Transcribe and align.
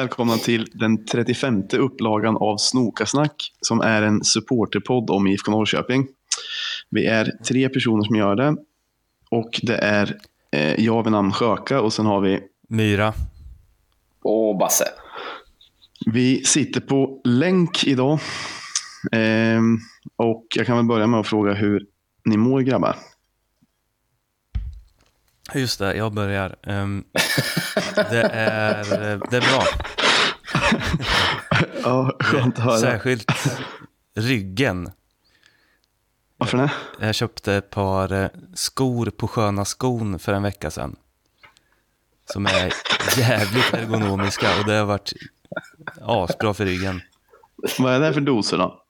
välkomna 0.00 0.36
till 0.36 0.68
den 0.72 1.04
35 1.04 1.62
upplagan 1.72 2.36
av 2.36 2.56
Snokasnack 2.56 3.52
som 3.60 3.80
är 3.80 4.02
en 4.02 4.24
supporterpodd 4.24 5.10
om 5.10 5.26
IFK 5.26 5.50
Norrköping. 5.50 6.06
Vi 6.90 7.06
är 7.06 7.32
tre 7.48 7.68
personer 7.68 8.02
som 8.02 8.16
gör 8.16 8.36
det 8.36 8.56
och 9.30 9.60
det 9.62 9.76
är 9.76 10.16
eh, 10.52 10.84
jag 10.84 11.02
vid 11.02 11.12
namn 11.12 11.32
Sjöka 11.32 11.80
och 11.80 11.92
sen 11.92 12.06
har 12.06 12.20
vi 12.20 12.40
Myra. 12.68 13.12
Och 14.22 14.58
Basse. 14.58 14.84
Vi 16.06 16.44
sitter 16.44 16.80
på 16.80 17.20
länk 17.24 17.84
idag. 17.84 18.18
Eh, 19.12 19.60
och 20.16 20.46
jag 20.56 20.66
kan 20.66 20.76
väl 20.76 20.86
börja 20.86 21.06
med 21.06 21.20
att 21.20 21.26
fråga 21.26 21.52
hur 21.52 21.86
ni 22.24 22.36
mår 22.36 22.60
grabbar. 22.60 22.96
Just 25.54 25.78
det, 25.78 25.94
jag 25.94 26.12
börjar. 26.12 26.56
Um, 26.62 27.04
det, 27.94 28.30
är, 28.32 28.84
det 29.30 29.36
är 29.36 29.40
bra. 29.40 29.62
ja, 31.82 32.16
skönt 32.20 32.58
att 32.58 32.64
höra. 32.64 32.78
Särskilt 32.78 33.32
ryggen. 34.16 34.90
Varför 36.36 36.58
det? 36.58 36.70
Jag 37.00 37.14
köpte 37.14 37.54
ett 37.54 37.70
par 37.70 38.12
eh, 38.12 38.28
skor 38.54 39.10
på 39.10 39.28
Sköna 39.28 39.64
skon 39.64 40.18
för 40.18 40.32
en 40.32 40.42
vecka 40.42 40.70
sedan. 40.70 40.96
Som 42.32 42.46
är 42.46 42.72
jävligt 43.16 43.74
ergonomiska 43.74 44.58
och 44.60 44.66
det 44.66 44.72
har 44.74 44.84
varit 44.84 45.12
asbra 46.00 46.54
för 46.54 46.64
ryggen. 46.64 47.00
Vad 47.78 47.94
är 47.94 48.00
det 48.00 48.12
för 48.14 48.20
doser 48.20 48.58
då? 48.58 48.82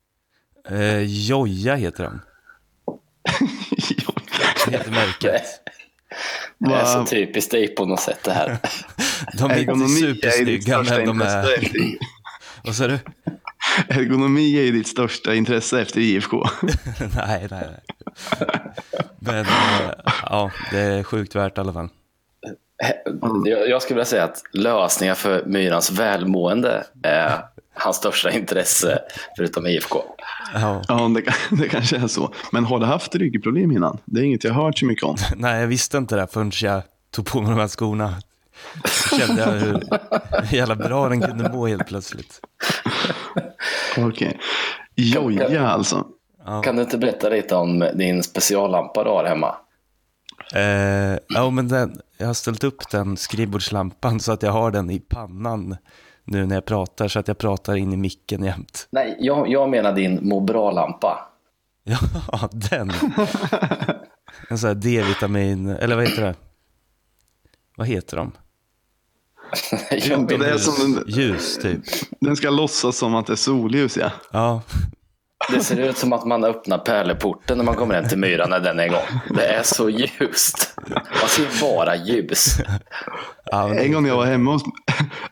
Eh, 0.68 1.02
Joja 1.02 1.74
heter 1.74 2.04
de. 2.04 2.20
Det 4.66 4.70
heter 4.70 4.90
märket. 4.90 5.59
Det 6.58 6.74
är 6.74 6.84
så 6.84 7.06
typiskt 7.06 7.50
dig 7.50 7.68
på 7.68 7.86
något 7.86 8.00
sätt 8.00 8.18
det 8.22 8.32
här. 8.32 8.58
De 9.38 9.50
är 9.50 9.58
inte 9.58 9.88
supersnygga 9.88 10.82
men 10.82 11.06
de 11.06 11.20
är... 11.20 11.46
Vad 12.64 12.74
sa 12.74 12.86
du? 12.86 12.98
Ergonomi 13.88 14.58
är 14.58 14.62
ju 14.62 14.72
ditt 14.72 14.88
största 14.88 15.34
intresse 15.34 15.82
efter 15.82 16.00
IFK. 16.00 16.36
nej, 17.16 17.48
nej, 17.50 17.66
nej. 17.70 17.80
Men 19.18 19.40
äh, 19.40 19.90
ja, 20.22 20.50
det 20.70 20.80
är 20.80 21.02
sjukt 21.02 21.34
värt 21.34 21.58
i 21.58 21.60
alla 21.60 21.72
fall. 21.72 21.88
Jag 23.68 23.82
skulle 23.82 23.94
vilja 23.94 24.04
säga 24.04 24.24
att 24.24 24.42
lösningar 24.52 25.14
för 25.14 25.44
Myrans 25.46 25.90
välmående 25.90 26.84
är 27.02 27.42
hans 27.80 27.96
största 27.96 28.30
intresse 28.30 28.98
förutom 29.36 29.66
IFK. 29.66 30.02
Ja, 30.54 30.82
ja 30.88 30.94
det, 30.94 31.34
det 31.56 31.68
kanske 31.68 31.96
är 31.96 32.06
så. 32.06 32.34
Men 32.52 32.64
har 32.64 32.78
du 32.78 32.86
haft 32.86 33.14
ryggproblem 33.14 33.70
innan? 33.70 33.98
Det 34.04 34.20
är 34.20 34.24
inget 34.24 34.44
jag 34.44 34.52
har 34.52 34.64
hört 34.64 34.78
så 34.78 34.86
mycket 34.86 35.04
om. 35.04 35.16
Nej, 35.36 35.60
jag 35.60 35.66
visste 35.66 35.98
inte 35.98 36.16
det 36.16 36.26
förrän 36.26 36.52
jag 36.62 36.82
tog 37.10 37.26
på 37.26 37.40
mig 37.40 37.50
de 37.50 37.60
här 37.60 37.68
skorna. 37.68 38.14
Då 38.82 39.18
kände 39.18 39.42
jag 39.42 39.52
hur, 39.52 39.82
hur 40.42 40.56
jävla 40.56 40.76
bra 40.76 41.08
den 41.08 41.20
kunde 41.20 41.52
må 41.52 41.66
helt 41.66 41.86
plötsligt. 41.86 42.40
Okej. 43.96 44.06
Okay. 44.06 44.32
Joja 44.94 45.68
alltså. 45.68 46.06
Ja. 46.44 46.62
Kan 46.62 46.76
du 46.76 46.82
inte 46.82 46.98
berätta 46.98 47.28
lite 47.28 47.54
om 47.54 47.88
din 47.94 48.22
speciallampa 48.22 49.04
du 49.04 49.10
har 49.10 49.24
hemma? 49.24 49.56
Eh, 50.54 51.18
ja, 51.28 51.50
men 51.50 51.68
den, 51.68 52.00
jag 52.18 52.26
har 52.26 52.34
ställt 52.34 52.64
upp 52.64 52.90
den 52.90 53.16
skrivbordslampan 53.16 54.20
så 54.20 54.32
att 54.32 54.42
jag 54.42 54.52
har 54.52 54.70
den 54.70 54.90
i 54.90 55.00
pannan 55.00 55.76
nu 56.30 56.46
när 56.46 56.54
jag 56.54 56.64
pratar 56.64 57.08
så 57.08 57.18
att 57.18 57.28
jag 57.28 57.38
pratar 57.38 57.76
in 57.76 57.92
i 57.92 57.96
micken 57.96 58.44
jämt. 58.44 58.88
Nej, 58.90 59.16
jag, 59.20 59.48
jag 59.48 59.70
menar 59.70 59.92
din 59.92 60.28
må 60.28 60.40
bra-lampa. 60.40 61.26
Ja, 62.32 62.48
den. 62.52 62.92
En 64.48 64.58
sån 64.58 64.68
här 64.68 64.74
D-vitamin, 64.74 65.68
eller 65.68 65.96
vad 65.96 66.08
heter 66.08 66.22
det? 66.22 66.34
Vad 67.76 67.86
heter 67.86 68.16
de? 68.16 68.32
det 70.28 70.48
är 70.48 70.58
som 70.58 70.96
en, 70.96 71.04
ljus, 71.06 71.58
typ. 71.58 71.82
Den 72.20 72.36
ska 72.36 72.50
låtsas 72.50 72.96
som 72.96 73.14
att 73.14 73.26
det 73.26 73.32
är 73.32 73.36
solljus, 73.36 73.96
ja. 73.96 74.10
Ja. 74.30 74.62
Det 75.48 75.60
ser 75.60 75.80
ut 75.80 75.96
som 75.96 76.12
att 76.12 76.26
man 76.26 76.44
öppnar 76.44 76.78
pärleporten 76.78 77.58
när 77.58 77.64
man 77.64 77.74
kommer 77.74 77.94
hem 77.94 78.08
till 78.08 78.18
myran 78.18 78.50
när 78.50 78.60
den 78.60 78.80
är 78.80 78.84
igång. 78.84 79.20
Det 79.30 79.46
är 79.46 79.62
så 79.62 79.90
ljust. 79.90 80.74
Man 81.20 81.28
ser 81.28 81.60
bara 81.60 81.96
ljus. 81.96 82.56
En, 83.52 83.92
gång 83.92 84.06
jag 84.06 84.16
var 84.16 84.26
hemma 84.26 84.52
hos, 84.52 84.62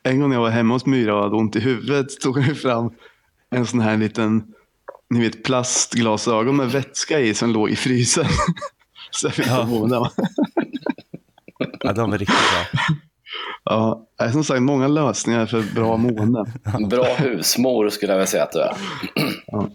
en 0.03 0.21
gång 0.21 0.33
jag 0.33 0.41
var 0.41 0.51
hemma 0.51 0.75
hos 0.75 0.87
Myra 0.87 1.17
och 1.17 1.23
hade 1.23 1.37
ont 1.37 1.57
i 1.57 1.61
huvudet 1.61 2.21
tog 2.21 2.39
jag 2.39 2.59
fram 2.59 2.91
en 3.51 3.67
sån 3.67 3.81
här 3.81 3.97
liten 3.97 4.45
ni 5.11 5.21
vet, 5.21 5.45
plastglasögon 5.45 6.57
med 6.57 6.71
vätska 6.71 7.21
i 7.21 7.35
som 7.35 7.51
låg 7.51 7.71
i 7.71 7.77
frysen. 7.77 8.27
Så 9.11 9.27
jag 9.27 9.35
fick 9.35 9.47
ja. 9.47 9.67
på 9.71 9.87
dem. 9.87 10.09
Ja, 11.81 11.93
de 11.93 12.13
är 12.13 12.19
riktigt 12.19 12.37
bra. 12.37 12.81
Ja, 13.71 14.07
som 14.33 14.45
sagt 14.45 14.63
många 14.63 14.89
lösningar 14.89 15.47
för 15.47 15.75
bra 15.75 15.97
mående. 15.97 16.45
Bra 16.91 17.15
husmor 17.15 17.89
skulle 17.89 18.13
jag 18.13 18.19
vilja 18.19 18.27
säga 18.27 18.43
att 18.43 18.53
du 18.53 18.61
är. 18.61 18.77
Ja. 19.47 19.69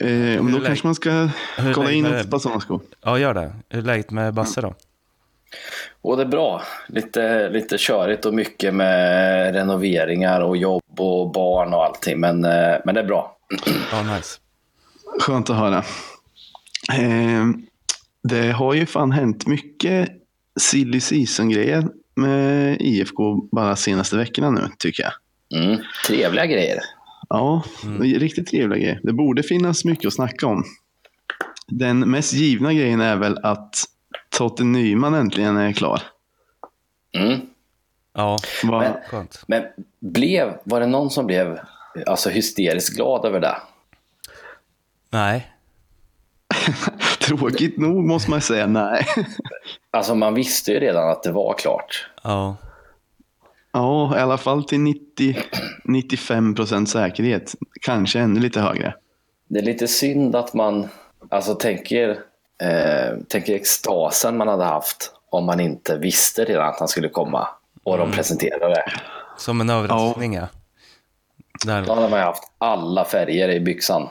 Eh, 0.00 0.42
men 0.42 0.52
då 0.52 0.60
kanske 0.60 0.86
man 0.86 0.94
ska 0.94 1.28
kolla 1.74 1.92
in 1.92 2.06
ett 2.06 2.42
sådana 2.42 2.60
skor. 2.60 2.80
Ja, 3.04 3.18
gör 3.18 3.34
det. 3.34 3.52
Hur 3.68 3.78
är 3.78 3.82
läget 3.82 4.10
med 4.10 4.34
Basse 4.34 4.60
då? 4.60 4.74
Och 6.02 6.16
det 6.16 6.22
är 6.22 6.26
bra. 6.26 6.62
Lite, 6.88 7.48
lite 7.48 7.76
körigt 7.78 8.24
och 8.24 8.34
mycket 8.34 8.74
med 8.74 9.54
renoveringar 9.54 10.40
och 10.40 10.56
jobb 10.56 10.82
och 10.98 11.32
barn 11.32 11.74
och 11.74 11.84
allting. 11.84 12.20
Men, 12.20 12.44
eh, 12.44 12.76
men 12.84 12.94
det 12.94 13.00
är 13.00 13.06
bra. 13.06 13.36
Ja, 13.92 14.02
nice. 14.16 14.38
Skönt 15.20 15.50
att 15.50 15.56
höra. 15.56 15.78
Eh, 16.92 17.44
det 18.22 18.50
har 18.50 18.74
ju 18.74 18.86
fan 18.86 19.12
hänt 19.12 19.46
mycket 19.46 20.08
silly 20.60 21.00
season-grejer 21.00 21.88
med 22.16 22.76
IFK 22.80 23.48
bara 23.52 23.76
senaste 23.76 24.16
veckorna 24.16 24.50
nu, 24.50 24.68
tycker 24.78 25.02
jag. 25.02 25.12
Mm, 25.62 25.80
trevliga 26.06 26.46
grejer. 26.46 26.78
Ja, 27.28 27.62
mm. 27.84 28.02
riktigt 28.02 28.46
trevliga 28.46 28.78
grejer. 28.78 29.00
Det 29.02 29.12
borde 29.12 29.42
finnas 29.42 29.84
mycket 29.84 30.06
att 30.06 30.14
snacka 30.14 30.46
om. 30.46 30.64
Den 31.66 31.98
mest 31.98 32.32
givna 32.32 32.72
grejen 32.72 33.00
är 33.00 33.16
väl 33.16 33.38
att 33.42 33.84
Totte 34.28 34.64
Nyman 34.64 35.14
äntligen 35.14 35.56
är 35.56 35.72
klar. 35.72 36.02
Mm. 37.12 37.40
Ja, 38.12 38.38
Va? 38.64 38.80
men, 38.80 38.92
skönt. 39.06 39.44
Men 39.46 39.64
blev, 40.00 40.58
var 40.64 40.80
det 40.80 40.86
någon 40.86 41.10
som 41.10 41.26
blev 41.26 41.58
alltså, 42.06 42.30
hysteriskt 42.30 42.96
glad 42.96 43.24
över 43.24 43.40
det? 43.40 43.56
Nej. 45.10 45.52
Tråkigt 47.20 47.78
nog 47.78 48.04
måste 48.04 48.30
man 48.30 48.40
säga 48.40 48.66
nej. 48.66 49.06
alltså 49.96 50.14
man 50.14 50.34
visste 50.34 50.72
ju 50.72 50.80
redan 50.80 51.10
att 51.10 51.22
det 51.22 51.32
var 51.32 51.54
klart. 51.54 52.10
Ja. 52.22 52.56
Ja, 53.72 54.18
i 54.18 54.20
alla 54.20 54.38
fall 54.38 54.64
till 54.64 54.78
90-95 54.78 56.56
procent 56.56 56.88
säkerhet. 56.88 57.54
Kanske 57.80 58.18
ännu 58.20 58.40
lite 58.40 58.60
högre. 58.60 58.94
Det 59.48 59.58
är 59.58 59.62
lite 59.62 59.88
synd 59.88 60.36
att 60.36 60.54
man 60.54 60.88
alltså, 61.30 61.54
tänker, 61.54 62.10
eh, 62.62 63.18
tänker 63.28 63.54
extasen 63.54 64.36
man 64.36 64.48
hade 64.48 64.64
haft 64.64 65.12
om 65.30 65.46
man 65.46 65.60
inte 65.60 65.98
visste 65.98 66.44
redan 66.44 66.68
att 66.68 66.78
han 66.78 66.88
skulle 66.88 67.08
komma 67.08 67.48
och 67.84 67.94
mm. 67.94 68.10
de 68.10 68.16
presenterade 68.16 68.74
det. 68.74 68.92
Som 69.36 69.60
en 69.60 69.70
överraskning, 69.70 70.34
ja. 70.34 70.48
Där. 71.66 71.82
Då 71.82 71.94
hade 71.94 72.08
man 72.08 72.20
haft 72.20 72.42
alla 72.58 73.04
färger 73.04 73.48
i 73.48 73.60
byxan. 73.60 74.08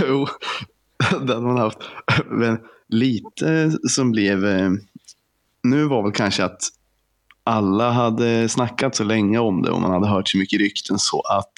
jo, 0.00 0.26
hade 1.28 1.40
man 1.40 1.58
haft. 1.58 1.78
Men 2.30 2.58
lite 2.88 3.72
som 3.88 4.10
blev... 4.10 4.46
Eh, 4.46 4.70
nu 5.62 5.84
var 5.84 6.02
väl 6.02 6.12
kanske 6.12 6.44
att 6.44 6.60
alla 7.44 7.90
hade 7.90 8.48
snackat 8.48 8.96
så 8.96 9.04
länge 9.04 9.38
om 9.38 9.62
det 9.62 9.70
och 9.70 9.80
man 9.80 9.90
hade 9.90 10.06
hört 10.06 10.28
så 10.28 10.38
mycket 10.38 10.60
rykten 10.60 10.98
så 10.98 11.20
att 11.20 11.52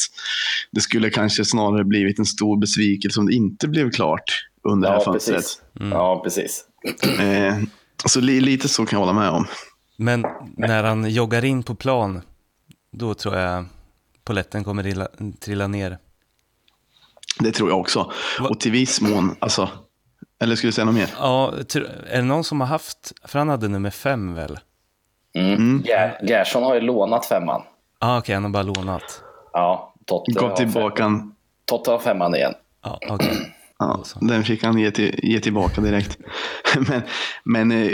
det 0.71 0.81
skulle 0.81 1.11
kanske 1.11 1.45
snarare 1.45 1.85
blivit 1.85 2.19
en 2.19 2.27
stor 2.27 2.57
besvikelse 2.61 3.21
om 3.21 3.27
det 3.27 3.35
inte 3.35 3.69
blev 3.69 3.91
klart 3.91 4.49
under 4.63 4.89
ja, 4.89 4.93
det 4.93 4.99
här 4.99 5.05
fönstret. 5.05 5.37
Precis. 5.37 5.63
Mm. 5.81 5.93
Ja, 5.93 6.21
precis. 6.25 6.65
Eh, 7.21 7.59
så 8.07 8.21
li 8.21 8.41
lite 8.41 8.69
så 8.69 8.87
kan 8.87 9.01
jag 9.01 9.07
hålla 9.07 9.21
med 9.21 9.31
om. 9.31 9.47
Men 9.97 10.25
när 10.57 10.85
han 10.85 11.11
joggar 11.11 11.45
in 11.45 11.63
på 11.63 11.75
plan, 11.75 12.21
då 12.93 13.15
tror 13.15 13.37
jag 13.37 13.65
poletten 14.25 14.65
kommer 14.65 14.83
trilla, 14.83 15.09
trilla 15.41 15.67
ner. 15.67 15.99
Det 17.41 17.53
tror 17.53 17.71
jag 17.71 17.81
också. 17.81 18.13
Va? 18.41 18.49
Och 18.49 18.61
till 18.61 18.73
viss 18.73 19.01
mån, 19.01 19.37
alltså, 19.39 19.69
eller 20.43 20.57
skulle 20.57 20.69
du 20.69 20.73
säga 20.73 20.85
något 20.85 20.95
mer? 20.95 21.09
Ja, 21.19 21.53
är 22.11 22.17
det 22.17 22.23
någon 22.23 22.45
som 22.45 22.61
har 22.61 22.69
haft, 22.69 23.13
för 23.25 23.39
han 23.39 23.49
hade 23.49 23.69
nummer 23.69 23.91
fem 23.91 24.35
väl? 24.35 24.59
Mm. 25.35 25.55
mm. 25.55 25.83
Gerson 26.23 26.63
har 26.63 26.75
ju 26.75 26.81
lånat 26.81 27.27
femman. 27.27 27.63
Ah, 27.99 28.19
Okej, 28.19 28.21
okay, 28.21 28.35
han 28.35 28.45
har 28.45 28.51
bara 28.51 28.63
lånat. 28.63 29.23
Ja, 29.53 29.95
Totte 30.07 30.33
Gått 30.33 30.57
tillbaka. 30.57 31.29
Totte 31.65 31.91
har 31.91 31.99
femman 31.99 32.35
igen. 32.35 32.55
Ah, 32.81 33.15
okay. 33.15 33.37
Ja, 33.79 34.05
den 34.21 34.45
fick 34.45 34.65
han 34.65 34.79
ge, 34.79 34.91
till, 34.91 35.21
ge 35.23 35.41
tillbaka 35.41 35.81
direkt. 35.81 36.19
men 36.89 37.03
men 37.45 37.73
eh, 37.73 37.89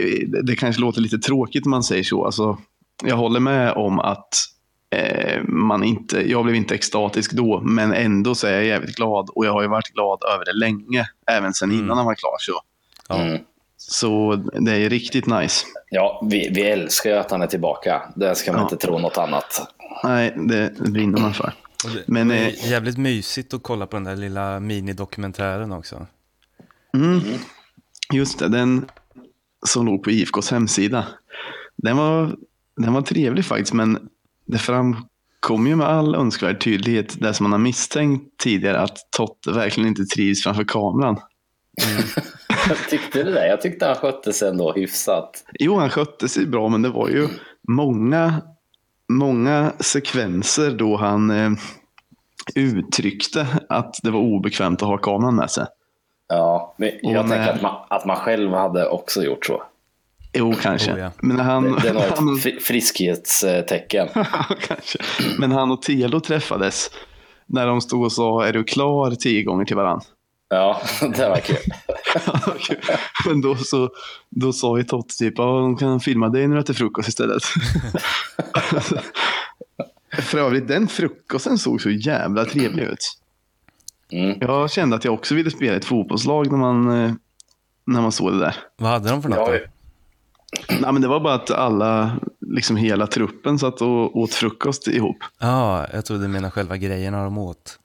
det 0.44 0.56
kanske 0.56 0.81
låter 0.81 1.00
lite 1.00 1.19
tråkigt 1.19 1.64
om 1.64 1.70
man 1.70 1.82
säger 1.82 2.02
så. 2.02 2.25
Alltså, 2.25 2.58
jag 3.05 3.17
håller 3.17 3.40
med 3.40 3.73
om 3.73 4.00
att 4.00 4.35
man 5.43 5.85
inte, 5.85 6.31
jag 6.31 6.44
blev 6.44 6.56
inte 6.56 6.75
extatisk 6.75 7.32
då, 7.32 7.61
men 7.61 7.93
ändå 7.93 8.35
så 8.35 8.46
är 8.46 8.52
jag 8.52 8.64
jävligt 8.64 8.96
glad. 8.96 9.31
Och 9.35 9.46
jag 9.46 9.52
har 9.52 9.62
ju 9.62 9.69
varit 9.69 9.88
glad 9.88 10.19
över 10.35 10.44
det 10.44 10.52
länge, 10.52 11.08
även 11.26 11.55
sedan 11.55 11.70
mm. 11.70 11.85
innan 11.85 11.96
han 11.96 12.06
var 12.06 12.14
klar. 12.14 12.37
Så. 12.38 12.61
Mm. 13.14 13.38
så 13.76 14.37
det 14.37 14.73
är 14.73 14.90
riktigt 14.90 15.26
nice. 15.26 15.67
Ja, 15.90 16.26
vi, 16.31 16.50
vi 16.55 16.62
älskar 16.62 17.11
ju 17.11 17.17
att 17.17 17.31
han 17.31 17.43
är 17.43 17.46
tillbaka. 17.46 18.02
Det 18.17 18.35
ska 18.35 18.52
man 18.52 18.61
Ja. 18.61 18.64
inte 18.64 18.87
tro 18.87 18.99
något 18.99 19.19
annat. 19.19 19.75
Nej, 20.05 20.35
det 20.37 20.79
brinner 20.79 21.20
man 21.20 21.35
för. 21.35 21.55
Och 21.85 21.90
det, 21.90 22.05
Men, 22.06 22.29
det 22.29 22.35
eh, 22.35 22.46
är 22.46 22.70
jävligt 22.70 22.99
mysigt 22.99 23.55
att 23.55 23.62
kolla 23.62 23.87
på 23.87 23.96
den 23.96 24.05
där 24.05 24.17
lilla 24.17 24.61
minidokumentären 24.61 25.73
också. 25.73 26.06
Mm. 26.94 27.20
Just 28.12 28.38
det, 28.38 28.49
den 28.49 28.90
som 29.67 29.87
låg 29.87 30.02
på 30.02 30.11
IFKs 30.11 30.50
hemsida. 30.50 31.06
Den 31.76 31.96
var, 31.96 32.37
den 32.76 32.93
var 32.93 33.02
trevlig 33.02 33.44
faktiskt, 33.44 33.73
men 33.73 34.08
det 34.49 34.59
framkom 34.59 35.67
ju 35.67 35.77
med 35.77 35.87
all 35.87 36.15
önskvärd 36.15 36.61
tydlighet 36.65 37.21
det 37.21 37.35
som 37.35 37.45
man 37.45 37.53
har 37.53 37.59
misstänkt 37.59 38.39
tidigare, 38.39 38.81
att 38.81 38.99
Totte 39.17 39.53
verkligen 39.53 39.89
inte 39.89 40.05
trivs 40.05 40.43
framför 40.43 40.65
kameran. 40.65 41.21
Tyckte 42.91 43.23
du 43.23 43.33
det? 43.33 43.49
Jag 43.49 43.61
tyckte 43.61 43.87
han 43.87 43.95
skötte 43.95 44.33
sig 44.33 44.49
ändå 44.49 44.73
hyfsat. 44.73 45.45
Jo, 45.59 45.79
han 45.79 45.91
skötte 45.91 46.29
sig 46.29 46.47
bra, 46.47 46.69
men 46.69 46.83
det 46.83 46.89
var 46.89 47.09
ju 47.09 47.29
många, 47.69 48.43
många 49.09 49.73
sekvenser 49.81 50.71
då 50.71 50.97
han 50.97 51.31
eh, 51.31 51.50
uttryckte 52.55 53.47
att 53.69 53.95
det 54.03 54.11
var 54.11 54.21
obekvämt 54.21 54.83
att 54.83 54.89
ha 54.89 54.99
kameran 54.99 55.35
med 55.37 55.50
sig. 55.50 55.67
Ja, 56.29 56.75
men 56.77 56.91
jag 57.03 57.25
Och 57.25 57.31
tänker 57.31 57.45
när- 57.47 57.53
att 57.53 57.62
man, 57.62 57.77
att 57.89 58.05
man 58.06 58.17
själv 58.17 58.53
hade 58.53 58.89
också 58.89 59.23
gjort 59.23 59.47
så. 59.47 59.62
Jo, 60.33 60.55
kanske. 60.63 60.93
Oh, 60.93 60.99
ja. 60.99 61.11
Men 61.23 61.41
han, 61.41 61.65
Det, 61.65 61.79
det 61.83 61.89
är 61.89 61.93
nog 61.95 62.03
han, 62.17 62.35
ett 62.37 62.43
fri- 62.43 62.61
friskhetstecken. 62.61 64.09
Kanske. 64.69 64.99
Men 65.39 65.53
han 65.53 65.71
och 65.71 65.83
Telo 65.83 66.21
träffades 66.21 66.91
när 67.47 67.67
de 67.67 67.81
stod 67.81 68.05
och 68.05 68.13
sa 68.13 68.47
är 68.47 68.53
du 68.53 68.65
klar 68.65 69.11
tio 69.11 69.43
gånger 69.43 69.65
till 69.65 69.77
varandra. 69.77 70.05
Ja, 70.51 70.81
det 71.17 71.29
var 71.29 71.37
kul. 71.37 71.57
Men 73.27 73.41
då, 73.41 73.57
så, 73.57 73.91
då 74.31 74.53
sa 74.53 74.79
ju 74.79 74.85
Totte 74.85 75.15
typ 75.19 75.37
de 75.37 75.77
kan 75.77 76.01
filma 76.01 76.29
dig 76.29 76.49
när 76.49 76.55
du 76.57 76.61
äter 76.63 76.75
frukost 76.75 77.09
istället. 77.09 77.43
För 80.13 80.39
övrigt, 80.39 80.69
den 80.69 80.89
frukosten 80.89 81.59
såg 81.59 81.81
så 81.83 81.91
jävla 81.91 82.45
trevlig 82.45 82.83
ut. 82.85 83.19
Mm. 84.13 84.39
Jag 84.41 84.71
kände 84.71 84.97
att 84.97 85.05
jag 85.05 85.15
också 85.15 85.35
ville 85.35 85.51
spela 85.51 85.77
ett 85.77 85.85
fotbollslag 85.85 86.51
när 86.51 86.59
man, 86.59 87.05
eh, 87.05 87.13
när 87.87 88.01
man 88.01 88.13
såg 88.13 88.33
det 88.33 88.39
där. 88.39 88.57
Vad 88.77 88.91
hade 88.91 89.11
de 89.11 89.23
för 89.23 89.29
något 89.29 89.39
Ja, 89.39 89.53
då? 89.53 89.59
Nej, 90.69 90.93
men 90.93 91.03
det 91.03 91.09
var 91.09 91.21
bara 91.21 91.35
att 91.35 91.50
alla, 91.50 92.21
liksom 92.41 92.77
hela 92.77 93.06
truppen 93.06 93.59
satt 93.59 93.81
och 93.81 94.17
åt 94.17 94.35
frukost 94.35 94.89
ihop. 94.89 95.17
Ja, 95.41 95.87
jag 95.93 96.05
trodde 96.05 96.23
du 96.23 96.29
menade 96.29 96.50
själva 96.50 96.77
grejerna 96.77 97.25
de 97.25 97.39
åt. 97.39 97.79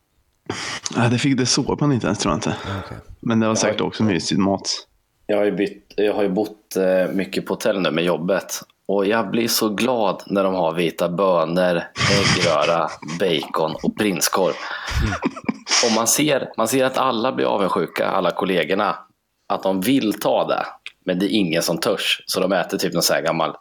Nej, 0.97 1.09
det, 1.09 1.17
fick, 1.17 1.37
det 1.37 1.45
såg 1.45 1.81
man 1.81 1.91
inte 1.91 2.07
ens 2.07 2.19
tror 2.19 2.31
jag 2.31 2.37
inte. 2.37 2.55
Okej. 2.85 2.97
Men 3.19 3.39
det 3.39 3.47
var 3.47 3.55
säkert 3.55 3.81
också 3.81 4.03
mysig 4.03 4.37
mat. 4.37 4.87
Jag 5.27 5.37
har 5.37 5.45
ju, 5.45 5.51
bytt, 5.51 5.93
jag 5.95 6.13
har 6.13 6.23
ju 6.23 6.29
bott 6.29 6.75
eh, 6.75 7.13
mycket 7.13 7.45
på 7.45 7.53
hotell 7.53 7.81
nu 7.81 7.91
med 7.91 8.03
jobbet. 8.03 8.59
Och 8.87 9.05
jag 9.05 9.29
blir 9.29 9.47
så 9.47 9.69
glad 9.69 10.23
när 10.27 10.43
de 10.43 10.53
har 10.53 10.73
vita 10.73 11.09
bönor, 11.09 11.83
äggröra, 12.11 12.89
bacon 13.19 13.75
och 13.83 13.97
prinskorv. 13.97 14.53
Och 15.85 15.95
man 15.95 16.07
ser, 16.07 16.49
man 16.57 16.67
ser 16.67 16.85
att 16.85 16.97
alla 16.97 17.31
blir 17.31 17.45
avundsjuka, 17.45 18.07
alla 18.07 18.31
kollegorna. 18.31 18.95
Att 19.47 19.63
de 19.63 19.81
vill 19.81 20.19
ta 20.19 20.47
det, 20.47 20.65
men 21.05 21.19
det 21.19 21.25
är 21.25 21.29
ingen 21.29 21.63
som 21.63 21.77
törs. 21.77 22.23
Så 22.25 22.39
de 22.39 22.51
äter 22.51 22.77
typ 22.77 22.93
någon 22.93 23.03
så 23.03 23.13
här 23.13 23.21
gammal 23.21 23.55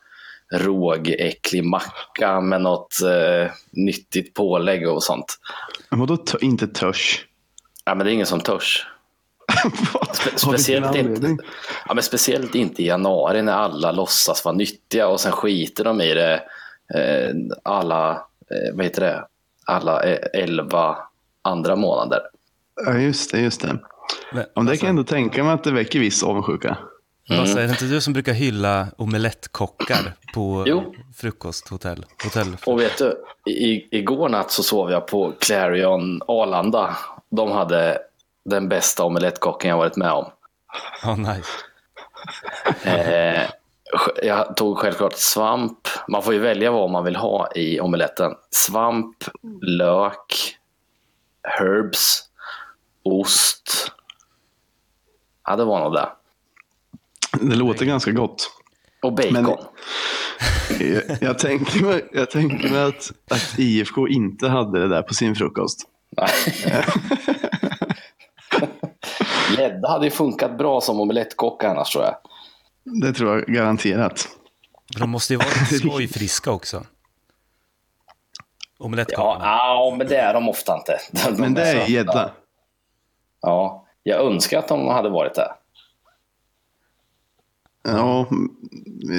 rågäcklig 0.52 1.64
macka 1.64 2.40
med 2.40 2.60
något 2.62 3.02
eh, 3.02 3.52
nyttigt 3.70 4.34
pålägg 4.34 4.88
och 4.88 5.02
sånt. 5.02 5.38
Men 5.90 6.00
vadå 6.00 6.18
inte 6.40 6.66
törs? 6.66 7.26
Ja, 7.84 7.94
men 7.94 8.06
det 8.06 8.10
är 8.10 8.14
ingen 8.14 8.26
som 8.26 8.40
törs. 8.40 8.86
Vilken 10.24 10.38
speciellt 10.38 10.96
inte-? 10.96 11.36
Ja, 11.88 11.94
men 11.94 12.02
speciellt 12.02 12.54
inte 12.54 12.82
i 12.82 12.86
januari 12.86 13.42
när 13.42 13.52
alla 13.52 13.92
låtsas 13.92 14.44
vara 14.44 14.54
nyttiga 14.54 15.08
och 15.08 15.20
sen 15.20 15.32
skiter 15.32 15.84
de 15.84 16.00
i 16.00 16.14
det 16.14 16.34
eh, 16.94 17.34
alla, 17.62 18.10
eh, 18.50 18.74
vad 18.74 18.84
heter 18.84 19.00
det, 19.00 19.24
alla 19.66 20.02
eh, 20.02 20.42
elva 20.42 20.96
andra 21.42 21.76
månader. 21.76 22.20
Ja, 22.86 22.98
just 22.98 23.32
det. 23.32 23.40
Just 23.40 23.60
det. 23.60 23.78
Men, 24.32 24.44
Om 24.54 24.64
det 24.64 24.70
alltså, 24.70 24.80
kan 24.80 24.86
jag 24.86 24.90
ändå 24.90 25.04
tänka 25.04 25.44
mig 25.44 25.52
att 25.52 25.64
det 25.64 25.72
väcker 25.72 25.98
viss 25.98 26.22
avundsjuka. 26.22 26.78
Lasse, 27.28 27.62
är 27.62 27.66
det 27.66 27.70
inte 27.70 27.84
du 27.84 28.00
som 28.00 28.12
brukar 28.12 28.32
hylla 28.32 28.86
omelettkockar 28.98 30.14
på 30.34 30.64
Jo. 30.66 30.94
frukosthotell? 31.16 32.04
Hotell. 32.24 32.56
Och 32.66 32.80
vet 32.80 32.98
du, 32.98 33.24
i, 33.50 33.96
igår 33.98 34.28
natt 34.28 34.50
så 34.50 34.62
sov 34.62 34.90
jag 34.90 35.06
på 35.06 35.32
Clarion 35.40 36.22
Arlanda. 36.28 36.96
De 37.30 37.50
hade 37.52 37.98
den 38.44 38.68
bästa 38.68 39.04
omelettkocken 39.04 39.70
jag 39.70 39.76
varit 39.76 39.96
med 39.96 40.12
om. 40.12 40.24
Ja, 41.02 41.16
nice. 41.16 41.48
Eh, 42.84 43.50
jag 44.22 44.56
tog 44.56 44.78
självklart 44.78 45.16
svamp. 45.16 45.88
Man 46.08 46.22
får 46.22 46.34
ju 46.34 46.40
välja 46.40 46.70
vad 46.70 46.90
man 46.90 47.04
vill 47.04 47.16
ha 47.16 47.52
i 47.54 47.80
omeletten. 47.80 48.32
Svamp, 48.50 49.16
lök, 49.62 50.56
herbs, 51.58 52.22
ost. 53.04 53.92
Ja, 55.46 55.56
det 55.56 55.64
var 55.64 55.80
nog 55.80 55.92
det. 55.92 56.08
Det 57.40 57.56
låter 57.56 57.86
ganska 57.86 58.10
gott. 58.10 58.50
Och 59.02 59.12
bacon. 59.14 59.32
Men- 59.32 59.56
Jag, 60.80 61.02
jag 61.20 61.38
tänker 61.38 61.80
mig, 61.80 62.08
jag 62.12 62.30
tänker 62.30 62.68
mig 62.68 62.82
att, 62.82 63.12
att 63.30 63.54
IFK 63.58 64.08
inte 64.08 64.48
hade 64.48 64.80
det 64.80 64.88
där 64.88 65.02
på 65.02 65.14
sin 65.14 65.34
frukost. 65.34 65.78
Gädda 69.58 69.88
hade 69.88 70.04
ju 70.04 70.10
funkat 70.10 70.58
bra 70.58 70.80
som 70.80 71.00
omelettkocka 71.00 71.70
annars 71.70 71.92
tror 71.92 72.04
jag. 72.04 72.14
Det 73.02 73.12
tror 73.12 73.38
jag 73.38 73.46
garanterat. 73.46 74.28
De 74.98 75.10
måste 75.10 75.32
ju 75.32 75.36
vara 75.36 75.48
lite 75.48 75.74
skojfriska 75.88 76.50
också. 76.50 76.76
Ja, 76.76 76.84
Omelettkockarna. 78.84 79.44
ja, 79.44 79.94
men 79.98 80.06
det 80.06 80.16
är 80.16 80.34
de 80.34 80.48
ofta 80.48 80.76
inte. 80.76 80.98
De 81.30 81.40
Men 81.40 81.54
det 81.54 81.62
är 81.62 81.88
gädda. 81.88 82.30
Ja, 83.40 83.86
jag 84.02 84.20
önskar 84.26 84.58
att 84.58 84.68
de 84.68 84.88
hade 84.88 85.08
varit 85.08 85.34
det. 85.34 85.52
Ja, 87.82 88.28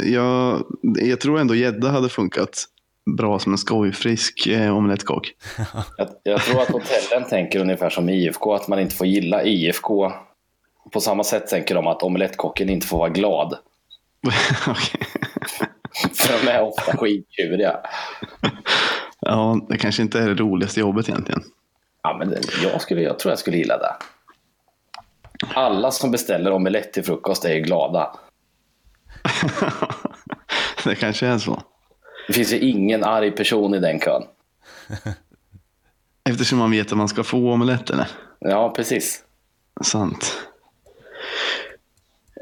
jag, 0.05 0.63
jag 0.83 1.19
tror 1.19 1.39
ändå 1.39 1.55
gädda 1.55 1.89
hade 1.89 2.09
funkat 2.09 2.65
bra 3.17 3.39
som 3.39 3.51
en 3.51 3.57
skojfrisk 3.57 4.47
eh, 4.47 4.77
omelettkock. 4.77 5.33
Jag, 5.97 6.07
jag 6.23 6.41
tror 6.41 6.61
att 6.61 6.69
hotellen 6.69 7.29
tänker 7.29 7.59
ungefär 7.59 7.89
som 7.89 8.09
IFK, 8.09 8.53
att 8.53 8.67
man 8.67 8.79
inte 8.79 8.95
får 8.95 9.07
gilla 9.07 9.43
IFK. 9.43 10.11
På 10.91 10.99
samma 10.99 11.23
sätt 11.23 11.47
tänker 11.47 11.75
de 11.75 11.87
att 11.87 12.03
omelettkocken 12.03 12.69
inte 12.69 12.87
får 12.87 12.97
vara 12.97 13.09
glad. 13.09 13.57
För 16.13 16.45
de 16.45 16.51
är 16.51 16.61
ofta 16.61 16.97
skittjuriga. 16.97 17.79
Ja, 19.19 19.65
det 19.69 19.77
kanske 19.77 20.01
inte 20.01 20.19
är 20.19 20.27
det 20.27 20.35
roligaste 20.35 20.79
jobbet 20.79 21.09
egentligen. 21.09 21.43
Ja, 22.03 22.15
men 22.19 22.29
det, 22.29 22.41
jag, 22.63 22.81
skulle, 22.81 23.01
jag 23.01 23.19
tror 23.19 23.31
jag 23.31 23.39
skulle 23.39 23.57
gilla 23.57 23.77
det. 23.77 23.93
Alla 25.53 25.91
som 25.91 26.11
beställer 26.11 26.51
omelett 26.51 26.93
till 26.93 27.03
frukost 27.03 27.45
är 27.45 27.53
ju 27.53 27.61
glada. 27.61 28.15
det 30.83 30.95
kanske 30.95 31.27
är 31.27 31.37
så. 31.37 31.63
Det 32.27 32.33
finns 32.33 32.53
ju 32.53 32.59
ingen 32.59 33.03
arg 33.03 33.31
person 33.31 33.73
i 33.75 33.79
den 33.79 33.99
kön. 33.99 34.23
Eftersom 36.29 36.57
man 36.59 36.71
vet 36.71 36.91
att 36.91 36.97
man 36.97 37.07
ska 37.07 37.23
få 37.23 37.53
omeletterna. 37.53 38.07
Ja, 38.39 38.73
precis. 38.75 39.23
Sant. 39.83 40.37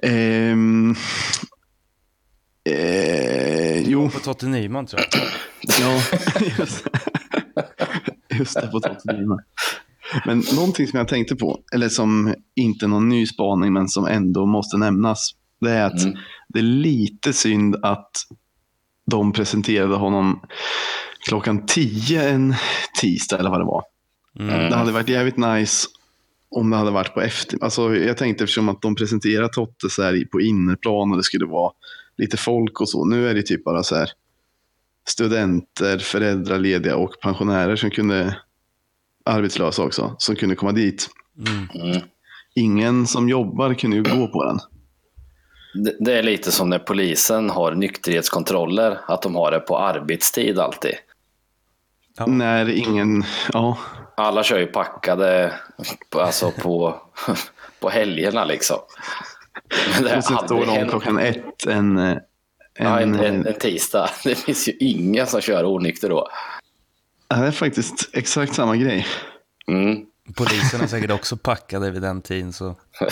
Ehm, 0.03 0.95
eh, 2.69 3.81
jo, 3.89 4.09
På 4.09 4.19
Totte 4.19 4.45
Nyman 4.47 4.85
tror 4.85 5.01
jag. 5.11 5.23
ja, 5.81 6.01
just, 6.59 6.87
just 8.39 8.61
det, 8.61 8.67
på 8.67 8.79
Tottenham. 8.79 9.39
Men 10.25 10.43
någonting 10.55 10.87
som 10.87 10.97
jag 10.99 11.07
tänkte 11.07 11.35
på, 11.35 11.59
eller 11.73 11.89
som 11.89 12.35
inte 12.55 12.85
är 12.85 12.87
någon 12.87 13.09
ny 13.09 13.25
spaning, 13.27 13.73
men 13.73 13.87
som 13.87 14.05
ändå 14.05 14.45
måste 14.45 14.77
nämnas, 14.77 15.31
det 15.61 15.71
är 15.71 15.85
att 15.85 16.03
Mm. 16.03 16.17
Det 16.53 16.59
är 16.59 16.63
lite 16.63 17.33
synd 17.33 17.75
att 17.81 18.11
de 19.05 19.33
presenterade 19.33 19.95
honom 19.95 20.41
klockan 21.27 21.65
10 21.65 22.29
en 22.29 22.55
tisdag, 23.01 23.39
eller 23.39 23.49
vad 23.49 23.59
det 23.59 23.65
var. 23.65 23.83
Mm. 24.39 24.69
Det 24.69 24.75
hade 24.75 24.91
varit 24.91 25.09
jävligt 25.09 25.37
nice 25.37 25.87
om 26.55 26.69
det 26.69 26.77
hade 26.77 26.91
varit 26.91 27.13
på 27.13 27.21
efter. 27.21 27.63
Alltså, 27.63 27.95
jag 27.95 28.17
tänkte 28.17 28.43
eftersom 28.43 28.69
att 28.69 28.81
de 28.81 28.95
presenterar 28.95 29.47
Totte 29.47 29.89
så 29.89 30.03
här 30.03 30.13
i- 30.13 30.25
på 30.25 30.41
innerplan 30.41 31.11
och 31.11 31.17
det 31.17 31.23
skulle 31.23 31.45
vara 31.45 31.71
lite 32.17 32.37
folk 32.37 32.81
och 32.81 32.89
så. 32.89 33.05
Nu 33.05 33.29
är 33.29 33.33
det 33.33 33.43
typ 33.43 33.63
bara 33.63 33.83
så 33.83 33.95
här 33.95 34.09
studenter, 35.07 35.97
föräldralediga 35.99 36.95
och 36.95 37.11
pensionärer 37.21 37.75
som 37.75 37.89
kunde, 37.91 38.37
arbetslösa 39.25 39.83
också, 39.83 40.15
som 40.17 40.35
kunde 40.35 40.55
komma 40.55 40.71
dit. 40.71 41.09
Mm. 41.47 41.69
Mm. 41.91 42.01
Ingen 42.55 43.07
som 43.07 43.29
jobbar 43.29 43.73
kunde 43.73 43.97
ju 43.97 44.03
gå 44.03 44.27
på 44.27 44.43
den. 44.45 44.59
Det, 45.73 45.95
det 45.99 46.13
är 46.13 46.23
lite 46.23 46.51
som 46.51 46.69
när 46.69 46.79
polisen 46.79 47.49
har 47.49 47.71
nykterhetskontroller, 47.71 48.99
att 49.07 49.21
de 49.21 49.35
har 49.35 49.51
det 49.51 49.59
på 49.59 49.77
arbetstid 49.79 50.59
alltid. 50.59 50.93
Ja. 52.17 52.25
När 52.25 52.69
ingen, 52.69 53.23
ja, 53.53 53.77
Alla 54.17 54.43
kör 54.43 54.59
ju 54.59 54.67
packade 54.67 55.53
på, 56.09 56.21
alltså 56.21 56.51
på, 56.51 57.01
på 57.79 57.89
helgerna 57.89 58.45
liksom. 58.45 58.77
Men 59.95 60.03
det 60.03 60.17
och 60.17 60.23
så 60.23 60.37
står 60.37 60.65
de 60.65 60.89
klockan 60.89 61.19
ett 61.19 61.65
en, 61.67 61.97
eh, 61.97 62.17
Ja, 62.73 62.99
en, 62.99 63.15
en, 63.15 63.23
en, 63.23 63.47
en 63.47 63.53
tisdag. 63.53 64.09
Det 64.23 64.35
finns 64.35 64.67
ju 64.67 64.71
ingen 64.79 65.27
som 65.27 65.41
kör 65.41 65.65
onykter 65.65 66.09
då. 66.09 66.27
Det 67.29 67.35
är 67.35 67.51
faktiskt 67.51 68.09
exakt 68.13 68.55
samma 68.55 68.75
grej. 68.75 69.07
Mm. 69.67 70.05
Polisen 70.35 70.81
är 70.81 70.87
säkert 70.87 71.11
också 71.11 71.37
packade 71.37 71.91
vid 71.91 72.01
den 72.01 72.21
tiden 72.21 72.53
så 72.53 72.75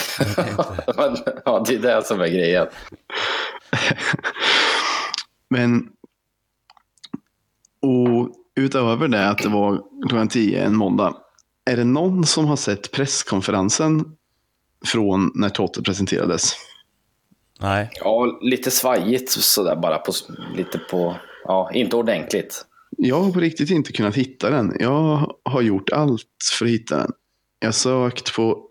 ja, 1.44 1.64
det 1.66 1.74
är 1.74 1.78
det 1.78 2.06
som 2.06 2.20
är 2.20 2.28
grejen. 2.28 2.66
Men 5.50 5.88
och 7.82 8.34
utöver 8.56 9.08
det 9.08 9.28
att 9.28 9.38
det 9.38 9.48
var 9.48 9.82
klockan 10.08 10.28
10 10.28 10.64
en 10.64 10.76
måndag. 10.76 11.16
Är 11.64 11.76
det 11.76 11.84
någon 11.84 12.26
som 12.26 12.46
har 12.46 12.56
sett 12.56 12.92
presskonferensen 12.92 14.04
från 14.86 15.32
när 15.34 15.48
Totte 15.48 15.82
presenterades? 15.82 16.52
Nej, 17.60 17.90
Ja, 18.00 18.38
lite 18.40 18.70
svajigt 18.70 19.30
sådär 19.30 19.76
bara 19.76 19.98
på, 19.98 20.12
lite 20.56 20.78
på, 20.78 21.16
ja, 21.44 21.70
inte 21.74 21.96
ordentligt. 21.96 22.64
Jag 23.02 23.22
har 23.22 23.32
på 23.32 23.40
riktigt 23.40 23.70
inte 23.70 23.92
kunnat 23.92 24.14
hitta 24.14 24.50
den. 24.50 24.76
Jag 24.80 25.34
har 25.44 25.62
gjort 25.62 25.90
allt 25.90 26.26
för 26.58 26.64
att 26.64 26.70
hitta 26.70 26.96
den. 26.96 27.12
Jag 27.60 27.68
har 27.68 27.72
sökt 27.72 28.34
på 28.34 28.66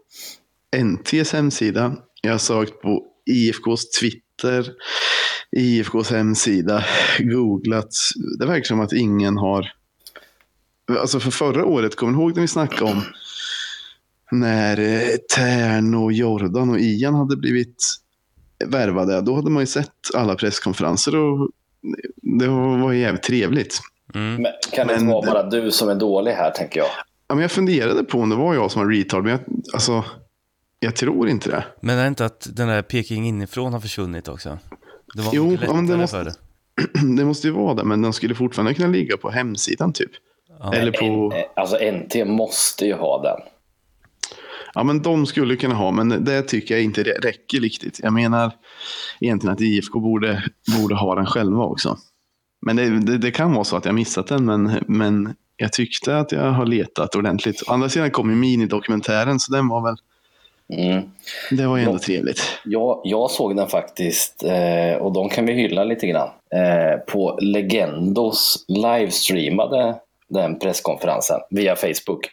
NTs 0.77 1.33
hemsida. 1.33 1.95
Jag 2.21 2.31
har 2.31 2.37
sökt 2.37 2.81
på 2.81 3.05
IFKs 3.25 3.89
Twitter. 3.99 4.71
IFKs 5.51 6.11
hemsida. 6.11 6.85
Googlat. 7.19 7.89
Det 8.39 8.45
verkar 8.45 8.63
som 8.63 8.79
att 8.79 8.93
ingen 8.93 9.37
har... 9.37 9.71
Alltså 10.99 11.19
för 11.19 11.31
förra 11.31 11.65
året, 11.65 11.95
kommer 11.95 12.13
ni 12.13 12.19
ihåg 12.19 12.35
när 12.35 12.41
vi 12.41 12.47
snackade 12.47 12.91
om 12.91 13.01
när 14.31 14.79
eh, 14.79 15.15
Tern 15.35 15.95
och 15.95 16.13
Jordan 16.13 16.69
och 16.69 16.79
Ian 16.79 17.13
hade 17.13 17.37
blivit 17.37 17.83
värvade? 18.65 19.21
Då 19.21 19.35
hade 19.35 19.49
man 19.49 19.63
ju 19.63 19.67
sett 19.67 20.15
alla 20.15 20.35
presskonferenser 20.35 21.15
och 21.15 21.49
det 22.21 22.47
var 22.47 22.93
jävligt 22.93 23.23
trevligt 23.23 23.81
mm. 24.15 24.41
Men 24.41 24.51
kan 24.73 24.87
det 24.87 24.93
inte 24.93 25.05
Men 25.05 25.13
vara 25.13 25.25
det- 25.25 25.31
bara 25.31 25.43
du 25.63 25.71
som 25.71 25.89
är 25.89 25.95
dålig 25.95 26.31
här, 26.31 26.51
tänker 26.51 26.79
jag? 26.79 26.89
Ja, 27.27 27.35
men 27.35 27.41
jag 27.41 27.51
funderade 27.51 28.03
på 28.03 28.19
om 28.19 28.29
det 28.29 28.35
var 28.35 28.53
jag 28.53 28.71
som 28.71 28.81
var 28.81 28.89
retard, 28.91 29.23
men 29.23 29.31
jag, 29.31 29.39
alltså, 29.73 30.03
jag 30.79 30.95
tror 30.95 31.29
inte 31.29 31.49
det. 31.49 31.63
men 31.81 31.97
är 31.97 32.01
det 32.01 32.07
inte 32.07 32.25
att 32.25 32.47
den 32.55 32.67
där 32.67 32.81
Peking 32.81 33.27
inifrån 33.27 33.73
har 33.73 33.79
försvunnit 33.79 34.27
också? 34.27 34.57
Det 35.15 35.21
var 35.21 35.31
Jo, 35.33 35.57
ja, 35.61 35.73
men 35.73 35.87
det 35.87 35.97
måste- 35.97 36.17
förr. 36.17 36.31
Det 37.17 37.25
måste 37.25 37.47
ju 37.47 37.53
vara 37.53 37.73
det, 37.73 37.83
men 37.83 38.01
den 38.01 38.13
skulle 38.13 38.35
fortfarande 38.35 38.73
kunna 38.73 38.87
ligga 38.87 39.17
på 39.17 39.29
hemsidan 39.29 39.93
typ. 39.93 40.11
Ja. 40.59 40.73
Eller 40.73 40.91
på... 40.91 41.35
En, 41.35 41.43
alltså 41.55 41.77
NT 41.91 42.25
måste 42.27 42.85
ju 42.85 42.93
ha 42.93 43.21
den. 43.21 43.37
Ja, 44.73 44.83
men 44.83 45.01
de 45.01 45.25
skulle 45.25 45.55
kunna 45.55 45.75
ha, 45.75 45.91
men 45.91 46.25
det 46.25 46.41
tycker 46.41 46.75
jag 46.75 46.83
inte 46.83 47.03
det 47.03 47.11
räcker 47.11 47.59
riktigt. 47.59 47.99
Jag 48.03 48.13
menar 48.13 48.51
egentligen 49.19 49.53
att 49.53 49.61
IFK 49.61 49.99
borde, 49.99 50.43
borde 50.79 50.95
ha 50.95 51.15
den 51.15 51.25
själva 51.25 51.63
också. 51.63 51.97
Men 52.61 52.75
det, 52.75 52.99
det, 52.99 53.17
det 53.17 53.31
kan 53.31 53.53
vara 53.53 53.63
så 53.63 53.75
att 53.77 53.85
jag 53.85 53.95
missat 53.95 54.27
den, 54.27 54.45
men, 54.45 54.83
men 54.87 55.35
jag 55.57 55.73
tyckte 55.73 56.17
att 56.17 56.31
jag 56.31 56.51
har 56.51 56.65
letat 56.65 57.15
ordentligt. 57.15 57.61
Å 57.69 57.73
andra 57.73 57.89
sidan 57.89 58.11
kom 58.11 58.29
ju 58.29 58.35
minidokumentären, 58.35 59.39
så 59.39 59.51
den 59.51 59.67
var 59.67 59.81
väl, 59.81 59.95
Mm. 60.73 61.09
det 61.51 61.67
var 61.67 61.77
ju 61.77 61.83
ändå 61.83 61.95
Ja. 61.95 61.99
trevligt. 61.99 62.41
Jag, 62.65 63.01
jag 63.03 63.31
såg 63.31 63.55
den 63.55 63.67
faktiskt, 63.67 64.43
eh, 64.43 64.97
och 65.01 65.13
de 65.13 65.29
kan 65.29 65.45
vi 65.45 65.53
hylla 65.53 65.83
lite 65.83 66.07
grann, 66.07 66.29
eh, 66.53 66.99
på 67.13 67.39
Legendos 67.41 68.65
livestreamade 68.67 69.95
den 70.27 70.59
presskonferensen 70.59 71.39
via 71.49 71.75
Facebook. 71.75 72.29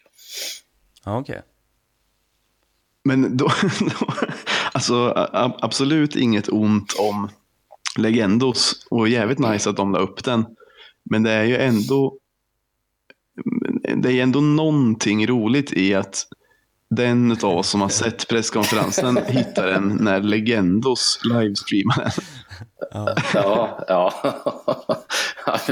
Ja, 1.04 1.18
okej. 1.18 1.42
Men 3.04 3.36
då, 3.36 3.44
då 3.80 4.06
alltså 4.72 5.12
a- 5.16 5.52
absolut 5.60 6.16
inget 6.16 6.48
ont 6.48 6.92
om 6.98 7.30
Legendos 7.98 8.86
och 8.90 9.08
jävligt 9.08 9.38
nice 9.38 9.70
att 9.70 9.76
de 9.76 9.92
la 9.92 9.98
upp 9.98 10.24
den. 10.24 10.46
Men 11.10 11.22
det 11.22 11.30
är 11.30 11.44
ju 11.44 11.56
ändå 11.56 12.18
det 13.96 14.12
är 14.12 14.22
ändå 14.22 14.40
någonting 14.40 15.26
roligt 15.26 15.72
i 15.72 15.94
att 15.94 16.26
den 16.90 17.32
av 17.42 17.56
oss 17.56 17.68
som 17.68 17.80
har 17.80 17.88
sett 17.88 18.28
presskonferensen 18.28 19.18
hittar 19.26 19.66
den 19.66 19.98
när 20.00 20.20
Legendos 20.20 21.20
livestreamar 21.24 21.98
den. 21.98 22.12
Ja. 23.32 23.84
Ja, 23.88 24.12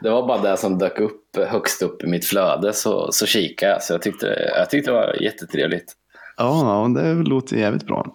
det 0.00 0.10
var 0.10 0.26
bara 0.26 0.50
det 0.50 0.56
som 0.56 0.78
dök 0.78 1.00
upp 1.00 1.36
högst 1.36 1.82
upp 1.82 2.02
i 2.02 2.06
mitt 2.06 2.24
flöde 2.24 2.72
så, 2.72 3.12
så 3.12 3.26
kikade 3.26 3.72
jag. 3.72 3.82
Så 3.82 3.92
jag 3.92 4.02
tyckte, 4.02 4.52
jag 4.56 4.70
tyckte 4.70 4.90
det 4.90 4.94
var 4.94 5.22
jättetrevligt. 5.22 5.92
Ja, 6.36 6.90
ja, 6.94 7.02
det 7.02 7.14
låter 7.14 7.56
jävligt 7.56 7.86
bra. 7.86 8.14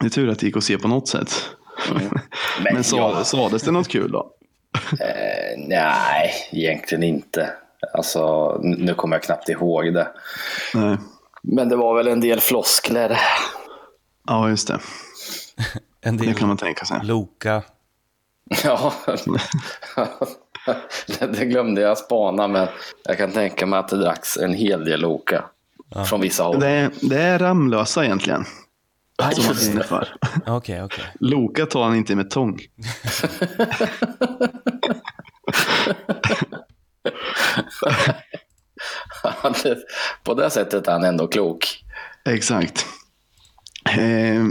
Det 0.00 0.06
är 0.06 0.10
tur 0.10 0.28
att 0.28 0.38
det 0.38 0.46
gick 0.46 0.56
att 0.56 0.64
se 0.64 0.78
på 0.78 0.88
något 0.88 1.08
sätt. 1.08 1.50
Men, 2.62 2.74
Men 2.74 2.84
sa, 2.84 2.96
ja, 2.96 3.24
sades 3.24 3.62
det 3.62 3.70
något 3.70 3.88
kul 3.88 4.12
då? 4.12 4.30
eh, 5.00 5.58
nej, 5.68 6.32
egentligen 6.52 7.02
inte. 7.04 7.50
Alltså, 7.94 8.52
nu 8.62 8.94
kommer 8.94 9.16
jag 9.16 9.22
knappt 9.22 9.48
ihåg 9.48 9.94
det. 9.94 10.08
Nej. 10.74 10.96
Men 11.42 11.68
det 11.68 11.76
var 11.76 11.94
väl 11.96 12.08
en 12.08 12.20
del 12.20 12.40
floskler. 12.40 13.18
Ja, 14.26 14.48
just 14.48 14.68
det. 14.68 14.78
En 16.00 16.16
Det 16.16 16.24
del 16.24 16.34
kan 16.34 16.48
man 16.48 16.56
tänka 16.56 16.84
sig. 16.84 17.00
Loka. 17.02 17.62
Ja, 18.64 18.92
det, 21.06 21.26
det 21.26 21.44
glömde 21.44 21.80
jag 21.80 21.98
spana 21.98 22.48
men 22.48 22.68
jag 23.04 23.18
kan 23.18 23.32
tänka 23.32 23.66
mig 23.66 23.78
att 23.78 23.88
det 23.88 23.96
dracks 23.96 24.36
en 24.36 24.54
hel 24.54 24.84
del 24.84 25.00
Loka. 25.00 25.44
Från 26.08 26.20
vissa 26.20 26.42
håll. 26.42 26.60
Det 26.60 26.68
är, 26.68 26.90
det 27.00 27.20
är 27.20 27.38
Ramlösa 27.38 28.04
egentligen. 28.04 28.44
Som 29.22 29.54
det. 29.54 29.66
inför. 29.66 30.08
Okej, 30.46 30.82
okej. 30.82 31.04
Loka 31.20 31.66
tar 31.66 31.84
han 31.84 31.96
inte 31.96 32.16
med 32.16 32.30
tång. 32.30 32.60
På 40.24 40.34
det 40.34 40.50
sättet 40.50 40.88
är 40.88 40.92
han 40.92 41.04
ändå 41.04 41.26
klok. 41.26 41.84
Exakt. 42.28 42.86
Eh, 43.98 44.44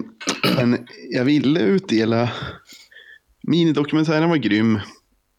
men 0.55 0.87
jag 1.09 1.25
ville 1.25 1.59
utdela... 1.59 2.29
Minidokumentären 3.43 4.29
var 4.29 4.37
grym. 4.37 4.79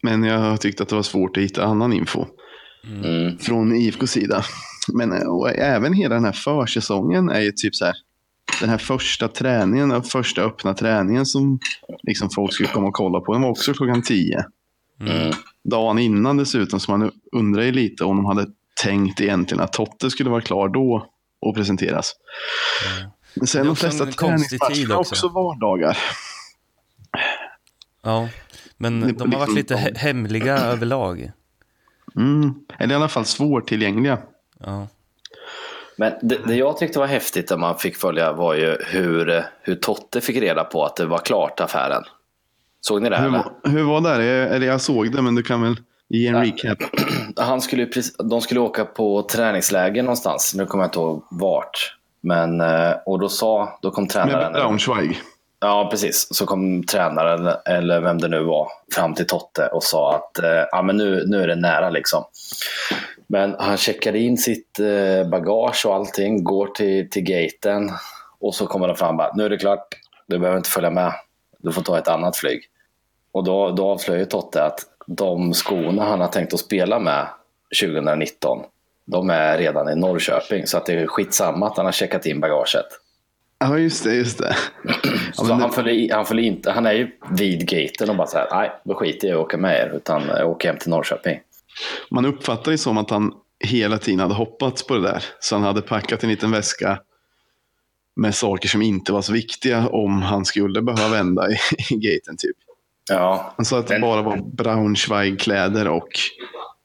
Men 0.02 0.24
jag 0.24 0.60
tyckte 0.60 0.82
att 0.82 0.88
det 0.88 0.96
var 0.96 1.02
svårt 1.02 1.36
att 1.36 1.42
hitta 1.42 1.64
annan 1.64 1.92
info. 1.92 2.26
Mm. 2.86 3.38
Från 3.38 3.76
IFKs 3.76 4.10
sida. 4.10 4.44
Men 4.92 5.12
eh, 5.12 5.28
och 5.28 5.50
även 5.50 5.92
hela 5.92 6.14
den 6.14 6.24
här 6.24 6.32
försäsongen 6.32 7.28
är 7.28 7.40
ju 7.40 7.52
typ 7.52 7.74
så 7.74 7.84
här. 7.84 7.94
Den 8.60 8.68
här 8.70 8.78
första 8.78 9.28
träningen, 9.28 9.88
den 9.88 10.02
första 10.02 10.42
öppna 10.42 10.74
träningen 10.74 11.26
som 11.26 11.58
liksom 12.02 12.30
folk 12.30 12.52
skulle 12.52 12.68
komma 12.68 12.88
och 12.88 12.94
kolla 12.94 13.20
på. 13.20 13.32
Den 13.32 13.42
var 13.42 13.50
också 13.50 13.72
klockan 13.72 14.02
10. 14.02 14.44
Mm. 15.00 15.32
dagen 15.64 15.98
innan 15.98 16.36
dessutom, 16.36 16.80
så 16.80 16.90
man 16.98 17.10
undrar 17.32 17.62
ju 17.62 17.72
lite 17.72 18.04
om 18.04 18.16
de 18.16 18.24
hade 18.26 18.46
tänkt 18.82 19.20
egentligen 19.20 19.64
att 19.64 19.72
Totte 19.72 20.10
skulle 20.10 20.30
vara 20.30 20.40
klar 20.40 20.68
då 20.68 21.06
och 21.40 21.54
presenteras. 21.54 22.12
Men 23.34 23.46
sen 23.46 23.66
de 23.66 23.76
flesta 23.76 24.06
träningsmatcherna 24.06 24.96
också. 24.96 25.14
också 25.14 25.28
vardagar. 25.28 25.98
Ja, 28.02 28.28
men 28.76 29.00
de 29.00 29.06
har 29.06 29.26
varit 29.26 29.32
liksom- 29.32 29.54
lite 29.54 29.74
he- 29.74 29.96
hemliga 29.96 30.58
överlag. 30.58 31.32
Mm. 32.16 32.54
Eller 32.78 32.94
i 32.94 32.96
alla 32.96 33.08
fall 33.08 33.24
svårtillgängliga. 33.24 34.18
Ja. 34.60 34.88
Men 35.98 36.12
det, 36.22 36.38
det 36.46 36.54
jag 36.54 36.76
tyckte 36.78 36.98
var 36.98 37.06
häftigt 37.06 37.52
att 37.52 37.60
man 37.60 37.78
fick 37.78 37.96
följa 37.96 38.32
var 38.32 38.54
ju 38.54 38.76
hur, 38.86 39.44
hur 39.62 39.74
Totte 39.74 40.20
fick 40.20 40.36
reda 40.36 40.64
på 40.64 40.84
att 40.84 40.96
det 40.96 41.06
var 41.06 41.18
klart 41.18 41.60
affären. 41.60 42.02
Såg 42.80 43.02
ni 43.02 43.08
det? 43.10 43.16
Hur, 43.16 43.26
Eller? 43.28 43.44
hur 43.64 43.82
var 43.82 44.00
det? 44.00 44.24
Jag, 44.24 44.48
eller 44.54 44.66
jag 44.66 44.80
såg 44.80 45.12
det, 45.12 45.22
men 45.22 45.34
du 45.34 45.42
kan 45.42 45.62
väl 45.62 45.76
ge 46.08 46.26
en 46.26 46.34
Ja. 46.34 46.42
recap. 46.44 46.78
Han 47.36 47.60
skulle, 47.60 47.86
precis- 47.86 48.16
de 48.16 48.40
skulle 48.40 48.60
åka 48.60 48.84
på 48.84 49.22
träningsläger 49.22 50.02
någonstans. 50.02 50.54
Nu 50.54 50.66
kommer 50.66 50.84
jag 50.84 50.88
inte 50.88 50.98
ihåg 50.98 51.24
vart. 51.30 51.94
Men, 52.20 52.60
eh, 52.60 52.92
och 53.06 53.18
då 53.18 53.28
sa, 53.28 53.78
då 53.82 53.90
kom 53.90 54.04
Med 54.04 54.10
tränaren. 54.12 54.52
Braunschweig. 54.52 55.20
Ja, 55.60 55.88
precis. 55.90 56.28
Så 56.30 56.46
kom 56.46 56.84
tränaren, 56.84 57.52
eller 57.64 58.00
vem 58.00 58.18
det 58.18 58.28
nu 58.28 58.42
var, 58.42 58.68
fram 58.94 59.14
till 59.14 59.26
Totte 59.26 59.66
och 59.66 59.82
sa 59.84 60.14
att 60.14 60.38
eh, 60.38 60.64
ja, 60.72 60.82
men 60.82 60.96
nu, 60.96 61.24
nu 61.26 61.42
är 61.42 61.48
det 61.48 61.56
nära. 61.56 61.90
liksom. 61.90 62.24
Men 63.30 63.54
han 63.58 63.76
checkade 63.76 64.18
in 64.18 64.36
sitt 64.38 64.78
eh, 64.80 65.28
bagage 65.28 65.86
och 65.86 65.94
allting, 65.94 66.44
går 66.44 66.66
till, 66.66 67.10
till 67.10 67.22
gaten 67.22 67.90
och 68.38 68.54
så 68.54 68.66
kommer 68.66 68.88
de 68.88 68.96
fram 68.96 69.16
bara, 69.16 69.32
nu 69.34 69.44
är 69.44 69.50
det 69.50 69.56
klart, 69.56 69.86
du 70.26 70.38
behöver 70.38 70.56
inte 70.58 70.70
följa 70.70 70.90
med. 70.90 71.12
Du 71.58 71.72
får 71.72 71.82
ta 71.82 71.98
ett 71.98 72.08
annat 72.08 72.36
flyg. 72.36 72.60
Och 73.32 73.44
då, 73.44 73.70
då 73.70 73.86
avslöjar 73.88 74.24
Totte 74.24 74.64
att 74.64 74.80
de 75.06 75.52
skorna 75.54 76.04
han 76.04 76.20
har 76.20 76.28
tänkt 76.28 76.54
att 76.54 76.60
spela 76.60 76.98
med 76.98 77.26
2019, 77.82 78.58
de 79.04 79.30
är 79.30 79.58
redan 79.58 79.88
i 79.88 79.94
Norrköping. 79.94 80.66
Så 80.66 80.76
att 80.78 80.86
det 80.86 80.92
är 80.92 81.06
skitsamma 81.06 81.66
att 81.66 81.76
han 81.76 81.86
har 81.86 81.92
checkat 81.92 82.26
in 82.26 82.40
bagaget. 82.40 82.86
Ja, 83.58 83.78
just 83.78 84.04
det. 84.04 84.14
Just 84.14 84.38
det. 84.38 84.56
Så 85.32 85.44
det- 85.44 85.54
han, 85.54 85.72
följer, 85.72 86.14
han, 86.14 86.26
följer 86.26 86.44
inte, 86.44 86.70
han 86.70 86.86
är 86.86 86.92
ju 86.92 87.10
vid 87.30 87.68
gaten 87.68 88.10
och 88.10 88.16
bara 88.16 88.26
så 88.26 88.38
här, 88.38 88.48
nej, 88.50 88.70
då 88.84 88.94
skiter 88.94 89.28
jag 89.28 89.34
i 89.36 89.40
att 89.40 89.44
åka 89.46 89.56
med 89.56 89.80
er, 89.80 89.92
utan 89.96 90.22
jag 90.28 90.50
åker 90.50 90.68
hem 90.68 90.78
till 90.78 90.90
Norrköping. 90.90 91.40
Man 92.10 92.26
uppfattar 92.26 92.72
det 92.72 92.78
som 92.78 92.98
att 92.98 93.10
han 93.10 93.32
hela 93.64 93.98
tiden 93.98 94.20
hade 94.20 94.34
hoppats 94.34 94.86
på 94.86 94.94
det 94.94 95.02
där. 95.02 95.24
Så 95.40 95.54
han 95.54 95.64
hade 95.64 95.82
packat 95.82 96.22
en 96.22 96.30
liten 96.30 96.50
väska 96.50 97.00
med 98.16 98.34
saker 98.34 98.68
som 98.68 98.82
inte 98.82 99.12
var 99.12 99.22
så 99.22 99.32
viktiga 99.32 99.88
om 99.88 100.22
han 100.22 100.44
skulle 100.44 100.82
behöva 100.82 101.08
vända 101.08 101.50
i, 101.50 101.56
i 101.90 101.94
gaten 101.94 102.36
typ. 102.36 102.56
Ja, 103.10 103.54
Han 103.56 103.66
sa 103.66 103.78
att 103.78 103.86
det 103.86 103.98
bara 103.98 104.22
var 104.22 104.36
Braunschweig-kläder 104.36 105.88
och 105.88 106.08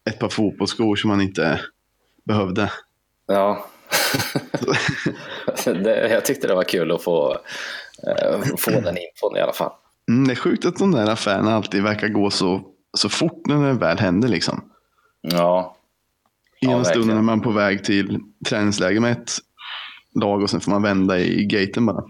ett 0.10 0.20
par 0.20 0.30
fotbollsskor 0.30 0.96
som 0.96 1.10
han 1.10 1.22
inte 1.22 1.62
behövde. 2.24 2.72
ja. 3.28 3.66
det, 5.66 6.10
jag 6.10 6.26
tyckte 6.26 6.48
det 6.48 6.56
var 6.56 6.64
kul 6.64 6.92
att 6.92 7.04
få, 7.04 7.38
eh, 8.08 8.40
få 8.58 8.72
den 8.72 8.98
infon 8.98 9.38
i 9.38 9.40
alla 9.40 9.54
fall. 9.54 9.72
Mm, 10.10 10.28
det 10.28 10.34
är 10.34 10.36
sjukt 10.36 10.66
att 10.66 10.78
de 10.78 10.92
där 10.92 11.10
affärerna 11.10 11.56
alltid 11.56 11.84
verkar 11.84 12.08
gå 12.08 12.30
så, 12.30 12.62
så 12.98 13.10
fort 13.10 13.48
när 13.48 13.68
det 13.68 13.74
väl 13.74 14.00
händer. 14.00 14.28
Liksom. 14.28 14.62
Ja, 15.32 15.76
Ena 16.62 16.72
Ja, 16.72 16.78
verkligen. 16.78 16.86
stunden 17.04 17.18
är 17.18 17.22
man 17.22 17.42
på 17.42 17.52
väg 17.52 17.84
till 17.84 18.20
träningsläger 18.50 19.00
med 19.00 19.12
ett 19.12 19.32
lag 20.16 20.42
och 20.44 20.50
sen 20.50 20.62
får 20.62 20.72
man 20.72 20.82
vända 20.82 21.20
i 21.20 21.46
gaten 21.46 21.86
bara. 21.86 22.04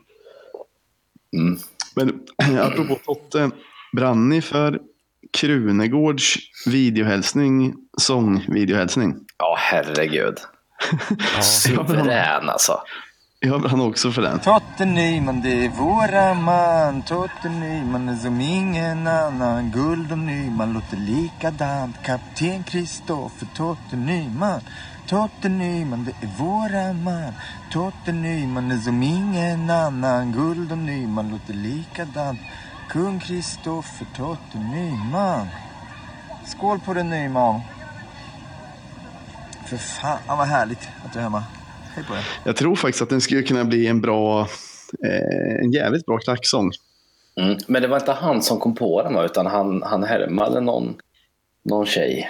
mm. 1.38 1.58
Men 1.96 2.20
apropå 2.60 2.96
Totte, 3.06 3.52
brann 3.96 4.30
ni 4.30 4.42
för 4.42 4.80
Krunegårds 5.34 6.36
videohälsning, 6.66 7.74
sångvideohälsning? 7.98 9.16
ja 9.38 9.56
herregud. 9.60 10.38
Suverän 11.42 12.50
alltså. 12.50 12.82
Jag 13.46 13.62
brann 13.62 13.82
också 13.82 14.12
för 14.12 14.22
den. 14.22 14.40
Totte 14.40 14.86
Nyman, 14.86 15.42
det 15.42 15.66
är 15.66 15.70
våra 15.70 16.34
man. 16.34 17.02
Totte 17.02 17.50
Nyman 17.50 18.10
är 18.10 18.16
som 18.16 18.42
ingen 18.42 19.08
annan. 19.08 19.72
Guld 19.72 20.12
och 20.12 20.18
Nyman 20.18 20.74
låter 20.74 20.98
likadant. 20.98 21.96
Kapten 22.04 22.64
Kristoffer 22.64 23.48
Totte 23.56 23.96
Nyman. 23.96 24.62
Totte 25.08 25.50
Nyman, 25.50 26.04
det 26.04 26.28
är 26.28 26.32
våra 26.38 26.94
man. 26.94 27.34
Totte 27.72 28.12
Nyman 28.12 28.72
är 28.72 28.78
som 28.78 29.04
ingen 29.04 29.70
annan. 29.70 30.32
Guld 30.32 30.72
och 30.72 30.78
Nyman 30.78 31.30
låter 31.30 31.54
likadant. 31.54 32.40
Kung 32.90 33.20
Kristoffer 33.20 34.08
Totte 34.16 34.58
Nyman. 34.58 35.48
Skål 36.46 36.80
på 36.80 36.94
dig 36.94 37.04
Nyman. 37.04 37.62
För 39.66 39.78
fan 39.78 40.20
vad 40.28 40.48
härligt 40.48 40.90
att 41.06 41.14
du 41.14 41.20
är 41.20 41.24
hemma. 41.24 41.44
Hej 41.96 42.04
på 42.08 42.14
dig. 42.14 42.24
Jag 42.44 42.56
tror 42.56 42.76
faktiskt 42.76 43.02
att 43.02 43.10
den 43.10 43.22
skulle 43.22 43.44
kunna 43.44 43.66
bli 43.66 43.88
en 43.88 44.02
bra, 44.02 44.42
eh, 45.06 45.64
en 45.64 45.72
jävligt 45.72 46.06
bra 46.06 46.18
klacksång. 46.18 46.72
Mm. 47.36 47.58
Men 47.68 47.82
det 47.82 47.88
var 47.88 48.00
inte 48.00 48.12
han 48.12 48.42
som 48.42 48.60
kom 48.60 48.76
på 48.76 49.04
den 49.04 49.14
va? 49.14 49.26
utan 49.26 49.46
han, 49.46 49.84
han 49.84 50.04
härmade 50.04 50.62
någon, 50.62 50.96
någon 51.64 51.86
tjej. 51.86 52.30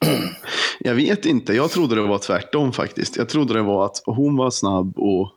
Jag 0.84 0.94
vet 0.94 1.26
inte, 1.26 1.52
jag 1.52 1.70
trodde 1.70 1.94
det 1.94 2.02
var 2.02 2.18
tvärtom 2.18 2.72
faktiskt. 2.72 3.16
Jag 3.16 3.28
trodde 3.28 3.54
det 3.54 3.62
var 3.62 3.84
att 3.84 4.02
hon 4.06 4.36
var 4.36 4.50
snabb 4.50 4.98
och, 4.98 5.30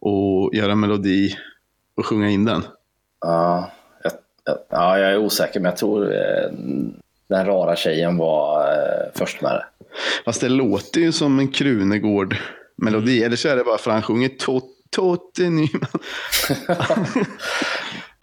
och 0.00 0.54
göra 0.54 0.74
melodi 0.74 1.36
och 1.96 2.06
sjunga 2.06 2.30
in 2.30 2.44
den. 2.44 2.62
Ja, 3.20 3.70
jag, 4.02 4.12
jag, 4.44 4.58
ja, 4.68 4.98
jag 4.98 5.10
är 5.10 5.18
osäker 5.18 5.60
men 5.60 5.70
jag 5.70 5.76
tror 5.76 6.14
eh, 6.14 6.50
den 7.28 7.46
rara 7.46 7.76
tjejen 7.76 8.16
var 8.16 8.72
eh, 8.72 9.10
först 9.14 9.40
med 9.40 9.52
det. 9.52 9.64
Fast 10.24 10.40
det 10.40 10.48
låter 10.48 11.00
ju 11.00 11.12
som 11.12 11.38
en 11.38 11.48
Krunegård-melodi. 12.82 13.22
Eller 13.24 13.36
så 13.36 13.48
är 13.48 13.56
det 13.56 13.64
bara 13.64 13.78
för 13.78 13.90
han 13.96 14.02
sjunger 14.02 14.28
Tot- 14.28 14.72
Totte 14.90 15.50
Nyman. 15.50 15.88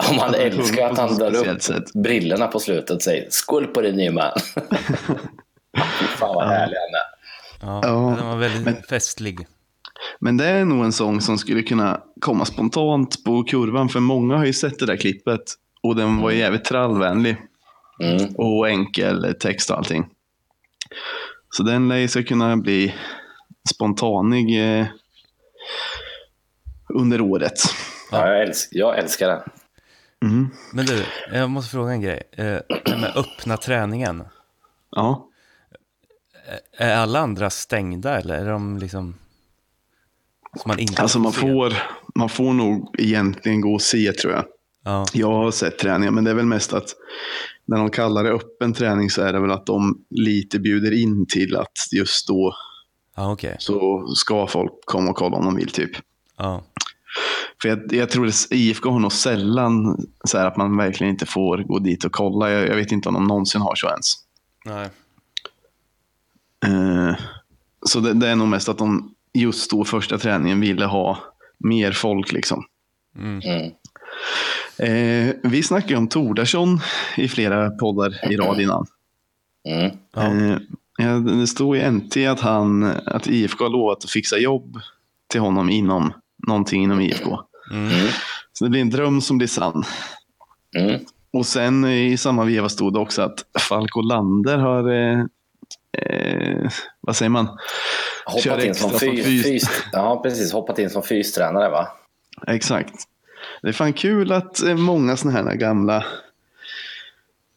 Om 0.09 0.15
man 0.15 0.33
älskar 0.35 0.89
att 0.91 0.97
han 0.97 1.15
drar 1.17 1.47
upp 1.47 1.61
sätt. 1.61 1.93
brillorna 1.93 2.47
på 2.47 2.59
slutet 2.59 2.89
och 2.89 3.01
säger 3.01 3.27
skål 3.29 3.67
på 3.67 3.81
dig 3.81 3.91
Nyman. 3.95 4.31
Fan 6.17 6.35
vad 6.35 6.47
härlig 6.47 6.75
han 6.77 6.93
är. 6.93 7.81
ja, 7.81 7.81
Ja, 7.83 8.15
den 8.17 8.27
var 8.27 8.37
väldigt 8.37 8.65
men- 8.65 8.83
festlig. 8.89 9.47
Men 10.19 10.37
det 10.37 10.45
är 10.45 10.65
nog 10.65 10.85
en 10.85 10.91
sång 10.91 11.21
som 11.21 11.37
skulle 11.37 11.61
kunna 11.63 12.01
komma 12.21 12.45
spontant 12.45 13.23
på 13.23 13.43
kurvan. 13.43 13.89
För 13.89 13.99
många 13.99 14.37
har 14.37 14.45
ju 14.45 14.53
sett 14.53 14.79
det 14.79 14.85
där 14.85 14.97
klippet. 14.97 15.41
Och 15.83 15.95
den 15.95 16.21
var 16.21 16.31
jävligt 16.31 16.65
trallvänlig. 16.65 17.37
Mm. 18.03 18.35
Och 18.35 18.69
enkel 18.69 19.35
text 19.39 19.69
och 19.69 19.77
allting. 19.77 20.05
Så 21.49 21.63
den 21.63 21.87
lär 21.87 21.97
ju 22.17 22.23
kunna 22.23 22.57
bli 22.57 22.95
spontanig 23.69 24.79
eh, 24.79 24.85
under 26.93 27.21
året. 27.21 27.53
Ja, 28.11 28.27
jag, 28.27 28.41
älsk, 28.41 28.69
jag 28.71 28.97
älskar 28.99 29.27
den. 29.27 29.41
Mm. 30.31 30.49
Men 30.73 30.85
du, 30.85 31.03
jag 31.31 31.49
måste 31.49 31.71
fråga 31.71 31.91
en 31.91 32.01
grej. 32.01 32.23
Eh, 32.31 32.45
Det 32.45 32.65
här 32.89 32.97
med 33.01 33.11
öppna 33.17 33.57
träningen. 33.57 34.23
Ja. 34.91 35.29
Är 36.77 36.95
alla 36.95 37.19
andra 37.19 37.49
stängda 37.49 38.19
eller 38.19 38.35
är 38.45 38.49
de 38.49 38.77
liksom... 38.77 39.15
Så 40.61 40.67
man 40.67 40.79
inte 40.79 41.01
Alltså 41.01 41.19
man 41.19 41.31
se? 41.31 41.39
får, 41.39 41.73
man 42.15 42.29
får 42.29 42.53
nog 42.53 42.95
egentligen 42.99 43.61
gå 43.61 43.73
och 43.73 43.81
se 43.81 44.11
tror 44.13 44.33
jag. 44.33 44.45
Ja, 44.85 45.05
Jag 45.13 45.31
har 45.31 45.51
sett 45.51 45.79
träningar, 45.79 46.11
men 46.11 46.23
det 46.23 46.29
är 46.31 46.35
väl 46.35 46.45
mest 46.45 46.73
att 46.73 46.89
när 47.65 47.77
de 47.77 47.89
kallar 47.89 48.23
det 48.23 48.29
öppen 48.31 48.73
träning 48.73 49.09
så 49.09 49.21
är 49.21 49.33
det 49.33 49.39
väl 49.39 49.51
att 49.51 49.65
de 49.65 50.05
lite 50.09 50.59
bjuder 50.59 50.91
in 51.03 51.25
till 51.25 51.55
att 51.55 51.71
just 51.91 52.27
då 52.27 52.55
ja 53.15 53.31
okej. 53.31 53.55
så 53.59 54.07
ska 54.07 54.47
folk 54.47 54.71
komma 54.85 55.09
och 55.09 55.15
kolla 55.15 55.37
om 55.37 55.45
de 55.45 55.55
vill 55.55 55.69
typ. 55.69 55.91
Ja. 56.37 56.63
För 57.61 57.69
jag, 57.69 57.93
jag 57.93 58.09
tror 58.09 58.27
att 58.27 58.47
IFK 58.49 58.89
har 58.89 58.99
nog 58.99 59.11
sällan 59.11 60.05
så 60.23 60.37
här 60.37 60.45
att 60.45 60.57
man 60.57 60.77
verkligen 60.77 61.13
inte 61.13 61.25
får 61.25 61.57
gå 61.57 61.79
dit 61.79 62.03
och 62.03 62.11
kolla. 62.11 62.51
Jag, 62.51 62.67
jag 62.67 62.75
vet 62.75 62.91
inte 62.91 63.09
om 63.09 63.15
de 63.15 63.27
någonsin 63.27 63.61
har 63.61 63.75
så 63.75 63.87
ens. 63.87 64.15
Nej. 64.65 64.89
Eh, 66.65 67.15
så 67.85 67.99
det, 67.99 68.13
det 68.13 68.27
är 68.27 68.35
nog 68.35 68.47
mest 68.47 68.69
att 68.69 68.77
de 68.77 69.15
just 69.33 69.71
då 69.71 69.85
första 69.85 70.17
träningen 70.17 70.59
ville 70.59 70.85
ha 70.85 71.19
mer 71.57 71.91
folk 71.91 72.31
liksom. 72.31 72.65
Mm. 73.17 73.71
Eh, 74.77 75.35
vi 75.43 75.63
snackade 75.63 75.97
om 75.97 76.07
Tordarsson 76.07 76.79
i 77.17 77.27
flera 77.27 77.69
poddar 77.69 78.31
i 78.31 78.37
rad 78.37 78.61
innan. 78.61 78.85
Mm. 79.67 79.97
Ja. 80.13 80.59
Det 81.39 81.47
står 81.47 81.77
i 81.77 81.91
NT 81.91 82.17
att, 82.17 82.39
han, 82.39 82.83
att 83.05 83.27
IFK 83.27 83.63
har 83.63 83.69
lovat 83.69 84.03
att 84.03 84.09
fixa 84.09 84.37
jobb 84.37 84.79
till 85.27 85.41
honom 85.41 85.69
inom 85.69 86.13
någonting 86.47 86.83
inom 86.83 87.01
IFK. 87.01 87.39
Mm. 87.71 88.07
Så 88.53 88.63
det 88.63 88.69
blir 88.69 88.81
en 88.81 88.89
dröm 88.89 89.21
som 89.21 89.37
blir 89.37 89.47
sann. 89.47 89.83
Mm. 90.77 91.01
Och 91.33 91.45
sen 91.45 91.85
i 91.85 92.17
samma 92.17 92.45
veva 92.45 92.69
stod 92.69 92.93
det 92.93 92.99
också 92.99 93.21
att 93.21 93.45
Falk 93.69 93.91
Lander 94.09 94.57
har, 94.57 94.91
eh, 94.93 95.19
eh, 95.97 96.71
vad 97.01 97.15
säger 97.15 97.29
man? 97.29 97.47
Hoppat 98.25 98.63
in 98.63 98.75
som 98.75 98.91
fys. 98.91 99.43
fys, 99.43 99.83
ja, 99.91 100.21
precis. 100.23 100.53
Hoppat 100.53 100.79
in 100.79 100.89
som 100.89 101.03
fystränare 101.03 101.69
va? 101.69 101.87
Exakt. 102.47 102.93
Det 103.61 103.67
är 103.67 103.73
fan 103.73 103.93
kul 103.93 104.31
att 104.31 104.63
eh, 104.63 104.75
många 104.75 105.17
sådana 105.17 105.39
här 105.39 105.55
gamla 105.55 106.05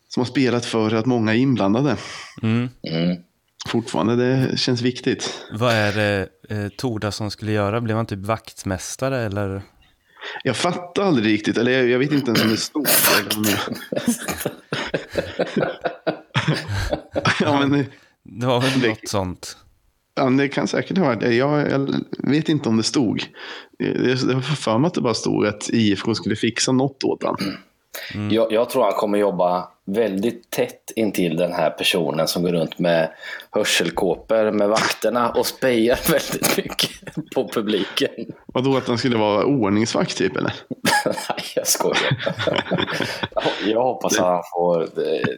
som 0.08 0.20
har 0.20 0.26
spelat 0.26 0.66
förr, 0.66 0.94
att 0.94 1.06
många 1.06 1.34
är 1.34 1.38
inblandade 1.38 1.96
Mm. 2.42 2.68
Mm. 2.90 3.16
Fortfarande. 3.66 4.16
Det 4.16 4.56
känns 4.58 4.82
viktigt. 4.82 5.44
Vad 5.52 5.72
är 5.74 5.92
det 5.92 6.28
eh, 6.50 6.68
Torda 6.68 7.12
som 7.12 7.30
skulle 7.30 7.52
göra? 7.52 7.80
Blev 7.80 7.96
han 7.96 8.06
typ 8.06 8.18
vaktmästare 8.26 9.18
eller? 9.22 9.62
Jag 10.44 10.56
fattar 10.56 11.02
aldrig 11.02 11.26
riktigt, 11.34 11.58
eller 11.58 11.72
jag, 11.72 11.88
jag 11.88 11.98
vet 11.98 12.12
inte 12.12 12.26
ens 12.30 12.42
om 12.42 12.50
det 12.50 12.56
stod. 12.56 12.86
ja, 17.40 17.58
men 17.66 17.86
det, 18.22 18.46
var 18.46 18.60
väl 18.60 18.80
Det- 18.80 18.88
något 18.88 19.08
sånt. 19.08 19.56
ja, 20.14 20.24
men 20.24 20.36
det 20.36 20.48
kan 20.48 20.68
säkert 20.68 20.98
ha 20.98 21.04
varit 21.04 21.20
det. 21.20 21.34
Jag, 21.34 21.70
jag 21.70 21.96
vet 22.18 22.48
inte 22.48 22.68
om 22.68 22.76
det 22.76 22.82
stod. 22.82 23.22
Det, 23.78 24.26
det 24.28 24.34
var 24.34 24.40
för 24.40 24.78
mig 24.78 24.86
att 24.88 24.94
det 24.94 25.00
bara 25.00 25.14
stod 25.14 25.46
att 25.46 25.70
IFK 25.70 26.14
skulle 26.14 26.36
fixa 26.36 26.72
något 26.72 27.04
åt 27.04 27.22
honom. 27.22 27.56
Jag, 28.30 28.52
jag 28.52 28.70
tror 28.70 28.82
han 28.82 28.92
kommer 28.92 29.18
jobba 29.18 29.68
väldigt 29.86 30.50
tätt 30.50 30.92
intill 30.96 31.36
den 31.36 31.52
här 31.52 31.70
personen 31.70 32.28
som 32.28 32.42
går 32.42 32.52
runt 32.52 32.78
med 32.78 33.10
hörselkåpor 33.50 34.50
med 34.50 34.68
vakterna 34.68 35.30
och 35.30 35.46
spejar 35.46 35.98
väldigt 36.12 36.56
mycket 36.56 36.90
på 37.34 37.48
publiken. 37.48 38.10
Vadå, 38.46 38.76
att 38.76 38.88
han 38.88 38.98
skulle 38.98 39.16
vara 39.16 39.44
ordningsvakt 39.44 40.16
typ 40.16 40.36
eller? 40.36 40.54
Nej, 41.04 41.44
jag 41.54 41.66
skojar. 41.66 42.36
jag 43.66 43.82
hoppas 43.82 44.18
att 44.18 44.26
han 44.26 44.42
får 44.54 44.82
eh, 44.82 45.34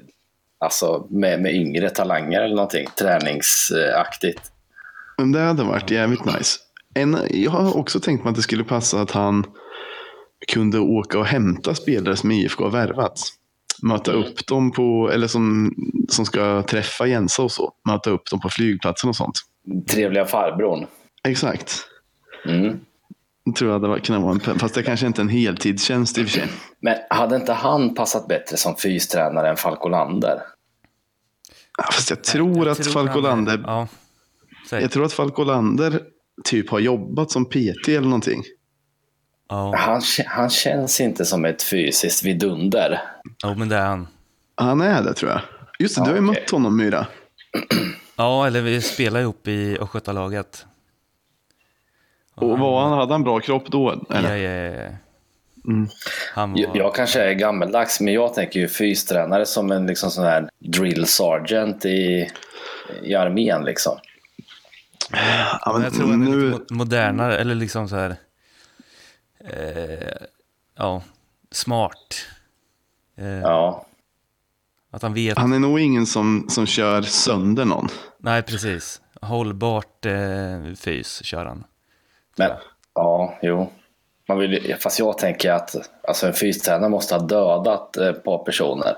alltså, 0.58 1.06
med, 1.10 1.42
med 1.42 1.54
yngre 1.54 1.90
talanger 1.90 2.40
eller 2.40 2.56
någonting 2.56 2.86
träningsaktigt. 2.98 4.42
Men 5.18 5.32
det 5.32 5.40
hade 5.40 5.64
varit 5.64 5.90
jävligt 5.90 6.24
nice. 6.24 6.58
En, 6.94 7.18
jag 7.30 7.50
har 7.50 7.76
också 7.76 8.00
tänkt 8.00 8.24
mig 8.24 8.30
att 8.30 8.36
det 8.36 8.42
skulle 8.42 8.64
passa 8.64 9.00
att 9.00 9.10
han 9.10 9.44
kunde 10.48 10.78
åka 10.78 11.18
och 11.18 11.26
hämta 11.26 11.74
spelare 11.74 12.16
som 12.16 12.30
IFK 12.30 12.64
har 12.64 12.70
värvat. 12.70 13.20
Möta 13.82 14.12
upp 14.12 14.46
dem 14.46 14.70
på, 14.72 15.10
eller 15.12 15.26
som, 15.26 15.74
som 16.08 16.26
ska 16.26 16.62
träffa 16.62 17.06
Jensa 17.06 17.42
och 17.42 17.52
så. 17.52 17.72
Möta 17.88 18.10
upp 18.10 18.30
dem 18.30 18.40
på 18.40 18.48
flygplatsen 18.48 19.10
och 19.10 19.16
sånt. 19.16 19.38
Trevliga 19.90 20.24
farbrorn. 20.26 20.86
Exakt. 21.28 21.84
Mm. 22.46 22.76
Det 23.44 23.52
tror 23.52 23.70
jag 23.72 23.80
hade 23.80 24.00
kunnat 24.00 24.22
vara 24.22 24.32
en, 24.32 24.58
fast 24.58 24.74
det 24.74 24.82
kanske 24.82 25.06
inte 25.06 25.20
är 25.20 25.22
en 25.22 25.28
heltidstjänst 25.28 26.18
i 26.18 26.22
och 26.22 26.26
för 26.28 26.32
sig. 26.32 26.48
Men 26.80 26.94
hade 27.10 27.36
inte 27.36 27.52
han 27.52 27.94
passat 27.94 28.28
bättre 28.28 28.56
som 28.56 28.76
fystränare 28.76 29.48
än 29.50 29.56
Falk 29.56 29.84
Lander? 29.90 30.42
Ja, 31.78 31.84
Fast 31.92 32.10
jag 32.10 32.24
tror 32.24 32.68
att 32.68 32.86
Falk 32.86 33.08
han 33.08 33.16
är- 33.16 33.18
Olander, 33.18 33.62
Ja. 33.66 33.88
Jag 34.70 34.90
tror 34.90 35.04
att 35.04 35.12
Falk 35.12 35.38
Olander 35.38 36.00
typ 36.44 36.70
har 36.70 36.78
jobbat 36.78 37.30
som 37.30 37.44
PT 37.44 37.88
eller 37.88 38.00
någonting. 38.00 38.42
Ja, 39.48 39.74
Han, 39.76 40.02
han 40.26 40.50
känns 40.50 41.00
inte 41.00 41.24
som 41.24 41.44
ett 41.44 41.62
fysiskt 41.62 42.24
vidunder. 42.24 43.00
jo, 43.44 43.54
men 43.54 43.68
det 43.68 43.76
är 43.76 43.86
han. 43.86 44.08
Han 44.54 44.80
är 44.80 45.02
det 45.02 45.14
tror 45.14 45.30
jag. 45.30 45.40
Just 45.78 45.94
det, 45.96 46.00
du 46.04 46.10
har 46.10 46.16
ju 46.16 46.28
okej. 46.28 46.40
mött 46.42 46.50
honom 46.50 46.76
Myra. 46.76 47.06
Ja, 48.20 48.46
eller 48.46 48.60
vi 48.60 48.80
spelar 48.82 49.20
ihop 49.20 49.48
i 49.48 49.78
Östgötalaget. 49.80 50.66
Och 52.34 52.58
var 52.58 52.82
han, 52.82 52.92
hade 52.98 53.14
han 53.14 53.22
bra 53.24 53.40
kropp 53.40 53.64
då? 53.70 54.04
Ja, 54.08 54.16
Eller? 54.16 54.36
ja, 54.36 54.50
ja, 54.50 54.82
ja. 54.82 54.88
Mm. 55.72 55.88
Han 56.34 56.52
var... 56.52 56.60
Jag, 56.60 56.76
jag 56.76 56.94
kanske 56.94 57.20
är 57.22 57.32
gammeldags, 57.32 58.00
men 58.00 58.14
jag 58.14 58.34
tänker 58.34 58.60
ju 58.60 58.68
fystränare 58.68 59.46
som 59.46 59.70
en 59.72 59.86
liksom 59.86 60.10
sån 60.10 60.24
här 60.24 60.48
drill 60.58 61.06
sergeant 61.06 61.84
i, 61.84 62.30
i 63.02 63.14
armén. 63.14 63.64
Liksom. 63.64 63.98
Ja, 65.10 65.60
Men 65.66 65.74
men 65.74 65.82
jag 65.82 65.92
tror 65.94 66.10
han 66.10 66.22
är 66.22 66.30
nu, 66.30 66.50
lite 66.50 66.58
mo- 66.58 66.72
modernare, 66.74 67.38
eller 67.38 67.54
liksom 67.54 67.88
så 67.88 67.96
här... 67.96 68.16
Eh, 69.44 70.26
ja, 70.76 71.02
smart. 71.50 72.26
Eh, 73.16 73.26
Ja. 73.40 73.84
Att 74.90 75.02
han 75.02 75.14
vet. 75.14 75.38
han 75.38 75.52
är 75.52 75.58
nog 75.58 75.80
ingen 75.80 76.06
som, 76.06 76.46
som 76.48 76.66
kör 76.66 77.02
sönder 77.02 77.64
någon. 77.64 77.88
Nej, 78.18 78.42
precis. 78.42 79.00
Hållbart 79.20 80.06
eh, 80.06 80.74
fys 80.76 81.24
kör 81.24 81.44
han. 81.44 81.64
Men, 82.36 82.50
ja, 82.94 83.38
jo. 83.42 83.72
Man 84.28 84.38
vill, 84.38 84.76
fast 84.80 84.98
jag 84.98 85.18
tänker 85.18 85.52
att 85.52 85.76
alltså 86.08 86.26
en 86.26 86.32
fystränare 86.32 86.88
måste 86.88 87.14
ha 87.14 87.22
dödat 87.22 87.96
eh, 87.96 88.08
ett 88.08 88.24
par 88.24 88.44
personer. 88.44 88.94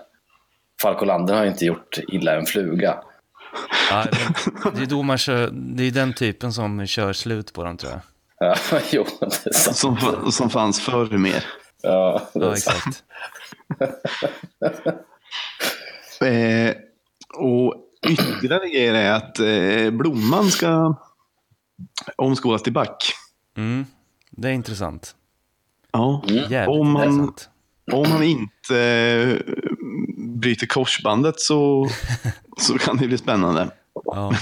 Falk 0.82 1.02
Olander 1.02 1.34
har 1.34 1.42
ju 1.44 1.50
inte 1.50 1.64
gjort 1.64 1.98
illa 2.08 2.36
en 2.36 2.46
fluga. 2.46 3.02
Ja, 3.90 4.04
men 4.64 4.74
det 4.74 4.82
är 4.82 4.86
då 4.86 5.02
man 5.02 5.18
kör, 5.18 5.50
det 5.52 5.82
är 5.84 5.90
den 5.90 6.12
typen 6.12 6.52
som 6.52 6.86
kör 6.86 7.12
slut 7.12 7.52
på 7.52 7.64
dem 7.64 7.76
tror 7.76 7.92
jag. 7.92 8.00
Ja, 8.44 8.54
jo, 8.92 9.06
det 9.20 9.26
är 9.46 9.52
sant. 9.52 9.76
Som, 9.76 10.32
som 10.32 10.50
fanns 10.50 10.80
förr 10.80 11.18
mer. 11.18 11.44
Ja, 11.82 12.22
det 12.34 12.40
Ja, 12.40 12.52
är 12.52 12.56
sant. 12.56 13.04
exakt. 13.80 14.96
Eh, 16.22 16.74
och 17.34 17.74
ytterligare 18.08 18.68
grejer 18.68 18.94
är 18.94 19.12
att 19.12 19.38
eh, 19.38 19.90
Blomman 19.98 20.50
ska 20.50 20.94
omskolas 22.16 22.62
till 22.62 22.72
back. 22.72 23.12
Mm, 23.56 23.86
det 24.30 24.48
är 24.48 24.52
intressant. 24.52 25.14
Ja. 25.92 26.22
Jävligt 26.26 26.68
Om 26.80 26.90
man- 26.90 27.02
intressant. 27.08 27.48
Om 27.92 28.04
han 28.10 28.22
inte 28.22 28.78
eh, 28.78 29.54
bryter 30.18 30.66
korsbandet 30.66 31.40
så, 31.40 31.88
så 32.58 32.78
kan 32.78 32.96
det 32.96 33.06
bli 33.06 33.18
spännande. 33.18 33.70
Ja, 34.04 34.32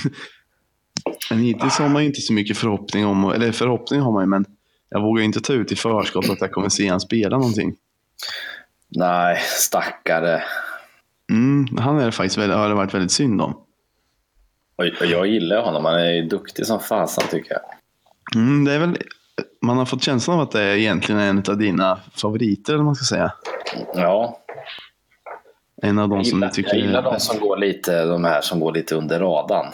Men 1.30 1.38
hittills 1.38 1.78
har 1.78 1.88
man 1.88 2.02
inte 2.02 2.20
så 2.20 2.32
mycket 2.32 2.58
förhoppning 2.58 3.06
om, 3.06 3.24
eller 3.24 3.52
förhoppning 3.52 4.00
har 4.00 4.12
man 4.12 4.22
ju, 4.22 4.26
men 4.26 4.44
jag 4.88 5.02
vågar 5.02 5.22
inte 5.24 5.40
ta 5.40 5.52
ut 5.52 5.72
i 5.72 5.76
förskott 5.76 6.30
att 6.30 6.40
jag 6.40 6.52
kommer 6.52 6.68
se 6.68 6.88
han 6.88 7.00
spela 7.00 7.38
någonting. 7.38 7.74
Nej, 8.88 9.38
stackare. 9.46 10.42
Mm, 11.30 11.78
han 11.78 11.98
är 11.98 12.06
det 12.06 12.12
faktiskt 12.12 12.38
väldigt, 12.38 12.56
har 12.58 12.68
det 12.68 12.74
varit 12.74 12.94
väldigt 12.94 13.12
synd 13.12 13.40
om. 13.40 13.52
Och 14.76 14.84
och 15.00 15.06
jag 15.06 15.26
gillar 15.26 15.62
honom. 15.62 15.84
Han 15.84 15.94
är 15.94 16.10
ju 16.10 16.22
duktig 16.22 16.66
som 16.66 16.80
fasen 16.80 17.24
tycker 17.30 17.52
jag. 17.52 17.62
Mm, 18.42 18.64
det 18.64 18.72
är 18.72 18.78
väl, 18.78 18.96
man 19.62 19.78
har 19.78 19.84
fått 19.86 20.02
känslan 20.02 20.36
av 20.36 20.42
att 20.42 20.50
det 20.50 20.62
är 20.62 20.76
egentligen 20.76 21.20
en 21.20 21.42
av 21.48 21.58
dina 21.58 21.98
favoriter, 22.16 22.74
eller 22.74 22.84
man 22.84 22.94
ska 22.94 23.04
säga. 23.04 23.32
Ja, 23.94 24.38
En 25.82 25.98
av 25.98 26.08
de 26.08 26.24
som 26.24 26.40
du 26.40 26.48
tycker 26.48 26.74
jag 26.74 26.80
gillar 26.86 27.02
är 27.02 27.12
de 27.12 27.20
som 27.20 27.40
går 27.40 27.56
lite, 27.56 28.04
de 28.04 28.24
här 28.24 28.40
som 28.40 28.60
går 28.60 28.72
lite 28.72 28.94
under 28.94 29.20
radarn. 29.20 29.72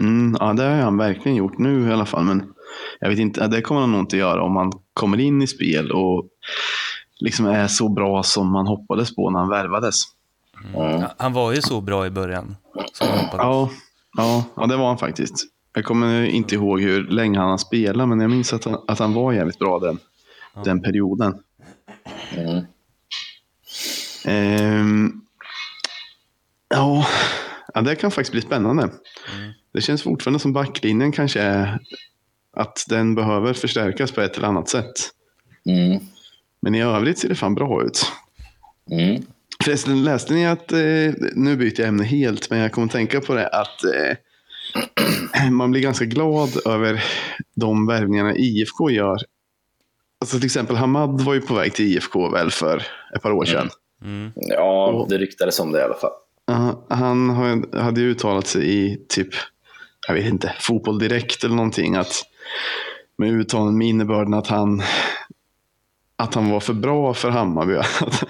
Mm, 0.00 0.36
ja, 0.40 0.52
det 0.52 0.62
har 0.62 0.76
han 0.76 0.96
verkligen 0.96 1.36
gjort 1.36 1.58
nu 1.58 1.88
i 1.88 1.92
alla 1.92 2.06
fall. 2.06 2.24
Men 2.24 2.52
jag 3.00 3.08
vet 3.08 3.18
inte, 3.18 3.48
det 3.48 3.62
kommer 3.62 3.80
han 3.80 3.92
nog 3.92 4.00
inte 4.00 4.16
göra 4.16 4.42
om 4.42 4.52
man 4.52 4.72
kommer 4.94 5.20
in 5.20 5.42
i 5.42 5.46
spel 5.46 5.92
och 5.92 6.28
liksom 7.20 7.46
är 7.46 7.68
så 7.68 7.88
bra 7.88 8.22
som 8.22 8.52
man 8.52 8.66
hoppades 8.66 9.16
på 9.16 9.30
när 9.30 9.38
han 9.38 9.48
värvades. 9.48 10.02
Mm. 10.74 11.04
han 11.16 11.32
var 11.32 11.52
ju 11.52 11.62
så 11.62 11.80
bra 11.80 12.06
i 12.06 12.10
början. 12.10 12.56
Ja, 13.32 13.70
ja, 14.16 14.44
ja, 14.56 14.66
det 14.66 14.76
var 14.76 14.88
han 14.88 14.98
faktiskt. 14.98 15.44
Jag 15.74 15.84
kommer 15.84 16.24
inte 16.24 16.54
ihåg 16.54 16.80
hur 16.80 17.08
länge 17.08 17.38
han 17.38 17.50
har 17.50 17.58
spelat, 17.58 18.08
men 18.08 18.20
jag 18.20 18.30
minns 18.30 18.52
att 18.52 18.64
han, 18.64 18.76
att 18.88 18.98
han 18.98 19.14
var 19.14 19.32
jävligt 19.32 19.58
bra 19.58 19.78
den, 19.78 19.98
den 20.64 20.82
perioden. 20.82 21.34
Mm. 22.36 22.64
Ehm, 24.24 25.20
ja, 26.68 27.06
ja, 27.74 27.80
det 27.80 27.96
kan 27.96 28.10
faktiskt 28.10 28.32
bli 28.32 28.40
spännande. 28.40 28.90
Det 29.72 29.80
känns 29.80 30.02
fortfarande 30.02 30.38
som 30.38 30.52
backlinjen 30.52 31.12
kanske 31.12 31.40
är 31.40 31.78
att 32.56 32.84
den 32.88 33.14
behöver 33.14 33.52
förstärkas 33.52 34.12
på 34.12 34.20
ett 34.20 34.36
eller 34.36 34.48
annat 34.48 34.68
sätt. 34.68 34.94
Mm. 35.66 36.00
Men 36.62 36.74
i 36.74 36.82
övrigt 36.82 37.18
ser 37.18 37.28
det 37.28 37.34
fan 37.34 37.54
bra 37.54 37.84
ut. 37.84 38.12
Mm. 38.90 39.22
Förresten, 39.64 40.04
läste 40.04 40.34
ni 40.34 40.46
att, 40.46 40.72
eh, 40.72 40.78
nu 41.34 41.56
byter 41.56 41.80
jag 41.80 41.88
ämne 41.88 42.04
helt, 42.04 42.50
men 42.50 42.58
jag 42.58 42.72
kommer 42.72 42.86
att 42.86 42.92
tänka 42.92 43.20
på 43.20 43.34
det 43.34 43.48
att 43.48 43.84
eh, 43.84 45.50
man 45.50 45.70
blir 45.70 45.80
ganska 45.80 46.04
glad 46.04 46.50
över 46.66 47.04
de 47.54 47.86
värvningarna 47.86 48.36
IFK 48.36 48.90
gör. 48.90 49.18
Alltså 50.20 50.36
till 50.36 50.46
exempel 50.46 50.76
Hamad 50.76 51.20
var 51.20 51.34
ju 51.34 51.40
på 51.40 51.54
väg 51.54 51.74
till 51.74 51.86
IFK 51.86 52.28
väl 52.28 52.50
för 52.50 52.82
ett 53.16 53.22
par 53.22 53.32
år 53.32 53.44
sedan. 53.44 53.68
Mm. 54.04 54.32
Ja, 54.34 55.06
det 55.08 55.18
ryktades 55.18 55.60
om 55.60 55.72
det 55.72 55.78
i 55.78 55.82
alla 55.82 55.94
fall. 55.94 56.12
Ja, 56.46 56.86
han 56.88 57.30
hade 57.72 58.00
ju 58.00 58.10
uttalat 58.10 58.46
sig 58.46 58.78
i 58.78 59.00
typ, 59.08 59.28
jag 60.06 60.14
vet 60.14 60.26
inte, 60.26 60.54
Fotboll 60.60 60.98
Direkt 60.98 61.44
eller 61.44 61.54
någonting. 61.54 61.96
Att, 61.96 62.22
med 63.16 63.30
uttalanden 63.30 63.78
med 63.78 63.88
innebörden 63.88 64.34
att 64.34 64.46
han, 64.46 64.82
att 66.16 66.34
han 66.34 66.50
var 66.50 66.60
för 66.60 66.74
bra 66.74 67.14
för 67.14 67.30
Hammarby. 67.30 67.76
Att, 67.76 68.24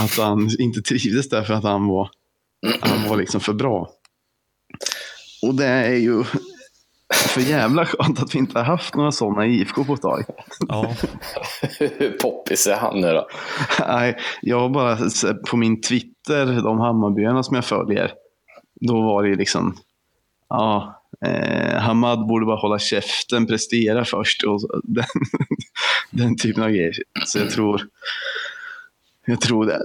att 0.00 0.18
han 0.18 0.50
inte 0.58 0.82
trivdes 0.82 1.28
där 1.28 1.42
för 1.42 1.54
att 1.54 1.64
han 1.64 1.86
var, 1.86 2.10
han 2.80 3.08
var 3.08 3.16
liksom 3.16 3.40
för 3.40 3.52
bra. 3.52 3.90
Och 5.42 5.54
det 5.54 5.66
är 5.66 5.96
ju 5.96 6.24
för 7.14 7.40
jävla 7.40 7.86
skönt 7.86 8.22
att 8.22 8.34
vi 8.34 8.38
inte 8.38 8.58
har 8.58 8.64
haft 8.64 8.94
några 8.94 9.12
sådana 9.12 9.46
i 9.46 9.60
IFK 9.60 9.84
på 9.84 9.94
ett 9.94 10.02
tag. 10.02 10.24
Ja, 10.68 10.94
Hur 11.78 12.10
poppis 12.10 12.66
är 12.66 12.76
han 12.76 13.00
nu 13.00 13.12
då? 13.12 13.28
Nej, 13.86 14.16
jag 14.40 14.60
har 14.60 14.68
bara 14.68 14.98
på 15.50 15.56
min 15.56 15.80
Twitter, 15.80 16.46
de 16.62 16.78
Hammarbyarna 16.78 17.42
som 17.42 17.54
jag 17.54 17.64
följer. 17.64 18.12
Då 18.80 19.02
var 19.02 19.22
det 19.22 19.28
ju 19.28 19.36
liksom, 19.36 19.76
ja, 20.48 20.97
eh, 21.26 21.78
Hamad 21.80 22.26
borde 22.26 22.46
bara 22.46 22.56
hålla 22.60 22.78
käften, 22.78 23.46
prestera 23.46 24.04
först 24.04 24.42
och 24.44 24.60
så- 24.60 24.80
den, 24.84 25.04
den 26.10 26.36
typen 26.36 26.62
av 26.62 26.68
grejer. 26.70 26.92
Så 27.26 27.38
jag 27.38 27.50
tror, 27.50 27.82
jag 29.26 29.40
tror 29.40 29.66
det, 29.66 29.80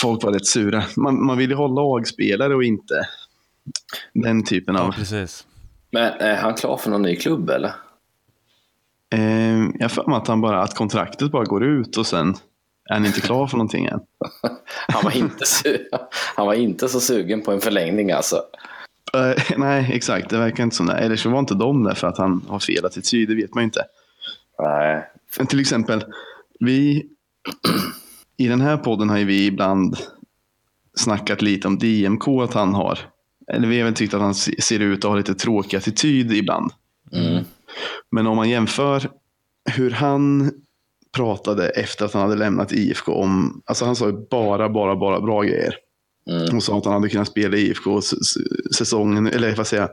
folk 0.00 0.22
var 0.22 0.32
rätt 0.32 0.46
sura. 0.46 0.84
Man, 0.96 1.26
man 1.26 1.38
vill 1.38 1.50
ju 1.50 1.56
ha 1.56 1.66
lagspelare 1.66 2.54
och 2.54 2.64
inte 2.64 3.08
den 4.14 4.44
typen 4.44 4.74
ja 4.74 4.80
av... 4.82 4.92
precis. 4.92 5.46
Men 5.90 6.12
är 6.12 6.36
han 6.36 6.54
klar 6.54 6.76
för 6.76 6.90
någon 6.90 7.02
ny 7.02 7.16
klubb 7.16 7.50
eller? 7.50 7.72
Eh, 9.14 9.66
jag 9.78 9.92
för 9.92 10.06
mig 10.06 10.16
att, 10.16 10.28
han 10.28 10.40
bara, 10.40 10.62
att 10.62 10.74
kontraktet 10.74 11.30
bara 11.30 11.44
går 11.44 11.64
ut 11.64 11.96
och 11.96 12.06
sen 12.06 12.28
är 12.90 12.94
han 12.94 13.06
inte 13.06 13.20
klar 13.20 13.46
för 13.46 13.56
någonting 13.56 13.86
än. 13.86 14.00
Han 14.88 15.04
var 15.04 15.16
inte, 15.16 15.44
su- 15.44 15.84
han 16.36 16.46
var 16.46 16.54
inte 16.54 16.88
så 16.88 17.00
sugen 17.00 17.42
på 17.42 17.52
en 17.52 17.60
förlängning 17.60 18.12
alltså. 18.12 18.42
Eh, 19.14 19.42
nej, 19.58 19.90
exakt. 19.92 20.30
Det 20.30 20.38
verkar 20.38 20.64
inte 20.64 20.76
som 20.76 20.86
det. 20.86 20.94
Eller 20.94 21.16
så 21.16 21.30
var 21.30 21.38
inte 21.38 21.54
de 21.54 21.84
där 21.84 21.94
för 21.94 22.06
att 22.06 22.18
han 22.18 22.44
har 22.48 22.58
fel 22.58 22.84
attityd. 22.86 23.28
Det 23.28 23.34
vet 23.34 23.54
man 23.54 23.62
ju 23.62 23.64
inte. 23.64 23.84
Nej. 24.62 25.04
Men 25.38 25.46
till 25.46 25.60
exempel, 25.60 26.04
vi 26.60 27.06
i 28.36 28.48
den 28.48 28.60
här 28.60 28.76
podden 28.76 29.10
har 29.10 29.18
ju 29.18 29.24
vi 29.24 29.46
ibland 29.46 29.96
snackat 30.94 31.42
lite 31.42 31.68
om 31.68 31.78
DMK 31.78 32.28
att 32.28 32.54
han 32.54 32.74
har. 32.74 32.98
Eller 33.52 33.68
vi 33.68 33.78
har 33.78 33.84
väl 33.84 33.94
tyckt 33.94 34.14
att 34.14 34.20
han 34.20 34.34
se- 34.34 34.60
ser 34.60 34.80
ut 34.80 35.04
att 35.04 35.10
ha 35.10 35.16
lite 35.16 35.34
tråkig 35.34 35.76
attityd 35.76 36.32
ibland. 36.32 36.70
Mm. 37.12 37.44
Men 38.10 38.26
om 38.26 38.36
man 38.36 38.48
jämför 38.48 39.10
hur 39.70 39.90
han 39.90 40.50
pratade 41.16 41.68
efter 41.68 42.04
att 42.04 42.12
han 42.12 42.22
hade 42.22 42.36
lämnat 42.36 42.72
IFK 42.72 43.12
om, 43.12 43.62
alltså 43.64 43.84
han 43.84 43.96
sa 43.96 44.06
ju 44.06 44.26
bara, 44.30 44.68
bara, 44.68 44.96
bara 44.96 45.20
bra 45.20 45.42
grejer. 45.42 45.74
Mm. 46.28 46.56
Och 46.56 46.62
sa 46.62 46.78
att 46.78 46.84
han 46.84 46.94
hade 46.94 47.08
kunnat 47.08 47.28
spela 47.28 47.56
i 47.56 47.60
IFK 47.60 48.00
säsongen, 48.76 49.26
eller 49.26 49.56
vad 49.56 49.66
säger 49.66 49.82
jag, 49.82 49.90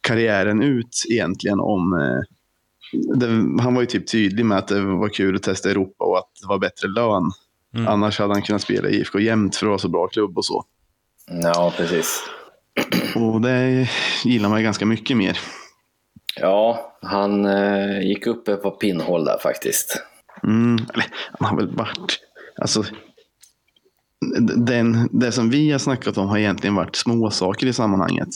karriären 0.00 0.62
ut 0.62 1.04
egentligen 1.10 1.60
om... 1.60 1.92
Eh, 1.92 2.20
det, 3.14 3.26
han 3.62 3.74
var 3.74 3.80
ju 3.80 3.86
typ 3.86 4.10
tydlig 4.10 4.44
med 4.46 4.58
att 4.58 4.68
det 4.68 4.80
var 4.80 5.08
kul 5.08 5.36
att 5.36 5.42
testa 5.42 5.70
Europa 5.70 6.04
och 6.04 6.18
att 6.18 6.30
det 6.40 6.48
var 6.48 6.58
bättre 6.58 6.88
lön. 6.88 7.30
Mm. 7.74 7.88
Annars 7.88 8.18
hade 8.18 8.34
han 8.34 8.42
kunnat 8.42 8.62
spela 8.62 8.88
i 8.88 9.00
IFK 9.00 9.20
jämt 9.20 9.56
för 9.56 9.66
att 9.66 9.70
vara 9.70 9.78
så 9.78 9.88
bra 9.88 10.08
klubb 10.08 10.38
och 10.38 10.44
så. 10.44 10.64
Ja, 11.42 11.72
precis. 11.76 12.22
Och 13.16 13.40
det 13.40 13.88
gillar 14.24 14.48
man 14.48 14.58
ju 14.58 14.64
ganska 14.64 14.86
mycket 14.86 15.16
mer. 15.16 15.38
Ja, 16.36 16.96
han 17.02 17.44
eh, 17.44 18.00
gick 18.00 18.26
upp 18.26 18.44
på 18.44 18.70
pinnhål 18.70 19.24
där 19.24 19.38
faktiskt. 19.38 20.02
Mm, 20.42 20.74
eller, 20.94 21.06
han 21.38 21.48
har 21.48 21.56
väl 21.56 21.76
varit... 21.76 22.18
Alltså, 22.60 22.84
den, 24.56 25.08
det 25.12 25.32
som 25.32 25.50
vi 25.50 25.70
har 25.70 25.78
snackat 25.78 26.18
om 26.18 26.28
har 26.28 26.38
egentligen 26.38 26.74
varit 26.74 26.96
små 26.96 27.30
saker 27.30 27.66
i 27.66 27.72
sammanhanget. 27.72 28.28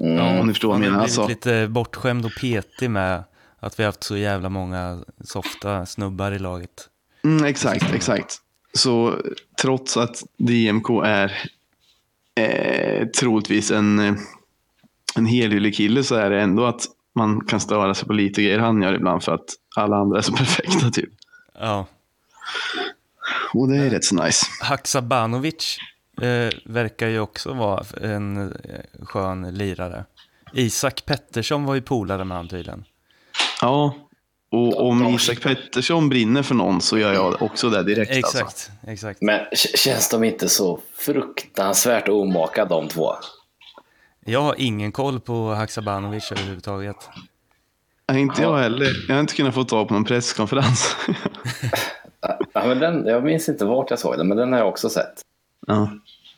Mm. 0.00 0.38
Om 0.40 0.46
ni 0.46 0.52
förstår 0.52 0.68
vad 0.68 0.76
jag 0.76 0.80
menar. 0.80 1.02
Alltså, 1.02 1.28
lite 1.28 1.68
bortskämd 1.68 2.24
och 2.24 2.32
petig 2.40 2.90
med 2.90 3.24
Att 3.60 3.78
vi 3.78 3.82
har 3.82 3.88
haft 3.88 4.04
så 4.04 4.16
jävla 4.16 4.48
många 4.48 5.04
softa 5.24 5.86
snubbar 5.86 6.32
i 6.32 6.38
laget. 6.38 6.88
Mm, 7.24 7.44
exakt, 7.44 7.94
exakt. 7.94 8.36
Så 8.72 9.20
trots 9.62 9.96
att 9.96 10.22
DMK 10.36 10.90
är 11.04 11.32
eh, 12.34 13.06
troligtvis 13.06 13.70
en, 13.70 14.18
en 15.16 15.26
helylle 15.26 15.70
kille 15.70 16.02
så 16.02 16.14
är 16.14 16.30
det 16.30 16.40
ändå 16.40 16.64
att 16.64 16.82
man 17.14 17.40
kan 17.40 17.60
störa 17.60 17.94
sig 17.94 18.06
på 18.06 18.12
lite 18.12 18.42
grejer 18.42 18.58
han 18.58 18.82
gör 18.82 18.94
ibland 18.94 19.22
för 19.22 19.32
att 19.32 19.46
alla 19.76 19.96
andra 19.96 20.18
är 20.18 20.22
så 20.22 20.32
perfekta 20.36 20.90
typ. 20.90 21.10
Ja. 21.58 21.86
Och 23.54 23.68
det 23.68 23.76
är 23.76 23.90
rätt 23.90 24.04
så 24.04 24.14
nice. 24.14 24.46
Haksabanovic 24.60 25.78
eh, 26.22 26.50
verkar 26.64 27.08
ju 27.08 27.20
också 27.20 27.52
vara 27.52 27.84
en 28.02 28.52
eh, 28.52 29.04
skön 29.04 29.54
lirare. 29.54 30.04
Isak 30.52 31.04
Pettersson 31.06 31.64
var 31.64 31.74
ju 31.74 31.82
polare 31.82 32.24
med 32.24 32.36
han 32.36 32.48
tydligen. 32.48 32.84
Ja, 33.60 33.94
och 34.50 34.86
om 34.86 35.14
Isak 35.14 35.40
Pettersson 35.42 36.08
brinner 36.08 36.42
för 36.42 36.54
någon 36.54 36.80
så 36.80 36.98
gör 36.98 37.12
jag 37.12 37.42
också 37.42 37.70
det 37.70 37.82
direkt. 37.82 38.24
Alltså. 38.24 38.38
Exakt, 38.38 38.70
exakt. 38.86 39.22
Men 39.22 39.40
känns 39.74 40.08
de 40.08 40.24
inte 40.24 40.48
så 40.48 40.80
fruktansvärt 40.94 42.08
omaka 42.08 42.64
de 42.64 42.88
två? 42.88 43.14
Jag 44.24 44.40
har 44.40 44.54
ingen 44.58 44.92
koll 44.92 45.20
på 45.20 45.54
Haksabanovic 45.54 46.32
överhuvudtaget. 46.32 47.08
Nej, 48.08 48.20
inte 48.20 48.42
jag 48.42 48.58
heller. 48.58 49.04
Jag 49.08 49.14
har 49.14 49.20
inte 49.20 49.34
kunnat 49.34 49.54
få 49.54 49.64
tag 49.64 49.88
på 49.88 49.94
någon 49.94 50.04
presskonferens. 50.04 50.96
Ja, 52.52 52.66
men 52.66 52.78
den, 52.78 53.06
jag 53.06 53.24
minns 53.24 53.48
inte 53.48 53.64
vart 53.64 53.90
jag 53.90 53.98
såg 53.98 54.18
den, 54.18 54.28
men 54.28 54.36
den 54.36 54.52
har 54.52 54.58
jag 54.58 54.68
också 54.68 54.88
sett. 54.88 55.20
ja. 55.66 55.88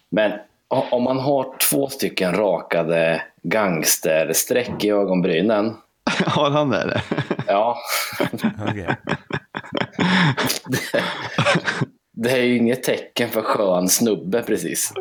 Men 0.09 0.33
om 0.69 1.03
man 1.03 1.19
har 1.19 1.55
två 1.71 1.89
stycken 1.89 2.35
rakade 2.35 3.23
gangstersträck 3.43 4.85
i 4.85 4.91
ögonbrynen. 4.91 5.77
Har 6.27 6.51
han 6.51 6.71
det? 6.71 6.83
eller? 6.83 7.03
Ja, 7.47 7.79
Okej. 8.69 8.97
det 12.13 12.31
är 12.31 12.43
ju 12.43 12.57
inget 12.57 12.83
tecken 12.83 13.29
för 13.29 13.43
skön 13.43 13.89
snubbe 13.89 14.43
precis. 14.43 14.93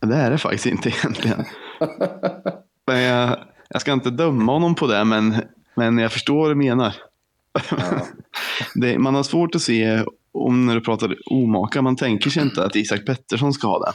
Det 0.00 0.14
är 0.16 0.30
det 0.30 0.38
faktiskt 0.38 0.66
inte 0.66 0.88
egentligen. 0.88 1.44
Men 2.86 3.00
jag, 3.02 3.38
jag 3.68 3.80
ska 3.80 3.92
inte 3.92 4.10
döma 4.10 4.52
honom 4.52 4.74
på 4.74 4.86
det, 4.86 5.04
men, 5.04 5.42
men 5.74 5.98
jag 5.98 6.12
förstår 6.12 6.38
vad 6.40 6.50
du 6.50 6.54
menar. 6.54 6.94
Det, 8.74 8.98
man 8.98 9.14
har 9.14 9.22
svårt 9.22 9.54
att 9.54 9.62
se, 9.62 10.04
om 10.32 10.66
när 10.66 10.74
du 10.74 10.80
pratar 10.80 11.16
omaka, 11.30 11.82
man 11.82 11.96
tänker 11.96 12.30
sig 12.30 12.42
inte 12.42 12.64
att 12.64 12.76
Isak 12.76 13.06
Pettersson 13.06 13.52
ska 13.52 13.66
ha 13.68 13.78
det. 13.78 13.92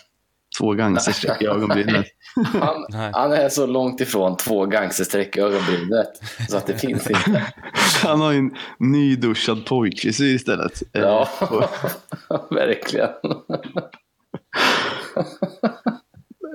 Två 0.60 0.71
gangsterstreck 0.73 1.41
i 1.41 1.45
ögonbrynet. 1.45 2.06
Han, 2.54 2.86
han 3.13 3.32
är 3.34 3.49
så 3.49 3.65
långt 3.65 4.02
ifrån 4.02 4.38
två 4.38 4.65
gangstersträck 4.65 5.38
i 5.38 5.39
ögonbrynet 5.39 6.08
så 6.49 6.58
att 6.58 6.67
det 6.67 6.78
finns 6.78 7.08
inte. 7.10 7.43
Han 8.04 8.21
har 8.21 8.34
en 8.34 8.56
nyduschad 8.80 9.65
pojkfrisyr 9.65 10.36
istället. 10.36 10.84
Eh, 10.93 11.02
Ja, 11.02 11.30
och- 12.30 12.56
verkligen. 12.56 13.10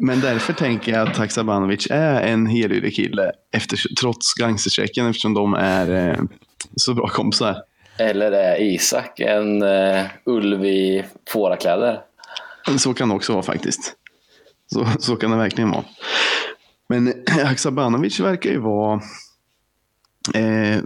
Men 0.01 0.21
därför 0.21 0.53
tänker 0.53 0.93
jag 0.93 1.09
att 1.09 1.17
Haksabanovic 1.17 1.87
är 1.91 2.21
en 2.23 2.47
helylle 2.47 2.91
kille 2.91 3.33
efter, 3.53 3.79
trots 4.01 4.35
gangsterstrecken 4.35 5.07
eftersom 5.07 5.35
de 5.35 5.55
är 5.55 6.09
eh, 6.11 6.17
så 6.77 6.95
bra 6.95 7.09
kompisar. 7.09 7.63
Eller 7.99 8.33
är 8.33 8.61
Isak 8.61 9.21
en 9.21 9.63
uh, 9.63 10.05
ulv 10.25 10.65
i 10.65 11.05
fårakläder? 11.29 12.01
Så 12.79 12.95
kan 12.95 13.09
det 13.09 13.15
också 13.15 13.33
vara 13.33 13.43
faktiskt. 13.43 13.95
Så, 14.73 14.87
så 14.99 15.17
kan 15.17 15.31
det 15.31 15.37
verkligen 15.37 15.71
vara. 15.71 15.85
Men 16.89 17.15
Haksabanovic 17.45 18.21
verkar 18.21 18.51
ju 18.51 18.59
vara... 18.59 19.01
Eh, 20.35 20.81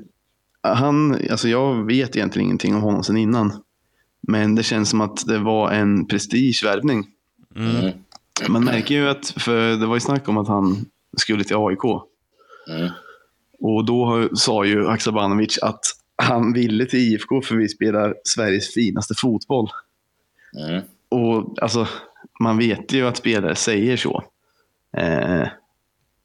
han, 0.62 1.28
alltså 1.30 1.48
jag 1.48 1.86
vet 1.86 2.16
egentligen 2.16 2.46
ingenting 2.46 2.74
om 2.74 2.82
honom 2.82 3.04
sedan 3.04 3.16
innan. 3.16 3.62
Men 4.20 4.54
det 4.54 4.62
känns 4.62 4.90
som 4.90 5.00
att 5.00 5.26
det 5.26 5.38
var 5.38 5.70
en 5.70 6.06
prestigevärvning. 6.06 7.06
Mm. 7.56 7.92
Man 8.48 8.64
märker 8.64 8.94
ju 8.94 9.08
att, 9.08 9.26
för 9.26 9.76
det 9.76 9.86
var 9.86 9.96
ju 9.96 10.00
snack 10.00 10.28
om 10.28 10.38
att 10.38 10.48
han 10.48 10.86
skulle 11.16 11.44
till 11.44 11.56
AIK. 11.56 11.84
Mm. 12.68 12.90
Och 13.62 13.84
då 13.84 14.28
sa 14.34 14.64
ju 14.64 14.86
Haksabanovic 14.86 15.58
att 15.62 15.80
han 16.16 16.52
ville 16.52 16.86
till 16.86 16.98
IFK 16.98 17.42
för 17.42 17.54
vi 17.54 17.68
spelar 17.68 18.14
Sveriges 18.24 18.74
finaste 18.74 19.14
fotboll. 19.14 19.68
Mm. 20.68 20.82
Och 21.08 21.62
alltså, 21.62 21.88
man 22.40 22.58
vet 22.58 22.92
ju 22.92 23.06
att 23.06 23.16
spelare 23.16 23.54
säger 23.54 23.96
så. 23.96 24.24
Eh, 24.96 25.46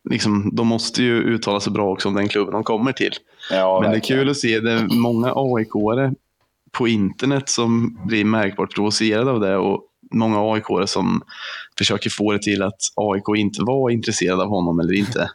liksom, 0.09 0.49
de 0.55 0.67
måste 0.67 1.03
ju 1.03 1.21
uttala 1.21 1.59
sig 1.59 1.73
bra 1.73 1.91
också 1.91 2.07
om 2.07 2.15
den 2.15 2.27
klubben 2.27 2.53
de 2.53 2.63
kommer 2.63 2.91
till. 2.91 3.13
Ja, 3.51 3.79
Men 3.81 3.91
det 3.91 3.97
är 3.97 4.01
kul 4.01 4.29
att 4.29 4.37
se 4.37 4.59
det 4.59 4.71
är 4.71 5.01
många 5.01 5.33
AIK-are 5.33 6.15
på 6.71 6.87
internet 6.87 7.49
som 7.49 7.99
blir 8.05 8.25
märkbart 8.25 8.75
provocerade 8.75 9.31
av 9.31 9.39
det 9.39 9.57
och 9.57 9.83
många 10.11 10.37
AIK-are 10.37 10.85
som 10.85 11.21
försöker 11.77 12.09
få 12.09 12.31
det 12.31 12.41
till 12.41 12.63
att 12.63 12.79
AIK 12.95 13.37
inte 13.37 13.63
var 13.63 13.89
intresserad 13.89 14.41
av 14.41 14.47
honom 14.47 14.79
eller 14.79 14.93
inte. 14.93 15.29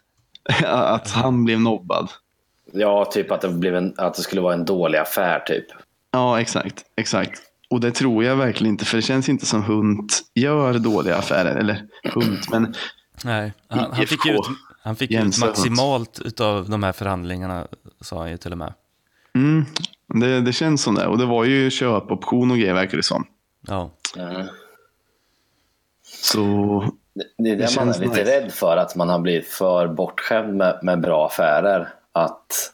att 0.66 1.10
han 1.10 1.44
blev 1.44 1.60
nobbad. 1.60 2.10
Ja, 2.72 3.04
typ 3.04 3.30
att 3.30 3.40
det, 3.40 3.48
blev 3.48 3.76
en, 3.76 3.94
att 3.96 4.14
det 4.14 4.22
skulle 4.22 4.40
vara 4.40 4.54
en 4.54 4.64
dålig 4.64 4.98
affär 4.98 5.40
typ. 5.40 5.66
Ja, 6.10 6.40
exakt. 6.40 6.84
exakt. 6.96 7.40
Och 7.70 7.80
det 7.80 7.90
tror 7.90 8.24
jag 8.24 8.36
verkligen 8.36 8.72
inte, 8.72 8.84
för 8.84 8.96
det 8.96 9.02
känns 9.02 9.28
inte 9.28 9.46
som 9.46 9.62
Hunt 9.62 10.22
gör 10.34 10.78
dåliga 10.78 11.16
affärer. 11.16 11.56
Eller 11.56 11.82
Hunt, 12.14 12.50
men 12.50 12.74
Nej, 13.24 13.52
han, 13.68 13.92
han 13.92 14.06
fick 14.06 14.26
ut, 14.26 14.40
han 14.82 14.96
fick 14.96 15.10
ut 15.10 15.38
maximalt 15.38 16.18
utav 16.24 16.70
de 16.70 16.82
här 16.82 16.92
förhandlingarna, 16.92 17.66
sa 18.00 18.18
han 18.18 18.30
ju 18.30 18.36
till 18.36 18.52
och 18.52 18.58
med. 18.58 18.74
mm, 19.34 19.64
det, 20.06 20.40
det 20.40 20.52
känns 20.52 20.82
som 20.82 20.94
det. 20.94 21.06
Och 21.06 21.18
det 21.18 21.26
var 21.26 21.44
ju 21.44 21.70
köpoption 21.70 22.50
och 22.50 22.56
grejer 22.56 22.74
verkar 22.74 22.96
det 22.96 23.02
som. 23.02 23.26
Ja, 23.68 23.90
Mm. 24.16 24.46
Så 26.04 26.84
Det, 27.14 27.24
det 27.38 27.50
är 27.50 27.56
det, 27.56 27.66
Det 27.66 27.76
man 27.76 27.88
är 27.88 27.98
lite 27.98 28.20
nice. 28.20 28.24
rädd 28.24 28.52
för, 28.52 28.76
att 28.76 28.96
man 28.96 29.08
har 29.08 29.18
blivit 29.18 29.48
för 29.48 29.88
bortskämd 29.88 30.54
med, 30.54 30.78
med 30.82 31.00
bra 31.00 31.26
affärer. 31.26 31.88
Att 32.12 32.72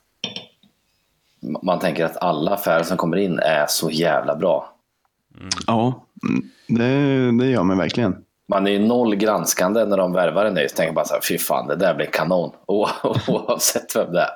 man 1.62 1.78
tänker 1.78 2.04
att 2.04 2.16
alla 2.16 2.50
affärer 2.54 2.82
som 2.82 2.96
kommer 2.96 3.16
in 3.16 3.38
är 3.38 3.66
så 3.68 3.90
jävla 3.90 4.36
bra. 4.36 4.74
ja, 5.66 6.04
mm, 6.22 6.50
det, 6.66 7.44
det 7.44 7.50
gör 7.50 7.62
man 7.62 7.78
verkligen. 7.78 8.24
Man 8.48 8.66
är 8.66 8.70
ju 8.70 8.78
noll 8.78 9.16
granskande 9.16 9.84
när 9.84 9.96
de 9.96 10.12
värvar 10.12 10.44
en 10.44 10.54
ny. 10.54 10.68
Så 10.68 10.76
tänker 10.76 10.94
man 10.94 11.06
så 11.06 11.14
här, 11.14 11.20
fy 11.20 11.38
fan, 11.38 11.66
det 11.66 11.76
där 11.76 11.94
blir 11.94 12.06
kanon. 12.06 12.52
Oavsett 13.28 13.96
vem 13.96 14.12
det 14.12 14.20
är. 14.20 14.30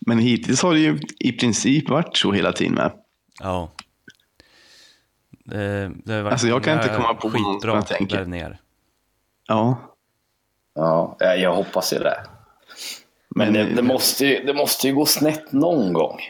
Men 0.00 0.18
hittills 0.18 0.62
har 0.62 0.74
det 0.74 0.80
ju 0.80 0.98
i 1.18 1.32
princip 1.32 1.88
varit 1.88 2.16
så 2.16 2.32
hela 2.32 2.52
tiden 2.52 2.74
med. 2.74 2.92
ja. 3.42 3.70
Det, 5.44 5.90
det 6.04 6.12
har 6.12 6.22
varit 6.22 6.32
Alltså, 6.32 6.46
jag 6.46 6.64
kan 6.64 6.76
inte 6.76 6.88
komma 6.88 7.14
på 7.14 7.28
någon 7.28 7.36
som 7.36 7.52
skitbra 7.52 7.74
jag 7.74 7.86
tänker. 7.86 8.58
Ja, 9.50 9.96
Ja, 10.74 11.16
jag 11.18 11.40
jag 11.40 11.54
hoppas 11.54 11.92
ju 11.92 11.98
det. 11.98 12.20
Men, 13.36 13.52
Men- 13.52 13.68
det, 13.68 13.74
det, 13.74 13.82
måste 13.82 14.26
ju, 14.26 14.44
det 14.44 14.54
måste 14.54 14.88
ju 14.88 14.94
gå 14.94 15.06
snett 15.06 15.52
någon 15.52 15.92
gång. 15.92 16.20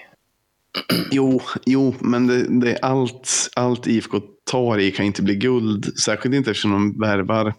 jo, 1.11 1.41
jo 1.67 1.95
men 2.01 2.27
det, 2.27 2.61
det, 2.61 2.79
allt, 2.83 3.49
allt 3.57 3.87
IFK 3.87 4.21
tar 4.51 4.79
i 4.79 4.91
kan 4.91 5.07
inte 5.07 5.23
bli 5.23 5.35
guld. 5.35 5.99
Särskilt 5.99 6.35
inte 6.35 6.51
eftersom 6.51 6.71
de 6.71 7.01
värvar 7.01 7.55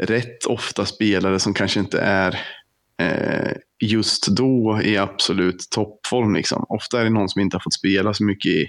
rätt 0.00 0.44
ofta 0.46 0.84
spelare 0.86 1.38
som 1.38 1.54
kanske 1.54 1.80
inte 1.80 2.00
är 2.00 2.40
eh, 3.02 3.52
just 3.80 4.26
då 4.26 4.80
i 4.82 4.96
absolut 4.96 5.70
toppform. 5.70 6.34
Liksom. 6.34 6.66
Ofta 6.68 7.00
är 7.00 7.04
det 7.04 7.10
någon 7.10 7.28
som 7.28 7.40
inte 7.40 7.56
har 7.56 7.62
fått 7.62 7.74
spela 7.74 8.14
så 8.14 8.24
mycket 8.24 8.52
i 8.52 8.68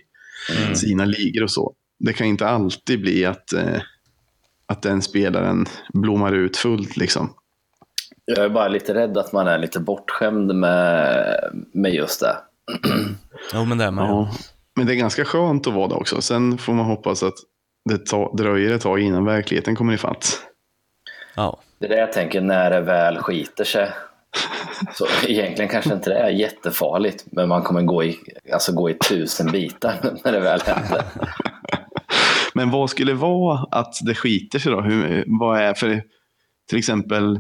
sina 0.75 1.05
ligor 1.05 1.43
och 1.43 1.51
så. 1.51 1.73
Det 1.99 2.13
kan 2.13 2.27
inte 2.27 2.47
alltid 2.47 3.01
bli 3.01 3.25
att, 3.25 3.53
eh, 3.53 3.81
att 4.67 4.81
den 4.81 5.01
spelaren 5.01 5.65
blommar 5.93 6.33
ut 6.33 6.57
fullt. 6.57 6.97
Liksom. 6.97 7.33
Jag 8.25 8.45
är 8.45 8.49
bara 8.49 8.67
lite 8.67 8.93
rädd 8.93 9.17
att 9.17 9.31
man 9.31 9.47
är 9.47 9.57
lite 9.57 9.79
bortskämd 9.79 10.55
med, 10.55 11.53
med 11.73 11.93
just 11.93 12.19
det. 12.19 12.37
Jo, 13.53 13.65
men 13.65 13.77
det 13.77 13.83
är 13.83 13.91
man 13.91 14.05
ju. 14.05 14.11
Ja. 14.11 14.31
Men 14.75 14.85
det 14.85 14.93
är 14.93 14.95
ganska 14.95 15.25
skönt 15.25 15.67
att 15.67 15.73
vara 15.73 15.87
det 15.87 15.95
också. 15.95 16.21
Sen 16.21 16.57
får 16.57 16.73
man 16.73 16.85
hoppas 16.85 17.23
att 17.23 17.33
det 17.89 18.05
ta, 18.05 18.33
dröjer 18.33 18.73
ett 18.73 18.81
tag 18.81 18.99
innan 18.99 19.25
verkligheten 19.25 19.75
kommer 19.75 19.93
ifatt. 19.93 20.41
Ja. 21.35 21.59
Det 21.79 21.85
är 21.85 21.89
det 21.89 21.97
jag 21.97 22.13
tänker 22.13 22.41
när 22.41 22.69
det 22.69 22.81
väl 22.81 23.17
skiter 23.17 23.63
sig. 23.63 23.91
Så 24.93 25.05
egentligen 25.27 25.69
kanske 25.69 25.93
inte 25.93 26.09
det 26.09 26.19
är 26.19 26.29
jättefarligt, 26.29 27.25
men 27.25 27.49
man 27.49 27.61
kommer 27.61 27.81
gå 27.81 28.03
i, 28.03 28.19
alltså 28.53 28.71
gå 28.71 28.89
i 28.89 28.93
tusen 28.93 29.51
bitar 29.51 29.95
när 30.23 30.31
det 30.31 30.39
väl 30.39 30.61
händer. 30.61 31.03
Men 32.57 32.71
vad 32.71 32.89
skulle 32.89 33.13
vara 33.13 33.65
att 33.71 33.95
det 34.01 34.15
skiter 34.15 34.59
sig 34.59 34.71
då? 34.71 34.81
Hur, 34.81 35.23
vad 35.39 35.59
är 35.61 35.73
för 35.73 36.03
till 36.69 36.77
exempel 36.77 37.39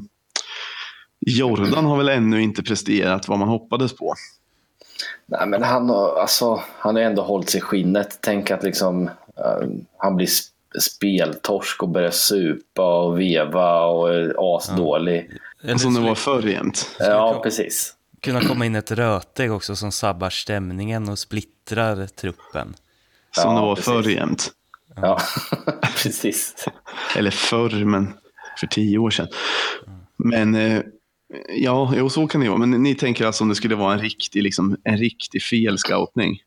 Jordan 1.19 1.85
har 1.85 1.97
väl 1.97 2.09
ännu 2.09 2.41
inte 2.41 2.63
presterat 2.63 3.27
vad 3.27 3.39
man 3.39 3.47
hoppades 3.47 3.95
på. 3.95 4.13
Nej, 5.25 5.47
men 5.47 5.63
han 5.63 5.89
har, 5.89 6.19
alltså, 6.21 6.61
han 6.79 6.95
har 6.95 7.03
ändå 7.03 7.21
hållit 7.21 7.49
sig 7.49 7.57
i 7.57 7.61
skinnet. 7.61 8.19
Tänk 8.21 8.51
att 8.51 8.63
liksom, 8.63 9.07
eh, 9.07 9.67
han 9.97 10.15
blir 10.15 10.27
sp- 10.27 10.79
speltorsk 10.79 11.83
och 11.83 11.89
börjar 11.89 12.11
supa 12.11 13.01
och 13.03 13.19
veva 13.19 13.85
och 13.85 14.13
är 14.13 14.35
asdålig. 14.55 15.29
Eller 15.63 15.77
Som 15.77 15.93
det 15.93 15.99
så- 16.01 16.07
var 16.07 16.15
förr 16.15 16.47
jämt. 16.47 16.95
Ja, 16.99 17.39
precis. 17.43 17.93
kunna 18.21 18.41
komma 18.41 18.65
in 18.65 18.75
ett 18.75 18.91
rötägg 18.91 19.51
också 19.53 19.75
som 19.75 19.91
sabbar 19.91 20.29
stämningen 20.29 21.09
och 21.09 21.19
splittrar 21.19 22.07
truppen. 22.07 22.73
Som 23.31 23.53
Ja, 23.53 23.59
det 23.59 23.65
var 23.65 23.75
precis. 23.75 23.93
förr 23.93 24.09
jämt. 24.09 24.51
Ja, 25.01 25.17
precis. 26.03 26.65
Eller 27.17 27.31
förr, 27.31 27.85
men 27.85 28.13
för 28.59 28.67
tio 28.67 28.97
år 28.97 29.09
sedan. 29.09 29.27
Men 30.17 30.55
eh, 30.55 30.81
ja, 31.49 31.93
jo, 31.95 32.09
så 32.09 32.27
kan 32.27 32.41
det 32.41 32.49
vara. 32.49 32.59
Men 32.59 32.83
ni 32.83 32.95
tänker 32.95 33.25
alltså 33.25 33.43
om 33.43 33.49
det 33.49 33.55
skulle 33.55 33.75
vara 33.75 33.93
en 33.93 33.99
riktig, 33.99 34.43
liksom, 34.43 34.77
en 34.83 34.97
riktig 34.97 35.43
felscoutning? 35.43 36.41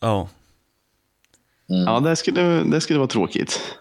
Ja, 0.00 0.28
Mm. 1.70 1.84
Ja, 1.84 2.00
det 2.00 2.16
skulle, 2.16 2.42
det 2.64 2.80
skulle 2.80 2.98
vara 2.98 3.08
tråkigt. 3.08 3.78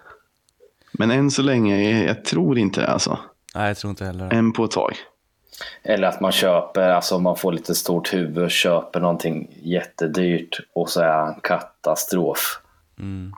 Men 0.92 1.12
än 1.12 1.32
så 1.32 1.42
länge, 1.42 2.04
jag, 2.06 2.26
tror 2.26 2.58
inte 2.58 2.82
det 2.82 2.88
alltså. 2.88 3.20
nej 3.56 3.68
jag 3.68 3.78
tror 3.78 3.90
inte 3.90 4.06
heller. 4.06 4.34
Än 4.34 4.54
på 4.54 4.66
ett 4.66 4.72
tag. 4.72 4.96
Eller 5.84 6.08
att 6.08 6.22
man 6.22 6.32
köper, 6.32 6.90
alltså 6.90 7.20
man 7.20 7.36
får 7.36 7.52
lite 7.52 7.76
stort 7.76 8.14
huvud, 8.14 8.52
köper 8.52 9.00
någonting 9.00 9.48
jättedyrt 9.62 10.60
och 10.74 10.90
så 10.90 11.02
är 11.02 11.18
han 11.18 11.40
katastrof. 11.44 12.60
Mm. 13.00 13.34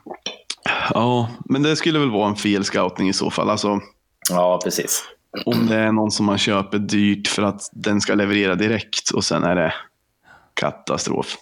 Ja, 0.94 1.30
men 1.44 1.62
det 1.62 1.76
skulle 1.76 1.98
väl 1.98 2.10
vara 2.10 2.28
en 2.28 2.36
felscoutning 2.36 3.08
i 3.08 3.12
så 3.12 3.30
fall. 3.30 3.50
Alltså, 3.50 3.80
Ja, 4.30 4.60
precis. 4.64 5.04
om 5.46 5.66
det 5.66 5.76
är 5.76 5.92
någon 5.92 6.10
som 6.10 6.26
man 6.26 6.38
köper 6.38 6.78
dyrt 6.78 7.28
för 7.28 7.42
att 7.42 7.68
den 7.72 8.00
ska 8.00 8.14
leverera 8.14 8.54
direkt 8.54 9.10
och 9.10 9.24
sen 9.24 9.44
är 9.44 9.56
det 9.56 9.74
katastrof. 10.54 11.36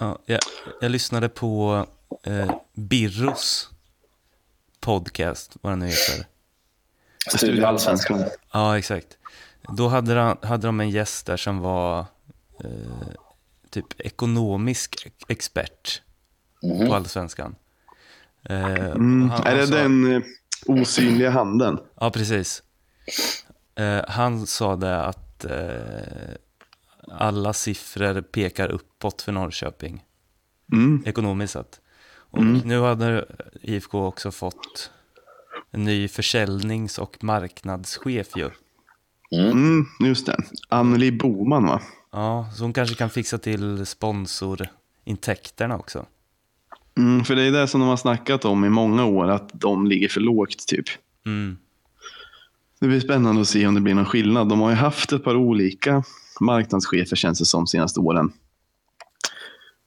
Ja, 0.00 0.18
jag, 0.26 0.40
jag 0.80 0.90
lyssnade 0.90 1.28
på 1.28 1.86
eh, 2.26 2.54
Birros 2.74 3.70
podcast, 4.80 5.56
vad 5.60 5.72
den 5.72 5.78
nu 5.78 5.86
heter. 5.86 6.26
Studio 7.36 7.64
Allsvenskan. 7.66 8.24
Ja, 8.52 8.78
exakt. 8.78 9.06
Då 9.68 9.88
hade, 9.88 10.14
de, 10.14 10.36
hade 10.42 10.66
de 10.66 10.80
en 10.80 10.90
gäst 10.90 11.26
där 11.26 11.36
som 11.36 11.58
var 11.60 11.98
eh, 12.64 13.08
typ 13.70 14.00
ekonomisk 14.00 15.06
expert 15.28 16.02
på 16.62 16.94
allsvenskan. 16.94 17.54
Eh, 18.42 18.64
Mm. 18.74 19.30
han- 19.30 19.46
är 19.46 19.56
det 19.56 19.66
sa- 19.66 19.74
den 19.74 20.12
eh, 20.16 20.22
osynliga 20.66 21.30
handen? 21.30 21.78
Ja, 22.00 22.10
precis. 22.10 22.62
Eh, 23.74 24.00
han 24.08 24.46
sa 24.46 24.76
det 24.76 25.02
att 25.04 25.44
eh, 25.44 26.34
alla 27.10 27.52
siffror 27.52 28.20
pekar 28.20 28.68
uppåt 28.68 29.22
för 29.22 29.32
Norrköping, 29.32 30.04
Mm. 30.72 31.02
ekonomiskt 31.06 31.52
sett. 31.52 31.80
Och 32.14 32.44
nu 32.44 32.80
hade 32.80 33.24
IFK 33.62 34.06
också 34.06 34.30
fått 34.30 34.90
en 35.70 35.84
ny 35.84 36.08
försäljnings 36.08 36.98
och 36.98 37.24
marknadschef 37.24 38.36
ju. 38.36 38.50
Mm, 39.50 39.84
just 40.06 40.26
det. 40.26 40.36
Anneli 40.68 41.12
Boman 41.12 41.66
va? 41.66 41.82
Ja, 42.12 42.50
så 42.56 42.64
hon 42.64 42.72
kanske 42.72 42.94
kan 42.94 43.10
fixa 43.10 43.38
till 43.38 43.86
sponsorintäkterna 43.86 45.76
också. 45.78 46.06
Mm, 46.98 47.24
för 47.24 47.36
det 47.36 47.42
är 47.42 47.52
det 47.52 47.68
som 47.68 47.80
de 47.80 47.88
har 47.88 47.96
snackat 47.96 48.44
om 48.44 48.64
i 48.64 48.68
många 48.68 49.04
år, 49.04 49.30
att 49.30 49.50
de 49.52 49.86
ligger 49.86 50.08
för 50.08 50.20
lågt 50.20 50.66
typ. 50.66 50.86
Mm. 51.26 51.56
Det 52.80 52.88
blir 52.88 53.00
spännande 53.00 53.40
att 53.40 53.48
se 53.48 53.66
om 53.66 53.74
det 53.74 53.80
blir 53.80 53.94
någon 53.94 54.04
skillnad. 54.04 54.48
De 54.48 54.60
har 54.60 54.70
ju 54.70 54.76
haft 54.76 55.12
ett 55.12 55.24
par 55.24 55.36
olika 55.36 56.04
marknadschefer 56.40 57.16
känns 57.16 57.38
det 57.38 57.44
som 57.44 57.66
senaste 57.66 58.00
åren. 58.00 58.32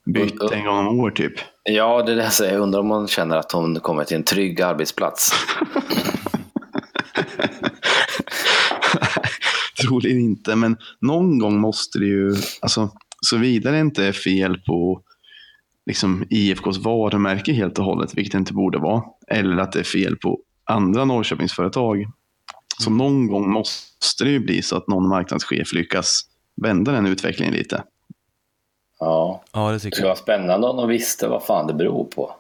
Bytt 0.05 0.41
en 0.51 0.65
gång 0.65 0.87
om 0.87 0.99
år 0.99 1.11
typ. 1.11 1.33
Ja, 1.63 2.03
det 2.03 2.11
är 2.11 2.15
det 2.15 2.23
jag 2.23 2.33
säger. 2.33 2.53
Jag 2.53 2.61
undrar 2.61 2.79
om 2.79 2.87
man 2.87 3.07
känner 3.07 3.37
att 3.37 3.51
hon 3.51 3.79
kommer 3.79 4.03
till 4.03 4.17
en 4.17 4.23
trygg 4.23 4.61
arbetsplats. 4.61 5.31
Troligen 9.81 10.19
inte, 10.19 10.55
men 10.55 10.77
någon 11.01 11.39
gång 11.39 11.59
måste 11.59 11.99
det 11.99 12.05
ju, 12.05 12.35
alltså 12.61 12.89
såvida 13.21 13.71
det 13.71 13.79
inte 13.79 14.05
är 14.05 14.11
fel 14.11 14.57
på 14.57 15.01
liksom 15.85 16.25
IFKs 16.29 16.77
varumärke 16.77 17.53
helt 17.53 17.79
och 17.79 17.85
hållet, 17.85 18.13
vilket 18.17 18.31
det 18.31 18.37
inte 18.37 18.53
borde 18.53 18.77
vara, 18.77 19.03
eller 19.27 19.57
att 19.57 19.71
det 19.71 19.79
är 19.79 19.83
fel 19.83 20.15
på 20.17 20.39
andra 20.63 21.05
Norrköpingsföretag. 21.05 22.05
Så 22.83 22.89
någon 22.89 23.27
gång 23.27 23.49
måste 23.51 24.23
det 24.23 24.29
ju 24.29 24.39
bli 24.39 24.61
så 24.61 24.77
att 24.77 24.87
någon 24.87 25.07
marknadschef 25.07 25.73
lyckas 25.73 26.21
vända 26.61 26.91
den 26.91 27.05
utvecklingen 27.05 27.53
lite. 27.53 27.83
Ja. 28.99 29.43
Ja, 29.53 29.67
det 29.67 29.73
Det 29.73 29.79
tycker 29.79 29.99
jag. 29.99 30.05
vara 30.07 30.15
spännande 30.15 30.67
om 30.67 30.77
de 30.77 30.87
visste 30.89 31.27
vad 31.27 31.43
fan 31.43 31.67
det 31.67 31.73
beror 31.73 32.03
på. 32.05 32.35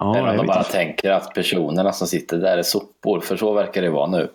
Ja, 0.00 0.16
Eller 0.18 0.30
om 0.30 0.36
de 0.36 0.46
bara 0.46 0.58
inte. 0.58 0.70
tänker 0.70 1.10
att 1.10 1.34
personerna 1.34 1.92
som 1.92 2.06
sitter 2.06 2.38
där 2.38 2.58
är 2.58 2.62
sopor, 2.62 3.20
för 3.20 3.36
så 3.36 3.52
verkar 3.52 3.82
det 3.82 3.90
vara 3.90 4.10
nu. 4.10 4.30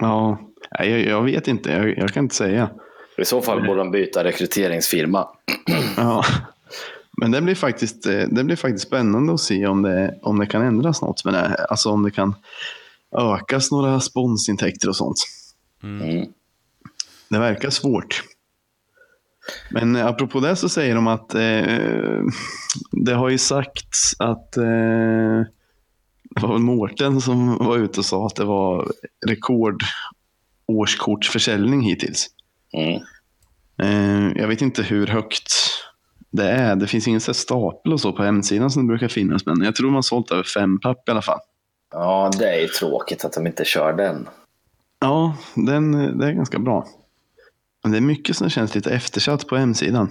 ja 0.00 0.38
jag, 0.70 0.88
jag 0.88 1.22
vet 1.22 1.48
inte, 1.48 1.70
jag, 1.72 1.98
jag 1.98 2.08
kan 2.10 2.24
inte 2.24 2.34
säga. 2.34 2.70
I 3.18 3.24
så 3.24 3.40
fall 3.40 3.66
borde 3.66 3.78
de 3.78 3.90
byta 3.90 4.24
rekryteringsfirma. 4.24 5.28
Ja. 5.96 6.24
Men 7.20 7.30
det 7.30 7.42
blir, 7.42 7.54
faktiskt, 7.54 8.06
eh, 8.06 8.28
det 8.30 8.44
blir 8.44 8.56
faktiskt 8.56 8.86
spännande 8.86 9.34
att 9.34 9.40
se 9.40 9.66
om 9.66 9.82
det, 9.82 10.18
om 10.22 10.38
det 10.38 10.46
kan 10.46 10.62
ändras 10.62 11.02
något 11.02 11.24
med 11.24 11.34
det. 11.34 11.66
Alltså 11.70 11.90
om 11.90 12.02
det 12.02 12.10
kan 12.10 12.34
ökas 13.18 13.70
några 13.70 14.00
sponsintäkter 14.00 14.88
och 14.88 14.96
sånt. 14.96 15.16
Mm. 15.82 16.26
Det 17.28 17.38
verkar 17.38 17.70
svårt. 17.70 18.24
Men 19.70 19.96
apropå 19.96 20.40
det 20.40 20.56
så 20.56 20.68
säger 20.68 20.94
de 20.94 21.06
att 21.06 21.34
eh, 21.34 22.22
det 22.92 23.14
har 23.14 23.28
ju 23.28 23.38
sagts 23.38 24.14
att 24.18 24.56
eh, 24.56 25.42
det 26.30 26.40
var 26.40 26.52
väl 26.52 26.62
Mårten 26.62 27.20
som 27.20 27.58
var 27.58 27.76
ute 27.76 28.00
och 28.00 28.06
sa 28.06 28.26
att 28.26 28.36
det 28.36 28.44
var 28.44 28.92
rekord 29.26 29.82
årskortsförsäljning 30.66 31.80
hittills. 31.80 32.26
Mm. 32.72 33.02
Eh, 33.82 34.40
jag 34.40 34.48
vet 34.48 34.62
inte 34.62 34.82
hur 34.82 35.06
högt 35.06 35.52
det 36.30 36.50
är. 36.50 36.76
Det 36.76 36.86
finns 36.86 37.08
ingen 37.08 37.20
så 37.20 37.34
stapel 37.34 37.92
och 37.92 38.00
så 38.00 38.12
på 38.12 38.22
hemsidan 38.22 38.70
som 38.70 38.82
det 38.82 38.88
brukar 38.88 39.08
finnas. 39.08 39.46
Men 39.46 39.62
jag 39.62 39.76
tror 39.76 39.86
de 39.86 39.94
har 39.94 40.02
sålt 40.02 40.30
över 40.30 40.42
fem 40.42 40.80
papp 40.80 41.08
i 41.08 41.10
alla 41.10 41.22
fall. 41.22 41.38
Ja, 41.92 42.30
det 42.38 42.48
är 42.56 42.60
ju 42.60 42.68
tråkigt 42.68 43.24
att 43.24 43.32
de 43.32 43.46
inte 43.46 43.64
kör 43.64 43.92
den. 43.92 44.28
Ja, 45.00 45.36
den, 45.54 46.18
det 46.18 46.26
är 46.26 46.32
ganska 46.32 46.58
bra. 46.58 46.86
Men 47.82 47.92
det 47.92 47.98
är 47.98 48.02
mycket 48.02 48.36
som 48.36 48.50
känns 48.50 48.74
lite 48.74 48.90
eftersatt 48.90 49.46
på 49.46 49.56
hemsidan. 49.56 50.10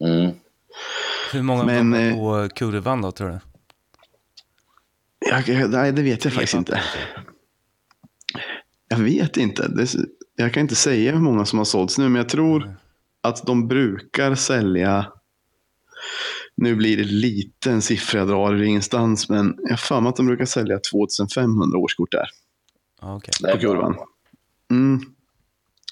Mm. 0.00 0.30
Hur 1.32 1.42
många 1.42 1.64
Men, 1.64 1.78
kommer 1.78 2.08
eh, 2.10 2.14
på 2.14 2.54
kurvan 2.54 3.02
då, 3.02 3.10
tror 3.12 3.28
du? 3.28 3.38
Jag, 5.30 5.48
jag- 5.48 5.70
nej, 5.70 5.92
det 5.92 6.02
vet 6.02 6.10
jag 6.12 6.20
Tre 6.22 6.30
faktiskt 6.30 6.52
papper. 6.54 6.72
inte. 6.76 6.80
Jag 8.88 8.96
vet 8.98 9.36
inte. 9.36 9.68
Det, 9.68 9.88
jag 10.36 10.52
kan 10.54 10.60
inte 10.60 10.74
säga 10.74 11.12
hur 11.12 11.20
många 11.20 11.44
som 11.44 11.58
har 11.58 11.64
sålts 11.64 11.98
nu, 11.98 12.04
men 12.08 12.14
jag 12.14 12.28
tror 12.28 12.76
att 13.20 13.46
de 13.46 13.68
brukar 13.68 14.34
sälja. 14.34 15.06
Nu 16.56 16.74
blir 16.74 16.96
det 16.96 17.04
lite 17.04 17.70
en 17.70 17.82
siffra 17.82 18.18
jag 18.18 18.28
drar 18.28 18.54
ur 18.54 18.62
ingenstans, 18.62 19.28
men 19.28 19.54
jag 19.58 19.78
har 19.90 20.08
att 20.08 20.16
de 20.16 20.26
brukar 20.26 20.44
sälja 20.44 20.78
2500 20.92 21.78
årskort 21.78 22.12
där. 22.12 22.28
Det 23.40 23.48
är 23.48 23.54
på 23.54 23.60
kurvan. 23.60 23.96
Mm. 24.70 25.00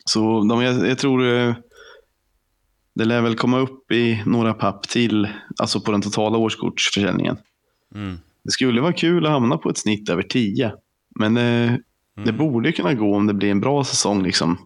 Så 0.05 0.45
de, 0.45 0.63
jag, 0.63 0.89
jag 0.89 0.99
tror 0.99 1.27
eh, 1.27 1.55
det 2.95 3.05
lär 3.05 3.21
väl 3.21 3.37
komma 3.37 3.59
upp 3.59 3.93
i 3.93 4.23
några 4.27 4.55
papp 4.55 4.89
till, 4.89 5.29
alltså 5.59 5.81
på 5.81 5.93
den 5.93 6.03
totala 6.03 6.39
årskortsförsäljningen. 6.39 7.37
Mm. 7.95 8.19
Det 8.43 8.51
skulle 8.51 8.81
vara 8.81 8.93
kul 8.93 9.27
att 9.27 9.33
hamna 9.33 9.57
på 9.57 9.71
ett 9.71 9.79
snitt 9.79 10.09
över 10.09 10.23
10. 10.23 10.73
Men 11.15 11.37
eh, 11.37 11.75
det 12.25 12.33
borde 12.33 12.73
kunna 12.73 12.95
gå 12.95 13.17
om 13.17 13.27
det 13.27 13.35
blir 13.35 13.51
en 13.51 13.61
bra 13.61 13.85
säsong. 13.85 14.23
Liksom, 14.23 14.59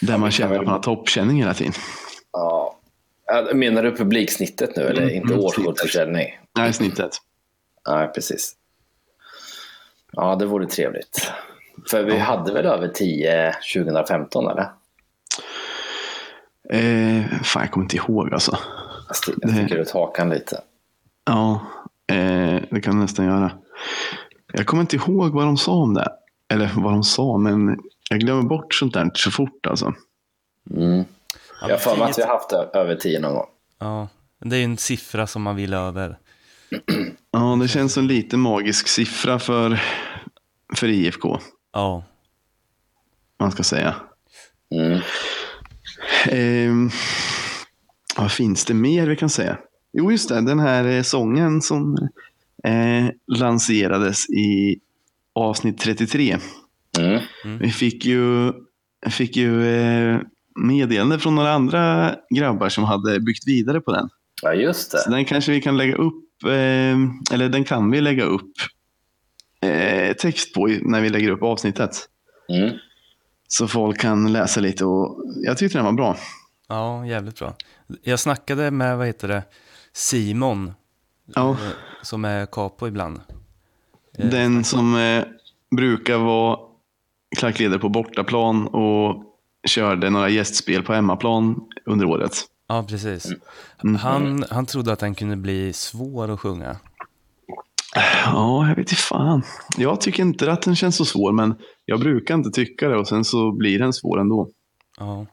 där 0.00 0.18
man 0.18 0.30
känner 0.30 0.58
att 0.58 0.64
man 0.64 0.72
har 0.72 0.82
toppkänning 0.82 1.36
hela 1.36 1.54
tiden. 1.54 1.72
Ja. 2.32 2.71
Ja, 3.34 3.54
Menar 3.54 3.82
du 3.82 3.96
publiksnittet 3.96 4.76
nu 4.76 4.82
eller 4.82 5.02
Mm, 5.02 5.14
inte 5.14 5.32
mm, 5.34 5.44
årskortsförsäljning? 5.44 6.38
Nej, 6.58 6.72
snittet. 6.72 7.10
Nej, 7.88 8.08
precis. 8.14 8.56
Ja, 10.12 10.36
det 10.36 10.46
vore 10.46 10.66
trevligt. 10.66 11.30
För 11.90 12.02
vi 12.02 12.18
hade 12.18 12.52
väl 12.52 12.66
över 12.66 12.88
10 12.88 13.54
2015 13.74 14.46
eller? 14.46 14.70
Eh, 16.70 17.24
fan, 17.42 17.62
jag 17.62 17.70
kommer 17.70 17.84
inte 17.84 17.96
ihåg 17.96 18.32
alltså. 18.34 18.58
Jag 19.08 19.14
sti- 19.16 19.38
Jag 19.42 19.50
sticker 19.50 19.76
ut 19.76 19.90
hakan 19.90 20.30
lite. 20.30 20.60
Ja, 21.24 21.66
eh, 22.06 22.62
det 22.70 22.80
kan 22.80 22.94
jag 22.94 23.00
nästan 23.02 23.26
göra. 23.26 23.52
Jag 24.52 24.66
kommer 24.66 24.80
inte 24.80 24.96
ihåg 24.96 25.32
vad 25.32 25.44
de 25.44 25.56
sa 25.56 25.72
om 25.72 25.94
det. 25.94 26.08
Eller 26.48 26.70
vad 26.76 26.92
de 26.92 27.02
sa, 27.04 27.38
men 27.38 27.78
jag 28.10 28.20
glömmer 28.20 28.42
bort 28.42 28.74
sånt 28.74 28.94
där 28.94 29.10
så 29.14 29.30
fort 29.30 29.66
alltså. 29.66 29.94
Mm. 30.70 31.04
Ja, 31.62 31.68
Jag 31.68 31.76
har 31.76 31.80
för 31.80 31.96
mig 31.96 32.10
att 32.10 32.18
vi 32.18 32.22
har 32.22 32.28
haft 32.28 32.52
över 32.52 32.96
10 32.96 33.20
någon 33.20 33.34
gång. 33.34 33.46
Ja, 33.78 34.08
det 34.40 34.56
är 34.56 34.58
ju 34.58 34.64
en 34.64 34.76
siffra 34.76 35.26
som 35.26 35.42
man 35.42 35.56
vill 35.56 35.74
över. 35.74 36.18
Ja, 37.34 37.58
det 37.62 37.68
känns 37.68 37.92
som 37.92 38.02
en 38.02 38.06
lite 38.06 38.36
magisk 38.36 38.88
siffra 38.88 39.38
för, 39.38 39.82
för 40.76 40.88
IFK, 40.88 41.38
Ja, 41.72 42.04
man 43.38 43.52
ska 43.52 43.62
säga. 43.62 43.94
Mm. 44.70 45.00
Ehm, 46.28 46.90
vad 48.16 48.32
finns 48.32 48.64
det 48.64 48.74
mer 48.74 49.06
vi 49.06 49.16
kan 49.16 49.30
säga? 49.30 49.58
Jo, 49.92 50.10
just 50.12 50.28
det. 50.28 50.40
Den 50.40 50.60
här 50.60 50.84
eh, 50.84 51.02
sången 51.02 51.62
som 51.62 52.08
eh, 52.64 53.08
lanserades 53.26 54.30
i 54.30 54.80
avsnitt 55.34 55.78
33. 55.78 56.38
Mm. 56.98 57.22
Vi 57.58 57.70
fick 57.70 58.04
ju 58.04 58.52
fick 59.10 59.36
ju 59.36 59.66
eh, 59.66 60.20
meddelande 60.54 61.18
från 61.18 61.34
några 61.34 61.52
andra 61.52 62.14
grabbar 62.34 62.68
som 62.68 62.84
hade 62.84 63.20
byggt 63.20 63.46
vidare 63.48 63.80
på 63.80 63.92
den. 63.92 64.08
Ja, 64.42 64.54
just 64.54 64.90
Så 64.90 65.10
det. 65.10 65.16
den 65.16 65.24
kanske 65.24 65.52
vi 65.52 65.60
kan 65.60 65.76
lägga 65.76 65.94
upp, 65.96 66.42
eh, 66.44 67.32
eller 67.34 67.48
den 67.48 67.64
kan 67.64 67.90
vi 67.90 68.00
lägga 68.00 68.24
upp 68.24 68.52
eh, 69.60 70.16
text 70.16 70.54
på 70.54 70.66
när 70.66 71.00
vi 71.00 71.08
lägger 71.08 71.30
upp 71.30 71.42
avsnittet. 71.42 72.08
Mm. 72.48 72.76
Så 73.48 73.68
folk 73.68 74.00
kan 74.00 74.32
läsa 74.32 74.60
lite 74.60 74.84
och 74.84 75.22
jag 75.46 75.58
tyckte 75.58 75.78
den 75.78 75.84
var 75.84 75.92
bra. 75.92 76.16
Ja, 76.68 77.06
jävligt 77.06 77.38
bra. 77.38 77.54
Jag 78.02 78.20
snackade 78.20 78.70
med, 78.70 78.98
vad 78.98 79.06
heter 79.06 79.28
det, 79.28 79.42
Simon, 79.92 80.72
Ja, 81.34 81.50
eh, 81.50 81.56
som 82.02 82.24
är 82.24 82.46
capo 82.46 82.86
ibland. 82.86 83.20
Eh, 84.18 84.26
den 84.30 84.64
som 84.64 84.96
eh, 84.96 85.24
brukar 85.76 86.16
vara 86.18 86.58
klackledare 87.38 87.78
på 87.78 87.88
bortaplan 87.88 88.66
och 88.66 89.24
körde 89.68 90.10
några 90.10 90.28
gästspel 90.28 90.82
på 90.82 90.92
hemmaplan 90.92 91.60
under 91.86 92.06
året. 92.06 92.32
Ja, 92.68 92.84
precis. 92.88 93.26
Mm. 93.84 93.96
Han, 93.96 94.44
han 94.50 94.66
trodde 94.66 94.92
att 94.92 94.98
den 94.98 95.14
kunde 95.14 95.36
bli 95.36 95.72
svår 95.72 96.30
att 96.30 96.40
sjunga. 96.40 96.76
Ja, 98.24 98.68
jag 98.68 98.76
vet 98.76 98.78
inte 98.78 98.94
fan. 98.94 99.42
Jag 99.76 100.00
tycker 100.00 100.22
inte 100.22 100.52
att 100.52 100.62
den 100.62 100.76
känns 100.76 100.96
så 100.96 101.04
svår, 101.04 101.32
men 101.32 101.54
jag 101.84 102.00
brukar 102.00 102.34
inte 102.34 102.50
tycka 102.50 102.88
det 102.88 102.96
och 102.96 103.08
sen 103.08 103.24
så 103.24 103.52
blir 103.52 103.78
den 103.78 103.92
svår 103.92 104.20
ändå. 104.20 104.48
Ja. 104.98 105.26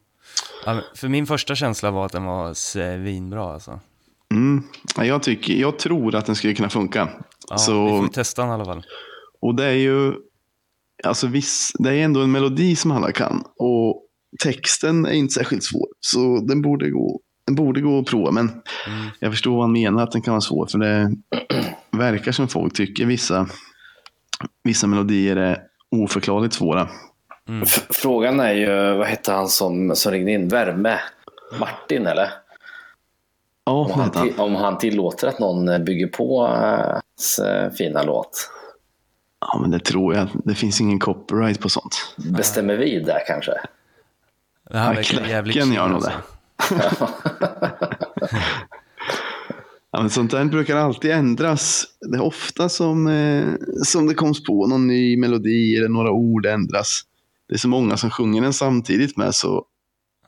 För 0.96 1.08
min 1.08 1.28
första 1.28 1.56
känsla 1.56 1.92
var 1.92 2.06
att 2.06 2.12
den 2.12 2.24
var 2.26 2.54
svinbra 2.54 3.54
alltså. 3.54 3.80
Mm. 4.32 4.64
Ja, 4.98 5.06
Jag, 5.06 5.24
tycker, 5.24 5.54
jag 5.54 5.80
tror 5.80 6.16
att 6.16 6.26
den 6.26 6.36
skulle 6.36 6.54
kunna 6.56 6.70
funka. 6.70 7.10
Ja, 7.50 7.58
så, 7.58 7.84
Vi 7.86 7.90
får 7.90 8.08
testa 8.08 8.42
den 8.42 8.52
i 8.52 8.54
alla 8.54 8.66
fall. 8.66 8.84
och 9.42 9.56
det 9.56 9.66
är 9.66 9.74
ju 9.74 10.14
alltså 11.04 11.28
viss, 11.28 11.72
det 11.80 11.90
är 11.90 12.04
ändå 12.04 12.22
en 12.22 12.32
melodi 12.32 12.76
som 12.76 12.92
alla 12.92 13.12
kan. 13.12 13.44
Och 13.58 14.06
texten 14.44 15.06
är 15.06 15.12
inte 15.12 15.34
särskilt 15.34 15.64
svår. 15.64 15.88
Så 16.00 16.40
den 16.40 16.62
borde 16.62 16.90
gå, 16.90 17.20
den 17.46 17.56
borde 17.56 17.82
gå 17.82 18.00
att 18.00 18.06
prova. 18.06 18.32
Men 18.32 18.48
Mm. 18.88 19.08
jag 19.20 19.32
förstår 19.32 19.52
vad 19.52 19.62
han 19.64 19.72
menar 19.72 20.04
att 20.04 20.12
den 20.12 20.22
kan 20.22 20.32
vara 20.32 20.42
svår. 20.42 20.68
För 20.68 20.78
det 20.80 21.12
verkar 21.98 22.32
som 22.32 22.48
folk 22.48 22.74
tycker 22.74 23.06
vissa, 23.06 23.48
vissa 24.64 24.88
melodier 24.88 25.36
är 25.36 25.62
oförklarligt 25.92 26.54
svåra. 26.54 26.90
F- 27.64 27.86
Frågan 27.90 28.40
är 28.40 28.54
ju, 28.54 28.98
vad 28.98 29.08
hette 29.08 29.32
han 29.32 29.48
som, 29.48 29.96
som 29.96 30.12
ringde 30.12 30.32
in? 30.32 30.48
Värme? 30.48 31.00
Martin 31.60 32.08
eller? 32.08 32.30
Ja, 33.66 33.72
Om 33.72 33.92
han, 34.00 34.12
till, 34.12 34.34
om 34.40 34.56
han 34.56 34.78
tillåter 34.78 35.28
att 35.28 35.40
någon 35.40 35.86
bygger 35.86 36.08
på 36.08 36.42
hans 36.48 37.40
eh, 37.40 37.72
fina 37.72 38.04
låt. 38.04 38.52
Ja, 39.42 39.60
men 39.62 39.72
det 39.72 39.80
tror 39.80 40.16
jag. 40.16 40.28
Det 40.46 40.56
finns 40.56 40.82
ingen 40.82 41.00
copyright 41.00 41.60
på 41.60 41.70
sånt. 41.70 42.16
Bestämmer 42.18 42.78
vi 42.78 43.00
där 43.00 43.20
kanske? 43.28 43.52
Han 44.74 44.82
Ja, 44.86 44.94
verkar 44.94 45.26
jävligt 45.28 45.54
Klacken 45.56 45.74
gör 45.74 45.88
nog 45.88 46.02
det. 46.02 46.14
alltså. 46.58 47.08
Ja, 49.92 50.02
men 50.02 50.10
sånt 50.10 50.32
där 50.32 50.46
brukar 50.46 50.76
alltid 50.78 51.12
ändras. 51.12 51.86
Det 52.12 52.18
är 52.18 52.22
ofta 52.22 52.70
som, 52.70 53.08
eh, 53.08 53.46
som 53.84 54.08
det 54.08 54.14
koms 54.14 54.44
på 54.44 54.68
någon 54.68 54.88
ny 54.88 55.18
melodi 55.18 55.78
eller 55.78 55.90
några 55.90 56.12
ord 56.12 56.46
ändras. 56.46 57.02
Det 57.48 57.54
är 57.54 57.58
så 57.58 57.68
många 57.68 57.98
som 57.98 58.10
sjunger 58.10 58.42
den 58.42 58.54
samtidigt 58.54 59.18
med 59.18 59.36
så 59.36 59.66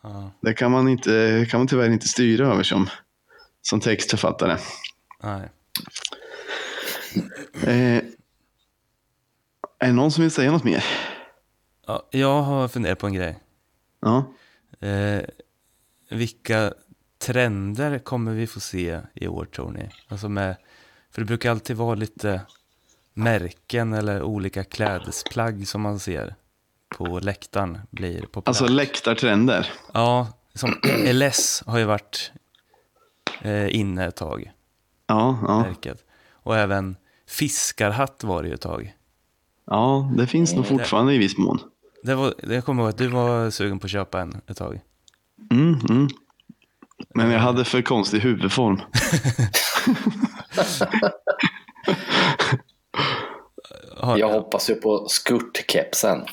Ja, 0.03 0.31
det 0.41 0.53
kan 0.53 0.71
man, 0.71 0.87
inte, 0.87 1.45
kan 1.49 1.59
man 1.59 1.67
tyvärr 1.67 1.89
inte 1.89 2.07
styra 2.07 2.47
över 2.47 2.63
som, 2.63 2.89
som 3.61 3.79
textförfattare. 3.79 4.57
nej. 5.23 5.49
Eh, 7.63 8.03
är 9.79 9.87
det 9.87 9.91
någon 9.93 10.11
som 10.11 10.21
vill 10.21 10.31
säga 10.31 10.51
något 10.51 10.63
mer? 10.63 10.83
Ja, 11.87 12.07
jag 12.11 12.41
har 12.41 12.67
funderat 12.67 12.99
på 12.99 13.07
en 13.07 13.13
grej. 13.13 13.39
Ja. 14.01 14.25
Eh, 14.87 15.21
vilka 16.09 16.73
trender 17.17 17.99
kommer 17.99 18.31
vi 18.33 18.47
få 18.47 18.59
se 18.59 18.99
i 19.13 19.27
år 19.27 19.45
tror 19.45 19.71
ni? 19.71 19.89
Alltså 20.07 20.29
med, 20.29 20.55
för 21.11 21.21
det 21.21 21.25
brukar 21.25 21.51
alltid 21.51 21.75
vara 21.77 21.95
lite 21.95 22.41
märken 23.13 23.93
eller 23.93 24.23
olika 24.23 24.63
klädesplagg 24.63 25.67
som 25.67 25.81
man 25.81 25.99
ser 25.99 26.35
på 26.97 27.19
läktaren 27.19 27.77
blir 27.89 28.21
populärt. 28.21 28.47
Alltså 28.47 28.67
läktartrender. 28.67 29.71
Ja, 29.93 30.27
som 30.53 30.69
LS 31.13 31.63
har 31.65 31.77
ju 31.77 31.85
varit 31.85 32.31
eh, 33.41 33.75
inne 33.75 34.07
ett 34.07 34.15
tag, 34.15 34.51
Ja, 35.07 35.39
ja. 35.47 35.59
märket. 35.59 36.05
Och 36.31 36.57
även 36.57 36.95
fiskarhatt 37.27 38.23
var 38.23 38.43
det 38.43 38.47
ju 38.49 38.53
ett 38.55 38.61
tag. 38.61 38.95
ja, 39.65 40.11
det 40.17 40.27
finns 40.27 40.53
nog 40.53 40.65
fortfarande 40.67 41.13
i 41.13 41.17
viss 41.17 41.37
mån. 41.37 41.59
Det 42.03 42.15
var, 42.15 42.33
det 42.43 42.55
jag 42.55 42.65
kommer 42.65 42.83
ihåg 42.83 42.89
att 42.89 42.97
du 42.97 43.07
var 43.07 43.49
sugen 43.49 43.79
på 43.79 43.85
att 43.85 43.91
köpa 43.91 44.21
en 44.21 44.41
ett 44.47 44.57
tag. 44.57 44.79
Mm, 45.51 45.79
mm. 45.89 46.07
Men 47.15 47.31
jag 47.31 47.39
hade 47.39 47.65
för 47.65 47.81
konstig 47.81 48.19
huvudform. 48.19 48.81
Jag 54.17 54.29
hoppas 54.33 54.69
ju 54.69 54.75
på 54.75 55.05
skurtkepsen. 55.09 56.25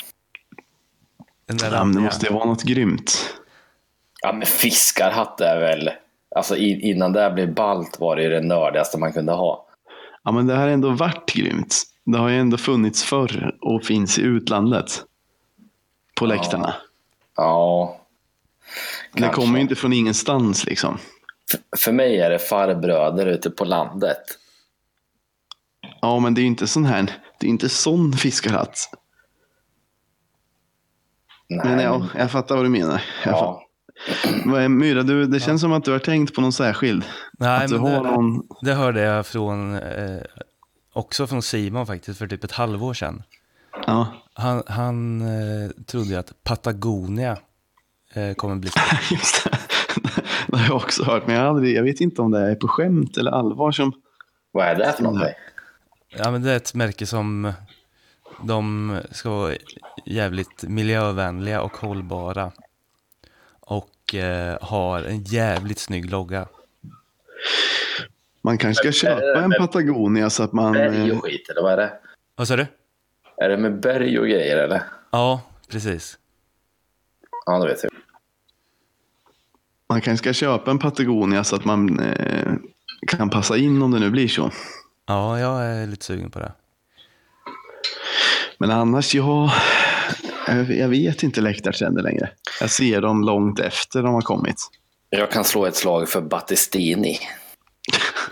den 1.47 1.57
där 1.57 1.73
Ja, 1.73 1.85
men 1.85 1.95
det 1.95 2.01
måste 2.01 2.27
ju 2.27 2.33
vara 2.33 2.45
något 2.45 2.63
grymt. 2.63 3.35
Ja 4.23 4.33
men 4.33 4.47
fiskarhatt 4.47 5.41
är 5.41 5.61
väl, 5.61 5.91
alltså 6.37 6.57
innan 6.57 7.13
det 7.13 7.21
här 7.21 7.33
blev 7.33 7.55
balt 7.55 8.01
var 8.01 8.17
det 8.17 8.23
ju 8.23 8.29
det 8.29 8.41
nördigaste 8.41 8.99
man 8.99 9.13
kunde 9.13 9.33
ha. 9.33 9.67
Ja, 10.25 10.33
men 10.33 10.47
det 10.47 10.55
har 10.55 10.69
ändå 10.69 10.91
varit 10.91 11.33
grymt. 11.35 11.83
Det 12.05 12.19
har 12.19 12.29
ju 12.29 12.39
ändå 12.39 12.57
funnits 12.57 13.05
förr 13.05 13.57
och 13.61 13.85
finns 13.85 14.19
i 14.19 14.23
utlandet. 14.23 15.05
På 16.19 16.27
läktarna. 16.27 16.75
Ja. 17.37 18.01
Det 19.15 19.21
kanske. 19.21 19.41
kommer 19.41 19.55
ju 19.59 19.63
inte 19.63 19.75
från 19.75 19.93
ingenstans 19.93 20.65
liksom. 20.67 20.99
F- 21.55 21.61
För 21.81 21.93
mig 21.93 22.21
är 22.21 22.31
det 22.31 22.39
farbröder 22.39 23.27
ute 23.27 23.51
på 23.51 23.65
landet. 23.65 24.23
Ja, 26.01 26.19
men 26.19 26.35
det 26.35 26.41
är 26.41 26.43
ju 26.43 26.49
inte 26.49 26.67
sån 26.67 26.85
här. 26.85 27.03
Det 27.41 27.47
är 27.47 27.51
inte 27.51 27.69
sån 27.69 28.13
fiskarhatt. 28.13 28.79
Nej, 31.49 31.61
Men 31.65 31.79
ja, 31.85 32.07
jag 32.17 32.31
fattar 32.31 32.57
vad 32.57 32.65
du 32.65 32.69
menar. 32.69 33.03
Jag 33.25 33.33
ja. 33.35 34.69
Myra, 34.69 35.03
du, 35.03 35.27
det 35.27 35.41
känns 35.41 35.61
som 35.61 35.73
att 35.73 35.85
du 35.85 35.93
har 35.93 35.99
tänkt 35.99 36.35
på 36.35 36.41
någon 36.41 36.53
särskild. 36.53 37.05
Nej, 37.39 37.65
att 37.65 37.69
du 37.71 37.81
men 37.81 37.93
har 37.95 38.05
det, 38.05 38.11
någon... 38.11 38.43
det 38.63 38.75
hörde 38.75 39.01
jag 39.01 39.27
från, 39.27 39.75
eh, 39.75 40.23
också 40.93 41.27
från 41.27 41.43
Simon 41.43 41.87
faktiskt, 41.87 42.19
för 42.19 42.27
typ 42.27 42.45
ett 42.45 42.53
halvår 42.53 42.95
sedan. 42.95 43.23
Ja, 43.87 44.07
Han, 44.39 44.63
han 44.67 45.21
eh, 45.21 45.71
trodde 45.87 46.09
ju 46.09 46.15
att 46.15 46.45
Patagonia 46.45 47.39
eh, 48.15 48.35
kommer 48.35 48.57
bli 48.57 48.71
just 49.11 49.45
det. 49.45 49.59
Det 50.47 50.57
har 50.57 50.67
jag 50.67 50.77
också 50.77 51.05
hört, 51.05 51.27
men 51.27 51.37
jag, 51.37 51.45
aldrig, 51.45 51.77
jag 51.77 51.83
vet 51.83 52.01
inte 52.01 52.23
om 52.23 52.31
det 52.31 52.39
är 52.39 52.55
på 52.55 52.69
skämt 52.69 53.17
eller 53.17 53.31
allvar 53.31 53.73
som... 53.73 53.93
Vad 54.53 54.67
är 54.67 54.75
det 54.75 54.93
för 54.93 55.03
någonting? 55.03 55.35
Ja, 56.09 56.31
men 56.31 56.43
det 56.43 56.53
är 56.53 56.57
ett 56.57 56.75
märke 56.75 57.07
som 57.07 57.53
de 58.43 58.97
ska 59.11 59.31
vara 59.31 59.55
jävligt 60.05 60.63
miljövänliga 60.63 61.63
och 61.63 61.77
hållbara. 61.77 62.53
Och 63.61 64.15
eh, 64.15 64.59
har 64.61 65.03
en 65.03 65.23
jävligt 65.23 65.79
snygg 65.79 66.11
logga. 66.11 66.47
Man 68.43 68.59
kanske 68.59 68.93
ska 68.93 69.07
köpa 69.07 69.43
en 69.43 69.51
Patagonia 69.59 70.31
så 70.31 70.43
att 70.43 70.53
man... 70.53 70.73
Berg 70.73 71.11
eh, 71.11 71.17
och 71.17 71.25
skit, 71.25 71.49
eller 71.49 71.63
vad 71.63 71.73
är 71.73 71.77
det? 71.77 71.93
Vad 72.37 72.49
sa 72.49 72.57
du? 72.57 72.67
Är 73.41 73.49
det 73.49 73.57
med 73.57 73.81
berg 73.81 74.19
och 74.19 74.27
grejer 74.27 74.57
eller? 74.57 74.83
Ja, 75.11 75.41
precis. 75.69 76.19
Ja, 77.47 77.59
det 77.59 77.69
vet 77.69 77.83
jag. 77.83 77.93
Man 79.89 80.01
kanske 80.01 80.25
ska 80.25 80.33
köpa 80.33 80.71
en 80.71 80.79
Patagonia 80.79 81.45
så 81.45 81.57
att 81.57 81.65
man 81.65 82.01
eh, 82.01 82.53
kan 83.07 83.31
passa 83.31 83.57
in 83.57 83.83
om 83.83 83.91
det 83.91 83.99
nu 83.99 84.11
blir 84.11 84.29
så. 84.29 84.51
Ja, 85.07 85.41
jag 85.41 85.65
är 85.65 85.87
lite 85.87 86.05
sugen 86.05 86.31
på 86.31 86.39
det. 86.39 86.53
Men 88.59 88.71
annars, 88.71 89.15
ja, 89.15 89.53
jag, 90.47 90.71
jag 90.71 90.89
vet 90.89 91.23
inte 91.23 91.41
läktartrender 91.41 92.03
längre. 92.03 92.31
Jag 92.61 92.71
ser 92.71 93.01
dem 93.01 93.23
långt 93.23 93.61
efter 93.61 94.03
de 94.03 94.15
har 94.15 94.21
kommit. 94.21 94.57
Jag 95.11 95.31
kan 95.31 95.45
slå 95.45 95.67
ett 95.67 95.77
slag 95.77 96.09
för 96.09 96.21
Battistini. 96.21 97.19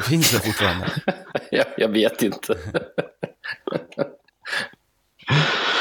Finns 0.08 0.30
det 0.30 0.40
fortfarande? 0.46 0.86
jag, 1.50 1.66
jag 1.76 1.88
vet 1.88 2.22
inte. 2.22 2.58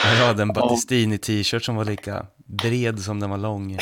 Jag 0.05 0.27
hade 0.27 0.41
en 0.41 0.53
Battistini-t-shirt 0.53 1.63
som 1.63 1.75
var 1.75 1.85
lika 1.85 2.25
bred 2.37 2.99
som 2.99 3.19
den 3.19 3.29
var 3.29 3.37
lång. 3.37 3.77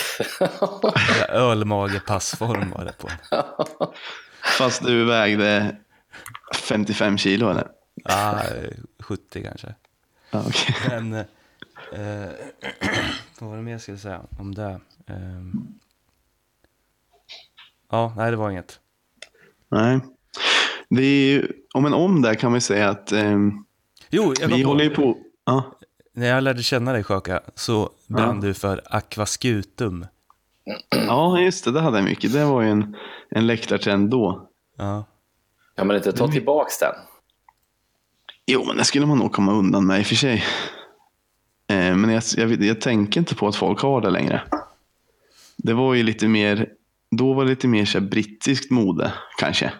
Ölmage-passform 1.29 2.71
var 2.71 2.85
det 2.85 2.93
på. 2.97 3.09
Fast 4.57 4.83
du 4.85 5.05
vägde 5.05 5.75
55 6.55 7.17
kilo 7.17 7.49
eller? 7.49 7.67
Ja, 7.95 8.41
70 8.99 9.43
kanske. 9.43 9.75
Ja, 10.31 10.43
okej. 10.47 10.75
Men, 10.89 11.13
eh, 11.13 11.23
vad 13.39 13.49
var 13.49 13.57
det 13.57 13.63
mer 13.63 13.71
jag 13.71 13.81
skulle 13.81 13.97
säga 13.97 14.21
om 14.39 14.55
det? 14.55 14.79
Eh, 15.07 15.43
ja, 17.91 18.13
nej 18.17 18.31
det 18.31 18.37
var 18.37 18.49
inget. 18.51 18.79
Nej. 19.69 19.99
Det 20.89 21.01
är, 21.03 21.25
ju- 21.33 21.51
om 21.73 21.85
en 21.85 21.93
om 21.93 22.21
där 22.21 22.33
kan 22.35 22.53
vi 22.53 22.61
säga 22.61 22.89
att 22.89 23.11
eh, 23.11 23.37
Jo, 24.09 24.33
vi 24.47 24.63
håller 24.63 24.83
ju 24.83 24.89
på... 24.89 25.17
Ja, 25.45 25.79
när 26.13 26.27
jag 26.27 26.43
lärde 26.43 26.63
känna 26.63 26.93
dig 26.93 27.03
Sjaka 27.03 27.41
så 27.55 27.89
brann 28.07 28.35
Ja. 28.41 28.47
du 28.47 28.53
för 28.53 28.81
aquascutum. 28.89 30.05
Ja, 30.89 31.39
just 31.39 31.65
det. 31.65 31.71
Det 31.71 31.79
hade 31.81 31.97
jag 31.97 32.05
mycket. 32.05 32.33
Det 32.33 32.45
var 32.45 32.61
ju 32.61 32.69
en, 32.69 32.95
en 33.29 33.47
läktartrend 33.47 34.09
då. 34.09 34.49
Ja. 34.77 35.05
Kan 35.77 35.87
man 35.87 35.95
inte 35.95 36.11
ta 36.11 36.27
tillbaks 36.27 36.79
den? 36.79 36.93
Jo, 38.45 38.63
men 38.67 38.77
det 38.77 38.83
skulle 38.83 39.05
man 39.05 39.17
nog 39.19 39.31
komma 39.31 39.51
undan 39.53 39.85
med 39.87 39.99
i 39.99 40.01
och 40.03 40.05
för 40.07 40.15
sig. 40.15 40.43
Eh, 41.67 41.95
men 41.95 42.09
jag, 42.09 42.23
jag, 42.37 42.63
jag 42.63 42.81
tänker 42.81 43.19
inte 43.19 43.35
på 43.35 43.47
att 43.47 43.55
folk 43.55 43.79
har 43.81 44.01
det 44.01 44.09
längre. 44.09 44.41
Det 45.57 45.73
var 45.73 45.93
ju 45.93 46.03
lite 46.03 46.27
mer, 46.27 46.69
då 47.11 47.33
var 47.33 47.43
det 47.43 47.49
lite 47.49 47.67
mer 47.67 47.85
så 47.85 47.99
här 47.99 48.05
brittiskt 48.07 48.71
mode 48.71 49.13
kanske. 49.39 49.73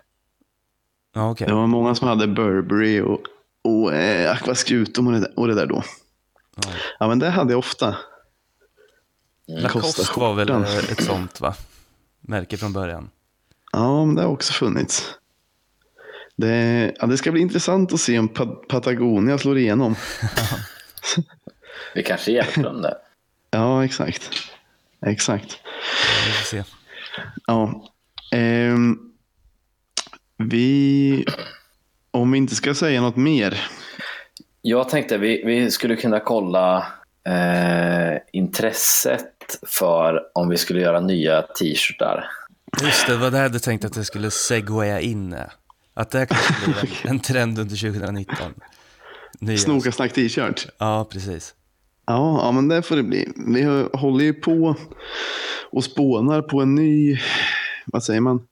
Okej. 1.16 1.48
Det 1.48 1.54
var 1.54 1.68
många 1.68 1.96
som 1.96 2.08
hade 2.08 2.28
Burberry 2.28 3.02
och, 3.02 3.20
och 3.64 3.94
eh, 3.94 4.32
Aquascutum 4.32 5.08
och 5.08 5.14
det, 5.14 5.20
där- 5.20 5.40
och 5.40 5.48
det 5.48 5.56
där 5.56 5.66
då. 5.66 5.84
Ja. 6.56 6.72
Ja, 7.00 7.08
men 7.08 7.20
det 7.20 7.30
hade 7.30 7.54
jag 7.54 7.60
ofta. 7.60 7.96
Lacoste 9.48 10.02
Kostar 10.02 10.20
var 10.22 10.34
väl 10.34 10.50
ett 10.92 11.04
sånt 11.04 11.42
va? 11.42 11.56
Märke 12.22 12.58
från 12.58 12.74
början. 12.74 13.10
Ja, 13.72 14.06
men 14.06 14.16
det 14.16 14.22
har 14.22 14.30
också 14.30 14.54
funnits. 14.54 15.16
Det, 16.36 16.94
ja, 17.00 17.06
det 17.08 17.18
ska 17.18 17.32
bli 17.32 17.42
intressant 17.42 17.94
att 17.94 18.00
se 18.00 18.20
om 18.20 18.28
Pa- 18.28 18.46
Patagonia 18.70 19.38
slår 19.38 19.58
igenom. 19.58 19.96
Vi 21.96 22.04
kanske 22.04 22.32
hjälper 22.32 22.64
dem 22.64 22.82
där. 22.82 22.94
Ja, 23.52 23.86
exakt. 23.86 24.32
Exakt. 25.06 25.60
Vi 26.28 26.46
se. 26.46 26.64
Ja. 27.48 27.84
Ehm, 28.32 28.98
vi, 30.38 31.26
om 32.12 32.32
vi 32.32 32.38
inte 32.38 32.56
ska 32.56 32.76
säga 32.76 33.02
något 33.02 33.16
mer. 33.16 33.68
Jag 34.66 34.90
tänkte 34.90 35.18
vi, 35.18 35.44
vi 35.46 35.72
skulle 35.72 35.96
kunna 35.96 36.20
kolla 36.20 36.88
eh, 37.28 38.22
intresset 38.32 39.60
för 39.68 40.22
om 40.34 40.50
vi 40.50 40.58
skulle 40.58 40.82
göra 40.82 41.00
nya 41.00 41.42
t-shirtar. 41.42 42.26
Just 42.84 43.08
det, 43.08 43.14
det 43.14 43.18
var 43.18 43.32
det 43.32 43.38
jag 43.38 43.44
hade 43.44 43.60
tänkt 43.60 43.86
att 43.86 43.96
jag 43.96 44.06
skulle 44.06 44.32
segwaya 44.32 45.00
in. 45.00 45.36
Att 45.94 46.12
det 46.12 46.26
kanske 46.26 46.54
blir 46.66 46.76
en, 47.04 47.10
en 47.10 47.20
trend 47.20 47.60
under 47.60 47.76
2019. 47.76 48.36
Nya. 49.40 49.58
Snokasnack 49.58 50.14
t-shirt. 50.14 50.68
Ja, 50.78 51.08
precis. 51.12 51.54
Ja, 52.06 52.42
ja, 52.46 52.52
men 52.52 52.68
det 52.68 52.82
får 52.82 52.96
det 52.96 53.04
bli. 53.04 53.28
Vi 53.48 53.88
håller 53.94 54.24
ju 54.24 54.34
på 54.34 54.76
och 55.72 55.84
spånar 55.84 56.42
på 56.42 56.62
en 56.62 56.76
ny, 56.76 57.20
vad 57.86 58.04
säger 58.04 58.22
man? 58.22 58.48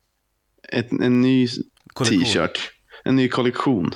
Ett, 0.69 0.91
en 0.91 1.21
ny 1.21 1.47
t-shirt. 1.97 2.71
En 3.03 3.15
ny 3.15 3.27
kollektion. 3.29 3.91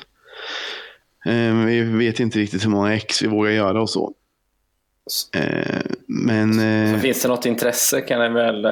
Eh, 1.25 1.53
vi 1.65 1.81
vet 1.81 2.19
inte 2.19 2.39
riktigt 2.39 2.65
hur 2.65 2.69
många 2.69 2.93
ex 2.95 3.21
vi 3.21 3.27
vågar 3.27 3.51
göra 3.51 3.81
och 3.81 3.89
så. 3.89 4.13
Eh, 5.35 5.81
men 6.07 6.53
Så 6.53 6.61
eh, 6.61 6.99
finns 7.01 7.21
det 7.21 7.27
något 7.27 7.45
intresse 7.45 8.01
kan 8.01 8.19
ni 8.19 8.29
väl 8.29 8.65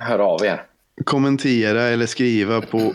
höra 0.00 0.24
av 0.24 0.44
er. 0.44 0.62
kommentera 1.04 1.82
eller 1.82 2.06
skriva 2.06 2.60
på 2.60 2.94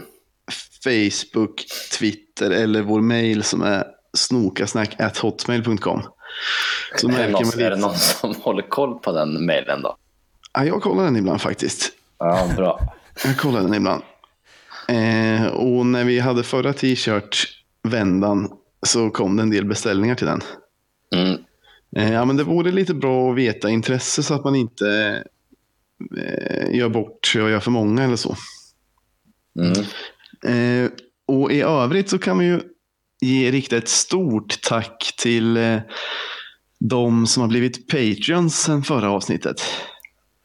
Facebook, 0.84 1.66
Twitter 2.00 2.52
eller 2.52 2.82
vår 2.82 3.02
mail 3.02 3.44
som 3.44 3.62
är 3.62 3.84
snokasnack.hotmail.com. 4.18 6.02
Så 6.96 7.08
märker 7.08 7.24
man 7.24 7.32
någon, 7.32 7.54
är 7.54 7.58
det 7.58 7.70
lite. 7.76 7.82
någon 7.88 7.96
som 7.96 8.36
håller 8.42 8.70
koll 8.70 9.00
på 9.00 9.12
den 9.12 9.46
mejlen 9.46 9.82
då? 9.82 9.98
Ja, 10.54 10.66
jag 10.66 10.82
kollar 10.82 11.04
den 11.04 11.16
ibland 11.16 11.42
faktiskt. 11.42 11.92
Ja, 12.20 12.50
bra. 12.58 12.94
Jag 13.26 13.38
kollar 13.38 13.62
den 13.62 13.74
ibland. 13.74 14.04
Eh, 14.88 15.46
och 15.46 15.86
när 15.86 16.04
vi 16.04 16.20
hade 16.20 16.44
förra 16.44 16.74
t-shirt-vändan 17.90 18.50
så 18.88 19.10
kom 19.10 19.36
det 19.38 19.44
en 19.44 19.50
del 19.50 19.66
beställningar 19.66 20.16
till 20.16 20.28
den. 20.28 20.42
Mm. 21.16 21.42
Ja, 22.14 22.26
men 22.26 22.38
det 22.38 22.44
vore 22.44 22.72
lite 22.72 22.94
bra 22.94 23.32
att 23.32 23.38
veta 23.38 23.70
intresse 23.70 24.24
så 24.24 24.34
att 24.34 24.44
man 24.44 24.56
inte 24.56 25.24
eh, 26.18 26.76
gör 26.78 26.90
bort 26.90 27.26
sig 27.26 27.42
och 27.42 27.50
gör 27.50 27.60
för 27.60 27.72
många 27.72 28.04
eller 28.04 28.16
så. 28.16 28.36
Mm. 29.60 30.92
Och 31.28 31.52
i 31.52 31.62
övrigt 31.62 32.10
så 32.10 32.18
kan 32.18 32.38
vi 32.38 32.46
ju 32.46 32.60
ge, 33.22 33.52
rikta 33.52 33.78
ett 33.78 33.88
stort 33.88 34.62
tack 34.62 35.14
till 35.18 35.60
de 36.80 37.28
som 37.28 37.42
har 37.42 37.48
blivit 37.48 37.88
Patreons 37.88 38.60
sen 38.62 38.84
förra 38.84 39.10
avsnittet. 39.12 39.62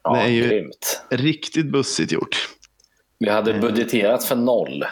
Ja, 0.02 0.14
Det 0.14 0.20
är 0.20 0.28
ju- 0.28 0.48
grymt. 0.48 1.02
Riktigt 1.10 1.66
bussigt 1.72 2.12
gjort. 2.12 2.48
Vi 3.18 3.30
hade 3.30 3.58
budgeterat 3.58 4.24
för 4.24 4.36
noll 4.36 4.84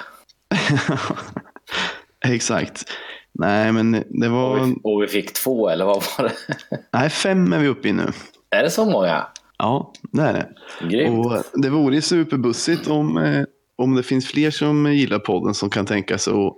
Exakt. 2.27 2.85
Nej, 3.33 3.73
men 3.73 3.93
det 3.93 4.27
och 4.27 4.33
var... 4.33 4.65
vi, 4.65 4.77
och 4.83 5.03
vi 5.03 5.07
fick 5.07 5.33
två, 5.33 5.69
eller 5.69 5.85
vad 5.85 6.05
var 6.19 6.25
det? 6.25 6.35
Nej, 6.93 7.11
fem 7.11 7.53
är 7.53 7.59
vi 7.59 7.69
uppe 7.69 7.89
i 7.89 7.93
nu. 7.93 8.13
Är 8.51 8.63
det 8.63 8.71
så 8.71 8.85
många? 8.85 9.27
Ja, 9.59 9.93
det 10.13 10.23
är 10.23 10.33
det. 10.33 10.49
Grymt. 10.89 11.27
Och 11.27 11.43
det 11.63 11.71
vore 11.71 11.95
ju 11.95 12.01
superbussigt 12.01 12.87
om, 12.87 13.19
eh, 13.19 13.45
om 13.77 13.95
det 13.95 14.03
finns 14.03 14.27
fler 14.27 14.51
som 14.51 14.95
gillar 14.95 15.19
podden 15.19 15.55
som 15.55 15.71
kan 15.71 15.87
tänka 15.87 16.19
sig 16.19 16.33
att 16.33 16.55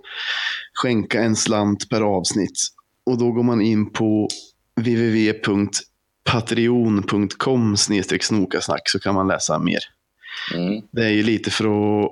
skänka 0.75 1.23
en 1.23 1.37
slant 1.37 1.89
per 1.89 2.01
avsnitt. 2.01 2.59
Och 3.07 3.19
då 3.19 3.33
går 3.33 3.43
man 3.43 3.61
in 3.61 3.93
på 3.93 4.29
www.patreon.com 4.77 7.77
snokasnack 8.21 8.89
så 8.89 9.01
kan 9.01 9.15
man 9.15 9.29
läsa 9.29 9.59
mer. 9.59 9.81
Mm. 10.55 10.83
Det 10.91 11.05
är 11.05 11.11
ju 11.11 11.23
lite 11.23 11.51
för 11.51 11.65
att 11.65 12.11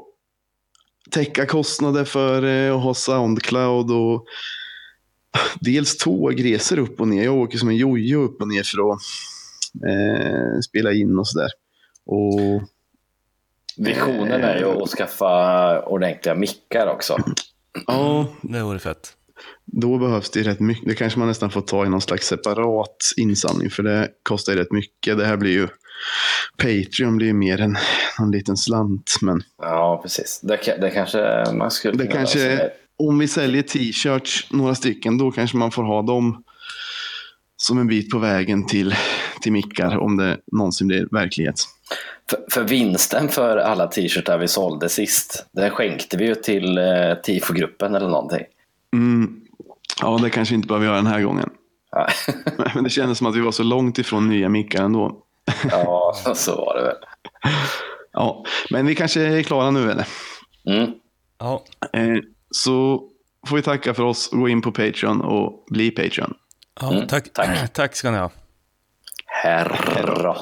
täcka 1.10 1.46
kostnader 1.46 2.04
för 2.04 2.42
eh, 2.44 2.76
att 2.76 2.82
ha 2.82 2.94
Soundcloud 2.94 3.90
och 3.90 4.24
dels 5.60 5.96
tågresor 5.96 6.78
upp 6.78 7.00
och 7.00 7.08
ner. 7.08 7.24
Jag 7.24 7.34
åker 7.36 7.58
som 7.58 7.68
en 7.68 7.76
jojo 7.76 8.22
upp 8.22 8.40
och 8.40 8.48
ner 8.48 8.62
för 8.62 8.92
att 8.92 8.98
eh, 9.88 10.60
spela 10.68 10.92
in 10.92 11.18
och 11.18 11.28
sådär. 11.28 11.50
Och 12.06 12.62
Visionen 13.76 14.42
är 14.44 14.58
ju 14.58 14.64
att 14.64 14.88
skaffa 14.90 15.82
ordentliga 15.82 16.34
mickar 16.34 16.86
också. 16.86 17.16
ja, 17.86 18.26
Det 18.42 18.62
vore 18.62 18.78
fett. 18.78 19.12
då 19.64 19.98
behövs 19.98 20.30
det 20.30 20.42
rätt 20.42 20.60
mycket. 20.60 20.88
Det 20.88 20.94
kanske 20.94 21.18
man 21.18 21.28
nästan 21.28 21.50
får 21.50 21.60
ta 21.60 21.86
i 21.86 21.88
någon 21.88 22.00
slags 22.00 22.26
separat 22.26 22.96
insamling 23.16 23.70
för 23.70 23.82
det 23.82 24.08
kostar 24.22 24.52
ju 24.52 24.58
rätt 24.58 24.72
mycket. 24.72 25.18
Det 25.18 25.26
här 25.26 25.36
blir 25.36 25.52
ju 25.52 25.68
Patreon 26.56 27.16
blir 27.16 27.26
ju 27.26 27.32
mer 27.32 27.60
än 27.60 27.76
en 28.18 28.30
liten 28.30 28.56
slant. 28.56 29.16
Men 29.20 29.42
Ja, 29.62 30.00
precis. 30.02 30.40
Det, 30.42 30.76
det 30.80 30.90
kanske 30.90 31.44
man 31.52 31.70
skulle 31.70 32.04
Det 32.04 32.06
kanske- 32.06 32.70
om 32.98 33.18
vi 33.18 33.28
säljer 33.28 33.62
t-shirts, 33.62 34.46
några 34.50 34.74
stycken, 34.74 35.18
då 35.18 35.30
kanske 35.30 35.56
man 35.56 35.70
får 35.70 35.82
ha 35.82 36.02
dem 36.02 36.42
som 37.56 37.78
en 37.78 37.86
bit 37.86 38.10
på 38.10 38.18
vägen 38.18 38.66
till, 38.66 38.94
till 39.42 39.52
mickar 39.52 39.98
om 39.98 40.16
det 40.16 40.36
någonsin 40.52 40.86
blir 40.86 41.08
verklighet. 41.10 41.60
För, 42.30 42.38
för 42.50 42.64
vinsten 42.64 43.28
för 43.28 43.56
alla 43.56 43.86
t-shirtar 43.86 44.38
vi 44.38 44.48
sålde 44.48 44.88
sist, 44.88 45.46
den 45.52 45.70
skänkte 45.70 46.16
vi 46.16 46.26
ju 46.26 46.34
till 46.34 46.78
eh, 46.78 47.14
TIFO-gruppen 47.22 47.94
eller 47.94 48.08
någonting. 48.08 48.44
Mm. 48.92 49.40
Ja, 50.00 50.18
det 50.22 50.30
kanske 50.30 50.52
vi 50.52 50.56
inte 50.56 50.68
behöver 50.68 50.86
göra 50.86 50.96
den 50.96 51.06
här 51.06 51.20
gången. 51.22 51.50
Men 52.74 52.84
det 52.84 52.90
kändes 52.90 53.18
som 53.18 53.26
att 53.26 53.36
vi 53.36 53.40
var 53.40 53.52
så 53.52 53.62
långt 53.62 53.98
ifrån 53.98 54.28
nya 54.28 54.48
mickar 54.48 54.82
ändå. 54.84 55.22
ja 55.70 56.14
så 56.34 56.56
var 56.56 56.74
det 56.76 56.82
väl. 56.82 56.96
Ja, 58.12 58.44
men 58.70 58.86
vi 58.86 58.94
kanske 58.94 59.20
är 59.22 59.42
klara 59.42 59.70
nu 59.70 59.90
eller? 59.90 60.06
Mm. 60.66 60.90
Ja, 61.38 61.64
Eh, 61.92 62.16
så 62.50 63.02
får 63.46 63.56
vi 63.56 63.62
tacka 63.62 63.94
för 63.94 64.02
oss 64.02 64.32
och 64.32 64.38
gå 64.38 64.48
in 64.48 64.62
på 64.62 64.72
Patreon 64.72 65.20
och 65.20 65.64
bli 65.70 65.90
Patreon. 65.90 66.34
ja 66.80 66.92
Mm, 66.92 67.06
tack, 67.06 67.32
tack. 67.32 67.72
tack 67.72 67.96
ska 67.96 68.10
ni 68.10 68.18
ha. 68.18 68.30
Herra. 69.26 70.36